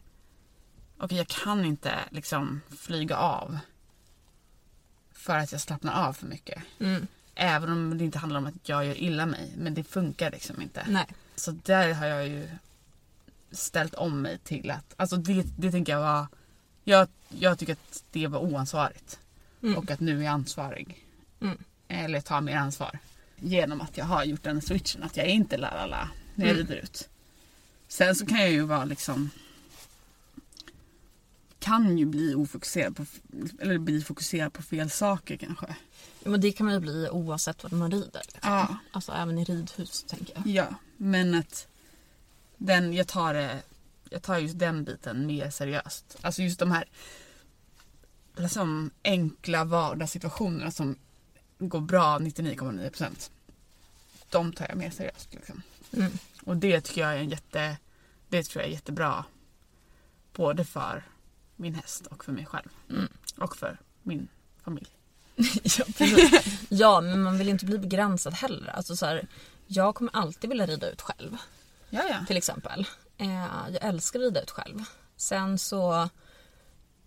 Okej, 0.97 1.17
jag 1.17 1.27
kan 1.27 1.65
inte 1.65 1.95
liksom 2.09 2.61
flyga 2.77 3.17
av. 3.17 3.59
För 5.11 5.37
att 5.37 5.51
jag 5.51 5.61
slappnar 5.61 6.07
av 6.07 6.13
för 6.13 6.25
mycket. 6.27 6.63
Mm. 6.79 7.07
Även 7.35 7.71
om 7.71 7.97
det 7.97 8.03
inte 8.03 8.19
handlar 8.19 8.39
om 8.39 8.45
att 8.47 8.69
jag 8.69 8.85
gör 8.85 8.97
illa 8.97 9.25
mig. 9.25 9.53
Men 9.57 9.73
det 9.73 9.83
funkar 9.83 10.31
liksom 10.31 10.61
inte. 10.61 10.85
Nej. 10.87 11.05
Så 11.35 11.51
där 11.51 11.93
har 11.93 12.05
jag 12.05 12.27
ju 12.27 12.49
ställt 13.51 13.93
om 13.93 14.21
mig 14.21 14.37
till 14.37 14.71
att, 14.71 14.93
alltså 14.97 15.17
det, 15.17 15.45
det 15.57 15.71
tänker 15.71 15.91
jag 15.93 15.99
var, 15.99 16.27
jag, 16.83 17.07
jag 17.29 17.59
tycker 17.59 17.73
att 17.73 18.03
det 18.11 18.27
var 18.27 18.39
oansvarigt. 18.39 19.19
Mm. 19.63 19.77
Och 19.77 19.91
att 19.91 19.99
nu 19.99 20.19
är 20.19 20.23
jag 20.23 20.33
ansvarig. 20.33 21.05
Mm. 21.41 21.57
Eller 21.87 22.21
tar 22.21 22.41
mer 22.41 22.55
ansvar. 22.57 22.99
Genom 23.35 23.81
att 23.81 23.97
jag 23.97 24.05
har 24.05 24.23
gjort 24.23 24.43
den 24.43 24.61
switchen, 24.61 25.03
att 25.03 25.17
jag 25.17 25.25
är 25.25 25.29
inte 25.31 25.57
la 25.57 25.69
la 25.73 25.85
la 25.85 26.09
när 26.35 26.45
jag 26.45 26.55
Mm. 26.55 26.67
rider 26.67 26.81
ut. 26.83 27.09
Sen 27.87 28.15
så 28.15 28.25
kan 28.25 28.39
jag 28.39 28.51
ju 28.51 28.61
vara 28.61 28.85
liksom 28.85 29.29
kan 31.59 31.97
ju 31.97 32.05
bli 32.05 32.35
ofokuserad 32.35 32.95
på, 32.95 33.05
eller 33.59 33.77
bli 33.77 34.01
fokuserad 34.01 34.53
på 34.53 34.63
fel 34.63 34.89
saker 34.89 35.37
kanske. 35.37 35.75
Men 36.23 36.41
det 36.41 36.51
kan 36.51 36.65
man 36.65 36.73
ju 36.73 36.79
bli 36.79 37.09
oavsett 37.09 37.63
vad 37.63 37.73
man 37.73 37.91
rider. 37.91 38.21
Liksom. 38.33 38.51
Ja. 38.51 38.77
Alltså 38.91 39.11
även 39.11 39.37
i 39.37 39.43
ridhus 39.43 40.03
tänker 40.03 40.33
jag. 40.35 40.47
Ja, 40.47 40.67
men 40.97 41.35
att 41.35 41.67
den, 42.57 42.93
jag 42.93 43.07
tar 43.07 43.33
det, 43.33 43.61
jag 44.09 44.21
tar 44.21 44.37
just 44.37 44.59
den 44.59 44.83
biten 44.83 45.25
mer 45.25 45.49
seriöst. 45.49 46.17
Alltså 46.21 46.41
just 46.41 46.59
de 46.59 46.71
här 46.71 46.85
liksom, 48.35 48.91
enkla 49.03 49.63
vardagssituationerna 49.63 50.71
som 50.71 50.95
går 51.59 51.81
bra 51.81 52.19
99,9%. 52.19 53.29
De 54.29 54.53
tar 54.53 54.65
jag 54.69 54.77
mer 54.77 54.89
seriöst. 54.89 55.33
Liksom. 55.33 55.61
Mm. 55.93 56.11
Och 56.43 56.57
det 56.57 56.81
tycker 56.81 57.01
jag 57.01 57.13
är 57.13 57.17
en 57.17 57.29
jätte, 57.29 57.77
det 58.29 58.43
tror 58.43 58.61
jag 58.61 58.69
är 58.69 58.73
jättebra. 58.73 59.25
Både 60.33 60.65
för 60.65 61.03
min 61.55 61.75
häst 61.75 62.05
och 62.07 62.25
för 62.25 62.31
mig 62.31 62.45
själv. 62.45 62.69
Mm. 62.89 63.07
Och 63.37 63.57
för 63.57 63.79
min 64.03 64.27
familj. 64.63 64.87
ja, 65.63 65.85
ja, 66.69 67.01
men 67.01 67.21
man 67.23 67.37
vill 67.37 67.49
inte 67.49 67.65
bli 67.65 67.77
begränsad 67.77 68.33
heller. 68.33 68.71
Alltså, 68.71 68.95
så 68.95 69.05
här, 69.05 69.27
jag 69.67 69.95
kommer 69.95 70.15
alltid 70.15 70.49
vilja 70.49 70.65
rida 70.65 70.89
ut 70.89 71.01
själv. 71.01 71.37
Ja, 71.89 72.03
ja. 72.09 72.25
Till 72.27 72.37
exempel. 72.37 72.87
Eh, 73.17 73.45
jag 73.71 73.83
älskar 73.83 74.19
att 74.19 74.25
rida 74.25 74.41
ut 74.41 74.51
själv. 74.51 74.83
Sen 75.15 75.57
så 75.57 76.09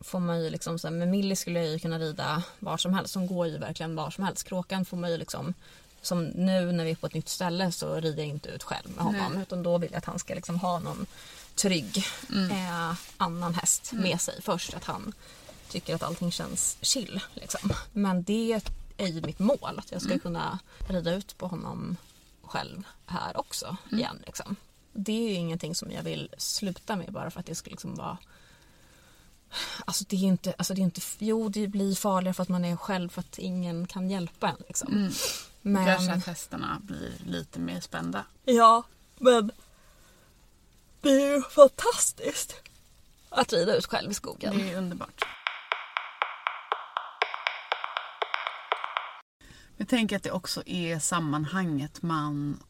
får 0.00 0.20
man 0.20 0.42
ju 0.42 0.50
liksom, 0.50 0.78
så 0.78 0.88
här, 0.88 0.94
med 0.94 1.08
Millie 1.08 1.36
skulle 1.36 1.58
jag 1.60 1.68
ju 1.68 1.78
kunna 1.78 1.98
rida 1.98 2.42
var 2.58 2.76
som 2.76 2.94
helst. 2.94 3.14
Hon 3.14 3.26
går 3.26 3.46
ju 3.46 3.58
verkligen 3.58 3.96
var 3.96 4.10
som 4.10 4.24
helst. 4.24 4.48
Kråkan 4.48 4.84
får 4.84 4.96
man 4.96 5.10
ju 5.10 5.16
liksom 5.16 5.54
som 6.02 6.24
nu 6.24 6.72
när 6.72 6.84
vi 6.84 6.90
är 6.90 6.94
på 6.94 7.06
ett 7.06 7.14
nytt 7.14 7.28
ställe 7.28 7.72
så 7.72 7.94
rider 7.94 8.18
jag 8.18 8.28
inte 8.28 8.48
ut 8.48 8.62
själv 8.62 8.90
med 8.90 9.04
honom. 9.04 9.32
Nej. 9.32 9.42
Utan 9.42 9.62
då 9.62 9.78
vill 9.78 9.90
jag 9.90 9.98
att 9.98 10.04
han 10.04 10.18
ska 10.18 10.34
liksom 10.34 10.58
ha 10.58 10.78
någon 10.78 11.06
trygg 11.54 12.06
eh, 12.50 12.94
annan 13.16 13.54
häst 13.54 13.92
med 13.92 14.20
sig 14.20 14.42
först. 14.42 14.74
Att 14.74 14.84
han 14.84 15.12
tycker 15.68 15.94
att 15.94 16.02
allting 16.02 16.32
känns 16.32 16.76
chill. 16.80 17.20
Liksom. 17.34 17.72
Men 17.92 18.22
det 18.22 18.60
är 18.96 19.06
ju 19.06 19.20
mitt 19.20 19.38
mål. 19.38 19.78
Att 19.78 19.92
jag 19.92 20.02
ska 20.02 20.18
kunna 20.18 20.58
rida 20.88 21.14
ut 21.14 21.38
på 21.38 21.46
honom 21.46 21.96
själv 22.42 22.82
här 23.06 23.36
också 23.36 23.76
igen. 23.92 24.22
Liksom. 24.26 24.56
Det 24.92 25.12
är 25.12 25.28
ju 25.28 25.34
ingenting 25.34 25.74
som 25.74 25.90
jag 25.90 26.02
vill 26.02 26.28
sluta 26.38 26.96
med 26.96 27.12
bara 27.12 27.30
för 27.30 27.40
att 27.40 27.46
det 27.46 27.54
skulle 27.54 27.74
liksom 27.74 27.94
vara 27.94 28.18
Alltså 29.84 30.04
det 30.08 30.16
är 30.16 30.20
inte, 30.20 30.54
alltså 30.58 30.74
det 30.74 30.80
är 30.80 30.82
inte, 30.82 31.00
jo 31.18 31.48
det 31.48 31.68
blir 31.68 31.94
farligare 31.94 32.34
för 32.34 32.42
att 32.42 32.48
man 32.48 32.64
är 32.64 32.76
själv 32.76 33.08
för 33.08 33.20
att 33.20 33.38
ingen 33.38 33.86
kan 33.86 34.10
hjälpa 34.10 34.48
en. 34.48 34.56
Liksom. 34.68 34.92
Mm. 34.92 35.12
Men, 35.62 35.86
Kanske 35.86 36.12
att 36.12 36.26
hästarna 36.26 36.80
blir 36.82 37.12
lite 37.26 37.60
mer 37.60 37.80
spända. 37.80 38.24
Ja, 38.44 38.82
men 39.18 39.52
det 41.00 41.10
är 41.10 41.34
ju 41.34 41.42
fantastiskt 41.42 42.54
att 43.28 43.52
rida 43.52 43.76
ut 43.76 43.86
själv 43.86 44.10
i 44.10 44.14
skogen. 44.14 44.58
Det 44.58 44.72
är 44.72 44.78
underbart. 44.78 45.24
Jag 49.76 49.88
tänker 49.88 50.16
att 50.16 50.22
det 50.22 50.30
också 50.30 50.62
är 50.66 50.98
sammanhanget 50.98 52.02
man 52.02 52.60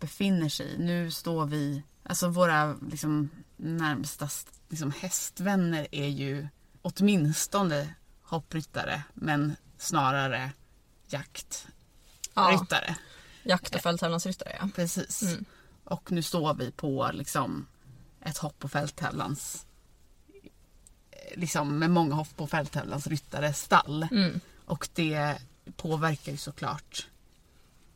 befinner 0.00 0.48
sig 0.48 0.66
i. 0.66 0.78
Nu 0.78 1.10
står 1.10 1.46
vi, 1.46 1.82
alltså 2.02 2.28
våra 2.28 2.76
liksom, 2.90 3.30
närmsta 3.56 4.28
liksom, 4.68 4.92
hästvänner 5.00 5.86
är 5.90 6.08
ju 6.08 6.48
åtminstone 6.82 7.94
hoppryttare 8.22 9.02
men 9.14 9.56
snarare 9.78 10.52
jaktryttare. 11.08 12.86
Ja, 12.86 12.96
jakt 13.42 13.74
och 13.74 13.80
fälttävlansryttare 13.80 14.56
ja. 14.60 14.68
Precis. 14.74 15.22
Mm. 15.22 15.44
Och 15.84 16.12
nu 16.12 16.22
står 16.22 16.54
vi 16.54 16.70
på 16.70 17.10
liksom 17.12 17.66
ett 18.20 18.38
hopp 18.38 18.64
och 18.64 18.70
fälttävlans 18.70 19.66
liksom, 21.34 21.78
med 21.78 21.90
många 21.90 22.14
hopp 22.14 22.36
på 22.36 22.46
fälttävlans 22.46 23.06
ryttare 23.06 23.52
stall. 23.52 24.08
Mm. 24.10 24.40
Och 24.64 24.88
det 24.94 25.38
påverkar 25.76 26.32
ju 26.32 26.38
såklart 26.38 27.06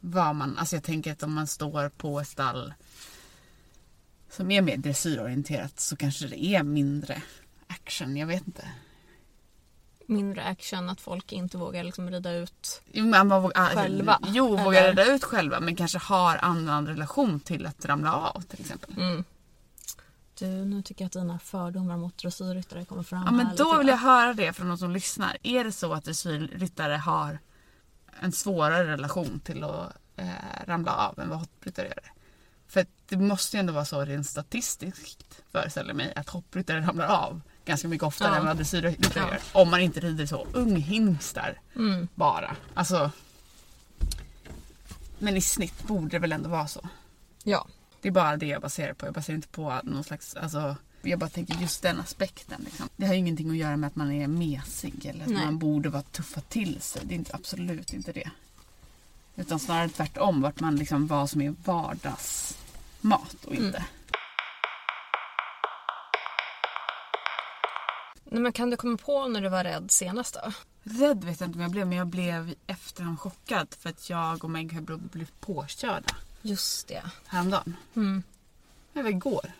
vad 0.07 0.35
man, 0.35 0.59
alltså 0.59 0.77
jag 0.77 0.83
tänker 0.83 1.13
att 1.13 1.23
om 1.23 1.33
man 1.33 1.47
står 1.47 1.89
på 1.89 2.21
ett 2.21 2.29
stall 2.29 2.75
som 4.31 4.51
är 4.51 4.63
mer 4.63 4.77
dressyrorienterat 4.77 5.81
så 5.81 5.97
kanske 5.97 6.27
det 6.27 6.45
är 6.45 6.63
mindre 6.63 7.23
action, 7.67 8.17
jag 8.17 8.27
vet 8.27 8.47
inte. 8.47 8.69
Mindre 10.07 10.43
action, 10.45 10.89
att 10.89 11.01
folk 11.01 11.33
inte 11.33 11.59
vågar 11.59 11.85
liksom 11.85 12.11
rida 12.11 12.33
ut. 12.33 12.83
Jo, 12.93 13.07
man 13.07 13.29
vågar, 13.29 13.63
ah, 13.63 13.67
Själva, 13.75 14.19
Jo, 14.27 14.57
vågar 14.57 14.83
eller? 14.83 15.05
reda 15.05 15.15
ut 15.15 15.25
själva 15.25 15.61
men 15.61 15.77
kanske 15.77 15.99
har 15.99 16.37
annan 16.37 16.87
relation 16.87 17.41
till 17.41 17.67
att 17.67 17.85
ramla 17.85 18.15
av 18.15 18.41
till 18.41 18.61
exempel. 18.61 18.95
Mm. 18.97 19.25
Du, 20.39 20.47
nu 20.47 20.83
tycker 20.83 21.05
jag 21.05 21.07
att 21.07 21.13
dina 21.13 21.39
fördomar 21.39 21.97
mot 21.97 22.19
dressyrryttare 22.19 22.85
kommer 22.85 23.03
fram 23.03 23.23
Ja, 23.25 23.31
men 23.33 23.57
då 23.57 23.79
vill 23.79 23.89
jag 23.89 23.97
höra 23.97 24.35
det 24.35 24.53
från 24.53 24.69
de 24.69 24.79
som 24.79 24.91
lyssnar. 24.91 25.37
Är 25.43 25.65
det 25.65 25.73
så 25.73 25.93
att 25.93 26.05
dressyrryttare 26.05 26.97
har 26.97 27.39
en 28.21 28.33
svårare 28.33 28.87
relation 28.87 29.41
till 29.41 29.64
att 29.64 29.93
eh, 30.17 30.27
ramla 30.67 30.93
av 30.97 31.21
än 31.21 31.29
vad 31.29 31.39
hoppryttare 31.39 31.87
gör? 31.87 32.12
För 32.69 32.87
det 33.09 33.17
måste 33.17 33.57
ju 33.57 33.61
ändå 33.61 33.73
vara 33.73 33.85
så 33.85 34.05
rent 34.05 34.27
statistiskt 34.27 35.43
föreställer 35.53 35.95
mig 35.95 36.12
att 36.17 36.29
hoppryttare 36.29 36.81
ramlar 36.81 37.07
av 37.07 37.41
ganska 37.64 37.89
mycket 37.89 38.07
oftare 38.07 38.29
Ja. 38.35 38.37
än 38.41 38.47
vad 38.47 38.57
dressyrryttare 38.57 39.12
Ja. 39.17 39.29
gör. 39.31 39.41
Om 39.53 39.71
man 39.71 39.81
inte 39.81 40.01
rider 40.01 40.27
så 40.27 40.47
unghingstar 40.53 41.61
Mm. 41.77 42.09
bara. 42.14 42.57
Alltså, 42.75 43.11
men 45.19 45.37
i 45.37 45.41
snitt 45.41 45.83
borde 45.87 46.09
det 46.09 46.19
väl 46.19 46.33
ändå 46.33 46.49
vara 46.49 46.67
så. 46.69 46.89
Ja. 47.45 47.67
Det 48.01 48.09
är 48.09 48.12
bara 48.12 48.37
det 48.37 48.47
jag 48.47 48.62
baserar 48.62 48.93
på. 48.93 49.07
Jag 49.07 49.14
baserar 49.14 49.35
inte 49.37 49.49
på 49.49 49.81
någon 49.85 50.05
slags, 50.05 50.35
alltså, 50.37 50.77
jag 51.09 51.19
bara 51.19 51.31
tänker 51.31 51.55
just 51.55 51.83
den 51.83 52.01
aspekten. 52.01 52.61
Liksom. 52.65 52.89
Det 52.97 53.07
har 53.07 53.13
ju 53.15 53.19
ingenting 53.19 53.51
att 53.51 53.57
göra 53.57 53.77
med 53.77 53.87
att 53.89 53.97
man 53.97 54.13
är 54.13 54.27
mesig 54.27 55.07
eller 55.07 55.25
att 55.25 55.31
Nej. 55.31 55.45
man 55.45 55.59
borde 55.59 55.89
vara 55.89 56.03
tuffa 56.03 56.41
till 56.41 56.81
sig. 56.81 57.03
Det 57.05 57.15
är 57.15 57.17
inte, 57.17 57.35
absolut 57.35 57.93
inte 57.93 58.13
det. 58.13 58.31
Utan 59.37 59.59
snarare 59.59 59.89
tvärtom, 59.89 60.41
vart 60.43 60.61
man 60.61 60.77
liksom, 60.77 61.07
vad 61.07 61.31
som 61.31 61.41
är 61.41 61.55
vardagsmat 61.65 63.45
och 63.45 63.55
inte. 63.55 63.85
Nej, 68.25 68.41
men 68.41 68.53
kan 68.53 68.71
du 68.71 68.77
komma 68.77 68.97
på 68.97 69.29
när 69.29 69.41
du 69.41 69.49
var 69.49 69.65
rädd 69.65 69.91
senast 69.91 70.35
då? 70.35 70.53
Rädd 70.83 71.25
vet 71.25 71.41
jag 71.41 71.49
inte 71.49 71.57
om 71.59 71.63
jag 71.63 71.71
blev, 71.71 71.87
men 71.87 71.99
jag 71.99 72.07
blev 72.07 72.49
i 72.49 72.57
efterhand 72.67 73.21
chockad 73.21 73.69
för 73.79 73.91
att 73.91 74.11
jag 74.11 74.45
och 74.45 74.51
Meg 74.51 74.73
har 74.73 74.81
blivit 74.81 75.13
blivit 75.13 75.41
påkörda 75.41 76.17
Just 76.43 76.89
det. 76.89 77.03
häromdagen. 77.27 77.77
Mm. 77.97 78.23
Det 78.93 79.03
var 79.03 79.11
igår. 79.11 79.53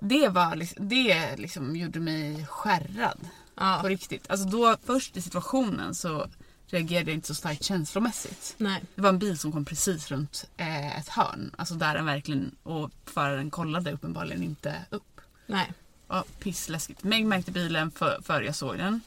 Det 0.00 0.28
var 0.28 0.56
liksom, 0.56 0.88
det 0.88 1.36
liksom 1.36 1.76
gjorde 1.76 2.00
mig 2.00 2.46
skärrad. 2.46 3.18
Ja. 3.54 3.78
På 3.82 3.88
riktigt. 3.88 4.30
Alltså 4.30 4.48
då, 4.48 4.76
först 4.84 5.16
i 5.16 5.22
situationen 5.22 5.94
så 5.94 6.26
reagerade 6.66 7.10
jag 7.10 7.14
inte 7.14 7.26
så 7.26 7.34
starkt 7.34 7.64
känslomässigt. 7.64 8.54
Nej. 8.58 8.84
Det 8.94 9.02
var 9.02 9.08
en 9.08 9.18
bil 9.18 9.38
som 9.38 9.52
kom 9.52 9.64
precis 9.64 10.10
runt 10.10 10.44
eh, 10.56 10.98
ett 10.98 11.08
hörn. 11.08 11.54
Alltså 11.58 11.74
där 11.74 11.94
den 11.94 12.06
verkligen, 12.06 12.56
och 12.62 12.90
föraren 13.04 13.50
kollade 13.50 13.92
uppenbarligen 13.92 14.42
inte 14.42 14.74
upp. 14.90 15.20
Nej. 15.46 15.72
Ja, 16.08 16.24
pissläskigt. 16.38 17.02
Meg 17.02 17.26
märkte 17.26 17.50
bilen 17.50 17.90
för, 17.90 18.20
före 18.22 18.44
jag 18.44 18.54
såg 18.54 18.78
den. 18.78 19.00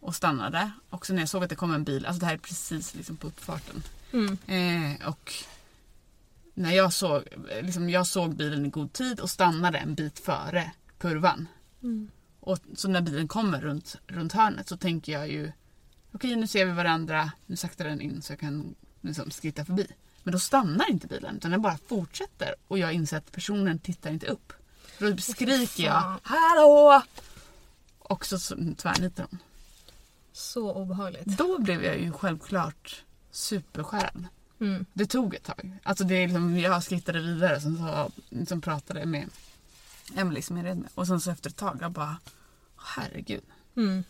Och 0.00 0.14
stannade. 0.14 0.70
Och 0.90 1.06
sen 1.06 1.16
när 1.16 1.22
jag 1.22 1.28
såg 1.28 1.44
att 1.44 1.50
det 1.50 1.56
kom 1.56 1.74
en 1.74 1.84
bil, 1.84 2.06
alltså 2.06 2.20
det 2.20 2.26
här 2.26 2.34
är 2.34 2.38
precis 2.38 2.94
liksom 2.94 3.16
på 3.16 3.26
uppfarten. 3.26 3.82
Mm. 4.12 4.38
Eh, 4.46 5.08
och 5.08 5.32
när 6.54 6.72
jag 6.72 6.92
såg, 6.92 7.24
liksom 7.62 7.90
jag 7.90 8.06
såg 8.06 8.36
bilen 8.36 8.66
i 8.66 8.68
god 8.68 8.92
tid 8.92 9.20
och 9.20 9.30
stannade 9.30 9.78
en 9.78 9.94
bit 9.94 10.18
före 10.18 10.72
kurvan. 10.98 11.48
Mm. 11.82 12.10
Och 12.40 12.58
så 12.74 12.88
när 12.88 13.00
bilen 13.00 13.28
kommer 13.28 13.60
runt, 13.60 13.96
runt 14.06 14.32
hörnet 14.32 14.68
så 14.68 14.76
tänker 14.76 15.12
jag 15.12 15.30
ju 15.30 15.52
okej 16.12 16.36
nu 16.36 16.46
ser 16.46 16.66
vi 16.66 16.72
varandra, 16.72 17.32
nu 17.46 17.56
saktar 17.56 17.84
den 17.84 18.00
in 18.00 18.22
så 18.22 18.32
jag 18.32 18.40
kan 18.40 18.74
liksom 19.00 19.30
skritta 19.30 19.64
förbi. 19.64 19.86
Men 20.22 20.32
då 20.32 20.38
stannar 20.38 20.90
inte 20.90 21.06
bilen 21.06 21.36
utan 21.36 21.50
den 21.50 21.62
bara 21.62 21.78
fortsätter 21.86 22.54
och 22.68 22.78
jag 22.78 22.92
inser 22.92 23.16
att 23.16 23.32
personen 23.32 23.78
tittar 23.78 24.10
inte 24.10 24.26
upp. 24.26 24.52
Då 24.98 25.16
skriker 25.16 25.84
jag. 25.84 26.20
Hallå! 26.22 27.02
Och 27.98 28.26
så, 28.26 28.38
så 28.38 28.56
tvärnitar 28.76 29.26
hon. 29.30 29.38
Så 30.32 30.74
obehagligt. 30.74 31.26
Då 31.26 31.58
blev 31.58 31.84
jag 31.84 31.98
ju 31.98 32.12
självklart 32.12 33.04
superskärrad. 33.30 34.26
Mm. 34.60 34.86
Det 34.92 35.06
tog 35.06 35.34
ett 35.34 35.44
tag. 35.44 35.78
Alltså 35.82 36.04
det 36.04 36.14
är 36.14 36.26
liksom, 36.26 36.58
jag 36.58 36.82
skrittade 36.82 37.20
vidare 37.20 37.56
och 37.56 37.62
sen 37.62 37.76
så 37.78 38.10
liksom 38.28 38.60
pratade 38.60 39.06
med 39.06 39.28
Emily 40.14 40.42
som 40.42 40.56
jag 40.56 40.66
red 40.66 40.76
med. 40.78 40.88
Och 40.94 41.06
sen 41.06 41.20
så 41.20 41.30
efter 41.30 41.50
ett 41.50 41.56
tag, 41.56 41.78
jag 41.80 41.90
bara 41.90 42.16
herregud. 42.76 43.44
Mm. 43.76 44.04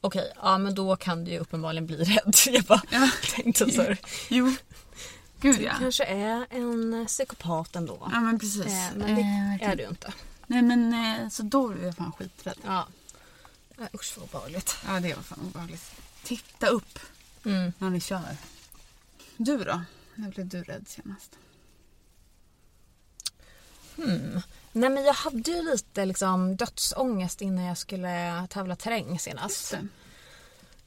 Okej, 0.00 0.32
ja 0.42 0.58
men 0.58 0.74
då 0.74 0.96
kan 0.96 1.24
du 1.24 1.30
ju 1.30 1.38
uppenbarligen 1.38 1.86
bli 1.86 1.96
rädd. 2.04 2.34
Jag 2.46 2.64
bara 2.64 2.82
Ja. 2.90 3.10
tänkte 3.34 3.70
så 3.70 3.82
här. 3.82 3.98
Jo, 4.30 4.54
gud 5.40 5.56
Du 5.58 5.62
ja. 5.64 5.74
kanske 5.78 6.04
är 6.04 6.46
en 6.50 7.06
psykopat 7.06 7.76
ändå. 7.76 8.08
Ja 8.12 8.20
men 8.20 8.38
precis. 8.38 8.66
Eh, 8.66 8.90
men 8.96 9.14
det 9.14 9.20
Eh, 9.64 9.70
är 9.70 9.76
du 9.76 9.84
inte. 9.84 10.12
Nej 10.46 10.62
men 10.62 10.94
eh, 10.94 11.28
så 11.28 11.42
då 11.42 11.68
blev 11.68 11.84
jag 11.84 11.96
fan 11.96 12.12
skiträdd. 12.12 12.58
Ja. 12.64 12.86
Nej, 13.76 13.88
usch 13.94 14.14
vad 14.18 14.24
obehagligt. 14.28 14.76
Ja 14.86 15.00
det 15.00 15.14
var 15.14 15.22
fan 15.22 15.40
obehagligt. 15.46 15.92
Titta 16.22 16.66
upp 16.66 16.98
Mm. 17.44 17.72
när 17.78 17.90
ni 17.90 18.00
kör. 18.00 18.36
Du 19.36 19.64
då? 19.64 19.82
När 20.14 20.28
blev 20.30 20.46
du 20.48 20.62
rädd 20.62 20.88
senast? 20.88 21.38
Hmm. 23.96 24.40
Nej 24.72 24.90
men 24.90 25.04
jag 25.04 25.14
hade 25.14 25.50
ju 25.50 25.62
lite 25.62 26.04
liksom 26.04 26.56
dödsångest 26.56 27.42
innan 27.42 27.64
jag 27.64 27.78
skulle 27.78 28.46
tävla 28.50 28.76
terräng 28.76 29.18
senast. 29.18 29.70
Det. 29.70 29.86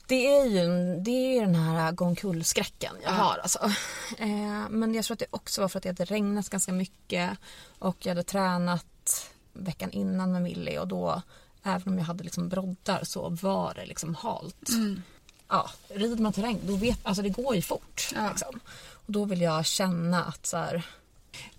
Det 0.08 0.28
är 0.38 0.45
ju, 0.45 0.95
det 0.99 1.12
är 1.12 1.34
ju 1.34 1.39
den 1.39 1.55
här 1.55 1.91
gå 1.91 2.05
omkull-skräcken 2.05 2.93
jag 3.03 3.12
Ja. 3.12 3.16
har. 3.16 3.38
Alltså. 3.38 3.60
Eh, 4.20 4.70
men 4.70 4.93
jag 4.93 5.05
tror 5.05 5.16
att 5.16 5.20
det 5.20 5.26
också 5.30 5.62
var 5.62 5.68
för 5.68 5.80
att 5.80 5.84
det 5.84 5.89
hade 5.89 6.05
regnat 6.05 6.49
ganska 6.49 6.72
mycket 6.72 7.38
och 7.80 7.97
jag 7.99 8.10
hade 8.12 8.24
tränat 8.24 9.30
veckan 9.53 9.91
innan 9.91 10.32
med 10.32 10.41
Millie 10.41 10.80
och 10.80 10.88
då, 10.88 11.22
även 11.64 11.93
om 11.93 11.97
jag 11.97 12.05
hade 12.05 12.24
liksom 12.24 12.49
broddar 12.49 13.03
så 13.03 13.30
var 13.30 13.74
det 13.74 13.86
liksom 13.86 14.16
halt. 14.16 14.70
Mm. 14.70 15.01
Ja, 15.50 15.70
rider 15.88 16.18
man 16.24 16.34
terräng, 16.34 16.60
då 16.64 16.76
vet, 16.76 17.00
alltså 17.04 17.22
det 17.24 17.30
går 17.30 17.56
ju 17.56 17.62
fort. 17.62 18.10
Ja. 18.16 18.30
Liksom. 18.30 18.60
Och 18.93 19.12
då 19.14 19.26
vill 19.26 19.41
jag 19.41 19.66
känna 19.66 20.24
att 20.24 20.45
så 20.45 20.58
här, 20.58 20.84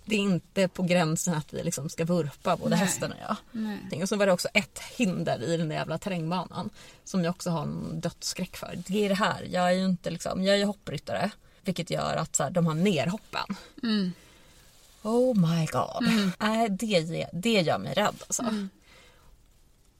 det 0.05 0.15
är 0.15 0.19
inte 0.19 0.67
på 0.67 0.83
gränsen 0.83 1.33
att 1.33 1.53
vi 1.53 1.63
liksom 1.63 1.89
ska 1.89 2.05
vurpa 2.05 2.57
både 2.57 2.69
Nej. 2.69 2.79
hästen 2.79 3.11
och 3.11 3.17
jag. 3.21 3.35
Nej. 3.51 4.01
Och 4.03 4.09
så 4.09 4.15
var 4.15 4.25
det 4.25 4.31
också 4.31 4.47
ett 4.53 4.79
hinder 4.97 5.43
i 5.43 5.57
den 5.57 5.69
där 5.69 5.75
jävla 5.75 5.97
terrängbanan 5.97 6.69
som 7.03 7.23
jag 7.23 7.31
också 7.31 7.49
har 7.49 7.61
en 7.61 7.99
dödsskräck 8.01 8.57
för. 8.57 8.83
Det 8.87 9.05
är 9.05 9.09
det 9.09 9.15
här, 9.15 9.47
jag 9.51 9.67
är 9.67 9.71
ju 9.71 9.85
inte 9.85 10.09
liksom, 10.09 10.43
jag 10.43 10.59
är 10.59 10.65
hoppryttare. 10.65 11.31
Vilket 11.61 11.89
gör 11.89 12.15
att 12.15 12.35
så 12.35 12.43
här, 12.43 12.49
de 12.51 12.65
har 12.65 12.73
nerhoppen. 12.73 13.55
Mm. 13.83 14.11
Oh 15.01 15.35
my 15.35 15.65
god. 15.65 16.33
Nej, 16.39 16.69
det, 16.69 16.85
ge- 16.85 17.29
det 17.33 17.61
gör 17.61 17.77
mig 17.77 17.93
rädd 17.93 18.15
alltså. 18.27 18.41
Mm. 18.41 18.69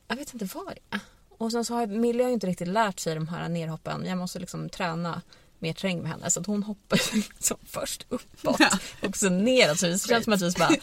Jag 0.07 0.15
vet 0.15 0.33
inte 0.33 0.45
vad 0.55 0.65
det 0.67 0.95
är. 0.95 0.99
Och 1.39 1.51
sen 1.51 1.65
så 1.65 1.73
har 1.73 1.87
Millie 1.87 2.23
har 2.23 2.29
ju 2.29 2.33
inte 2.33 2.47
riktigt 2.47 2.67
lärt 2.67 2.99
sig 2.99 3.15
de 3.15 3.27
här 3.27 3.49
nerhoppen. 3.49 4.05
Jag 4.05 4.17
måste 4.17 4.39
liksom 4.39 4.69
träna 4.69 5.21
mer 5.59 5.73
terräng 5.73 6.01
med 6.01 6.11
henne. 6.11 6.31
Så 6.31 6.39
att 6.39 6.45
hon 6.45 6.63
hoppar 6.63 6.99
liksom 7.13 7.57
först 7.65 8.05
uppåt 8.09 8.61
och 9.01 9.17
sen 9.17 9.43
neråt. 9.43 9.79
Så 9.79 9.85
det 9.85 10.07
känns 10.07 10.23
som 10.23 10.33
att 10.33 10.41
vi 10.41 10.51
bara, 10.51 10.75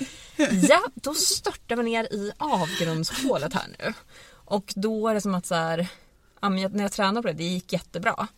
ja 0.69 0.83
då 0.95 1.15
störtar 1.15 1.77
vi 1.77 1.83
ner 1.83 2.05
i 2.05 2.33
avgrundshålet 2.39 3.53
här 3.53 3.67
nu. 3.79 3.93
Och 4.29 4.73
då 4.77 5.09
är 5.09 5.15
det 5.15 5.21
som 5.21 5.35
att 5.35 5.47
så 5.47 5.55
här, 5.55 5.89
när 6.41 6.83
jag 6.83 6.93
tränade 6.93 7.23
på 7.23 7.29
det, 7.29 7.35
det 7.35 7.45
gick 7.45 7.73
jättebra. 7.73 8.29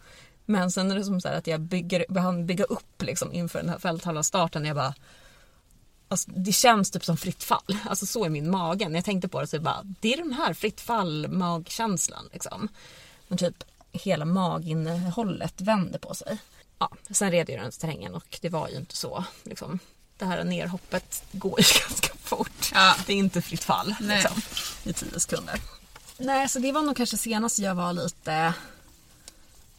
Men 0.45 0.71
sen 0.71 0.91
är 0.91 0.95
det 0.95 1.05
som 1.05 1.21
så 1.21 1.29
här 1.29 1.37
att 1.37 1.47
jag 1.47 1.61
bygger, 1.61 2.05
behöver 2.09 2.43
bygga 2.43 2.65
upp 2.65 3.03
liksom 3.03 3.33
inför 3.33 3.59
den 3.59 3.69
här 3.69 3.79
fälttävlanstarten. 3.79 4.65
Jag 4.65 4.77
bara, 4.77 4.95
Alltså, 6.09 6.31
det 6.31 6.53
känns 6.53 6.91
typ 6.91 7.05
som 7.05 7.17
fritt 7.17 7.45
fall. 7.45 7.79
Alltså 7.89 8.07
så 8.07 8.25
är 8.25 8.29
min 8.29 8.51
mage. 8.51 8.89
När 8.89 8.95
jag 8.95 9.05
tänkte 9.05 9.29
på 9.29 9.41
det 9.41 9.47
så 9.47 9.57
är 9.57 9.59
det 9.59 9.65
bara, 9.65 9.83
det 10.01 10.13
är 10.13 10.17
den 10.17 10.33
här 10.33 10.55
fritt 10.55 10.81
fall 10.81 11.29
magkänslan 11.29 12.29
liksom. 12.33 12.69
Men 13.29 13.39
typ 13.39 13.65
hela 13.93 14.25
maginnehållet 14.25 15.61
vänder 15.61 15.99
på 15.99 16.15
sig. 16.15 16.39
Ja, 16.79 16.91
sen 17.11 17.31
red 17.31 17.51
jag 17.51 17.61
runt 17.61 17.81
terrängen 17.81 18.15
och 18.15 18.39
det 18.41 18.49
var 18.49 18.69
ju 18.69 18.77
inte 18.77 18.97
så 18.97 19.25
liksom. 19.45 19.79
Det 20.19 20.25
här 20.25 20.45
nerhoppet 20.45 21.23
går 21.33 21.61
ju 21.61 21.81
ganska 21.81 22.15
fort. 22.23 22.71
Ja. 22.75 22.95
Det 23.07 23.13
är 23.13 23.17
inte 23.17 23.43
fritt 23.43 23.65
fall 23.65 23.95
liksom, 24.01 24.43
i 24.85 24.93
tio 24.93 25.21
sekunder. 25.21 25.61
Nej, 26.19 26.49
så 26.49 26.59
det 26.59 26.73
var 26.73 26.83
nog 26.83 26.97
kanske 26.97 27.17
senast 27.17 27.59
jag 27.59 27.75
var 27.75 27.93
lite 27.93 28.55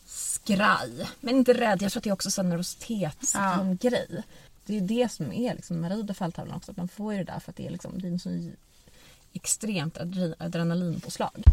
skraj. 0.06 1.10
Men 1.20 1.36
inte 1.36 1.54
rädd. 1.54 1.82
Jag 1.82 1.92
tror 1.92 2.00
att 2.00 2.04
det 2.04 2.10
är 2.10 2.14
också 2.14 2.42
en 2.42 2.50
nervositetsgrej. 2.50 4.24
Det 4.70 4.78
är 4.78 4.82
det 4.82 5.12
som 5.12 5.32
är 5.32 5.56
liksom, 5.56 5.80
med 5.82 5.92
rider 5.92 6.14
fälttävlan 6.14 6.58
också. 6.58 6.72
Att 6.72 6.78
man 6.78 6.88
får 6.88 7.14
ju 7.14 7.20
det 7.20 7.32
där 7.32 7.40
för 7.40 7.52
att 7.52 7.56
det 7.56 7.66
är, 7.68 7.70
liksom, 7.70 8.00
det 8.02 8.08
är 8.08 8.12
en 8.12 8.20
så 8.20 8.52
extremt 9.34 9.98
adre- 9.98 10.36
adrenalinpåslag. 10.40 11.44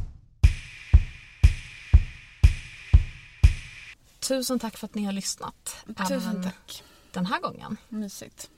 Tusen 4.21 4.59
tack 4.59 4.77
för 4.77 4.87
att 4.87 4.95
ni 4.95 5.05
har 5.05 5.13
lyssnat. 5.13 5.77
Tusen 6.09 6.43
tack. 6.43 6.83
Den 7.13 7.27
här 7.27 7.41
gången. 7.41 7.77
Mysigt. 7.89 8.51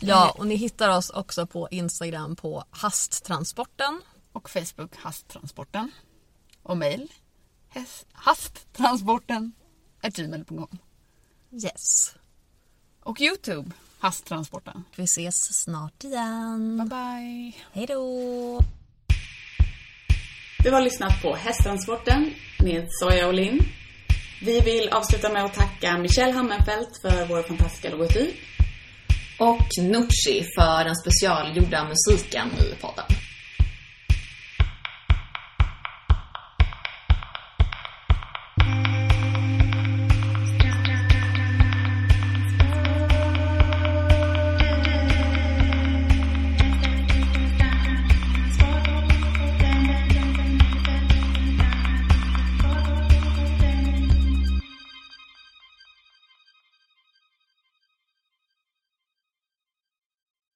Ja, 0.00 0.30
och 0.38 0.46
ni 0.46 0.54
hittar 0.54 0.88
oss 0.98 1.10
också 1.10 1.46
på 1.46 1.68
Instagram 1.70 2.36
på 2.36 2.64
hasttransporten. 2.70 4.02
Och 4.32 4.50
Facebook 4.50 4.96
Hasttransporten. 4.96 5.90
Och 6.62 6.76
häs- 7.70 8.06
hasttransporten 8.12 9.52
gmail.com. 10.02 10.78
Yes. 11.52 12.14
Och 13.00 13.20
Youtube 13.20 13.70
Hasttransporten. 13.98 14.84
Vi 14.96 15.04
ses 15.04 15.62
snart 15.62 16.04
igen. 16.04 16.76
Bye 16.78 16.86
bye. 16.86 17.52
Hej 17.72 17.86
då! 17.86 18.60
Du 20.64 20.70
har 20.70 20.80
lyssnat 20.80 21.22
på 21.22 21.34
Hästtransporten 21.34 22.34
med 22.58 22.86
Soja 22.90 23.26
och 23.26 23.34
Linn. 23.34 23.60
Vi 24.42 24.60
vill 24.60 24.88
avsluta 24.88 25.32
med 25.32 25.44
att 25.44 25.54
tacka 25.54 25.98
Michelle 25.98 26.32
Hammenfeldt 26.32 27.00
för 27.02 27.26
vår 27.28 27.42
fantastiska 27.42 27.90
logotyp. 27.90 28.34
Och 29.38 29.68
Nucci 29.82 30.44
för 30.58 30.84
den 30.84 30.96
specialgjorda 30.96 31.88
musiken 31.88 32.48
i 32.48 32.80
podden. 32.80 33.25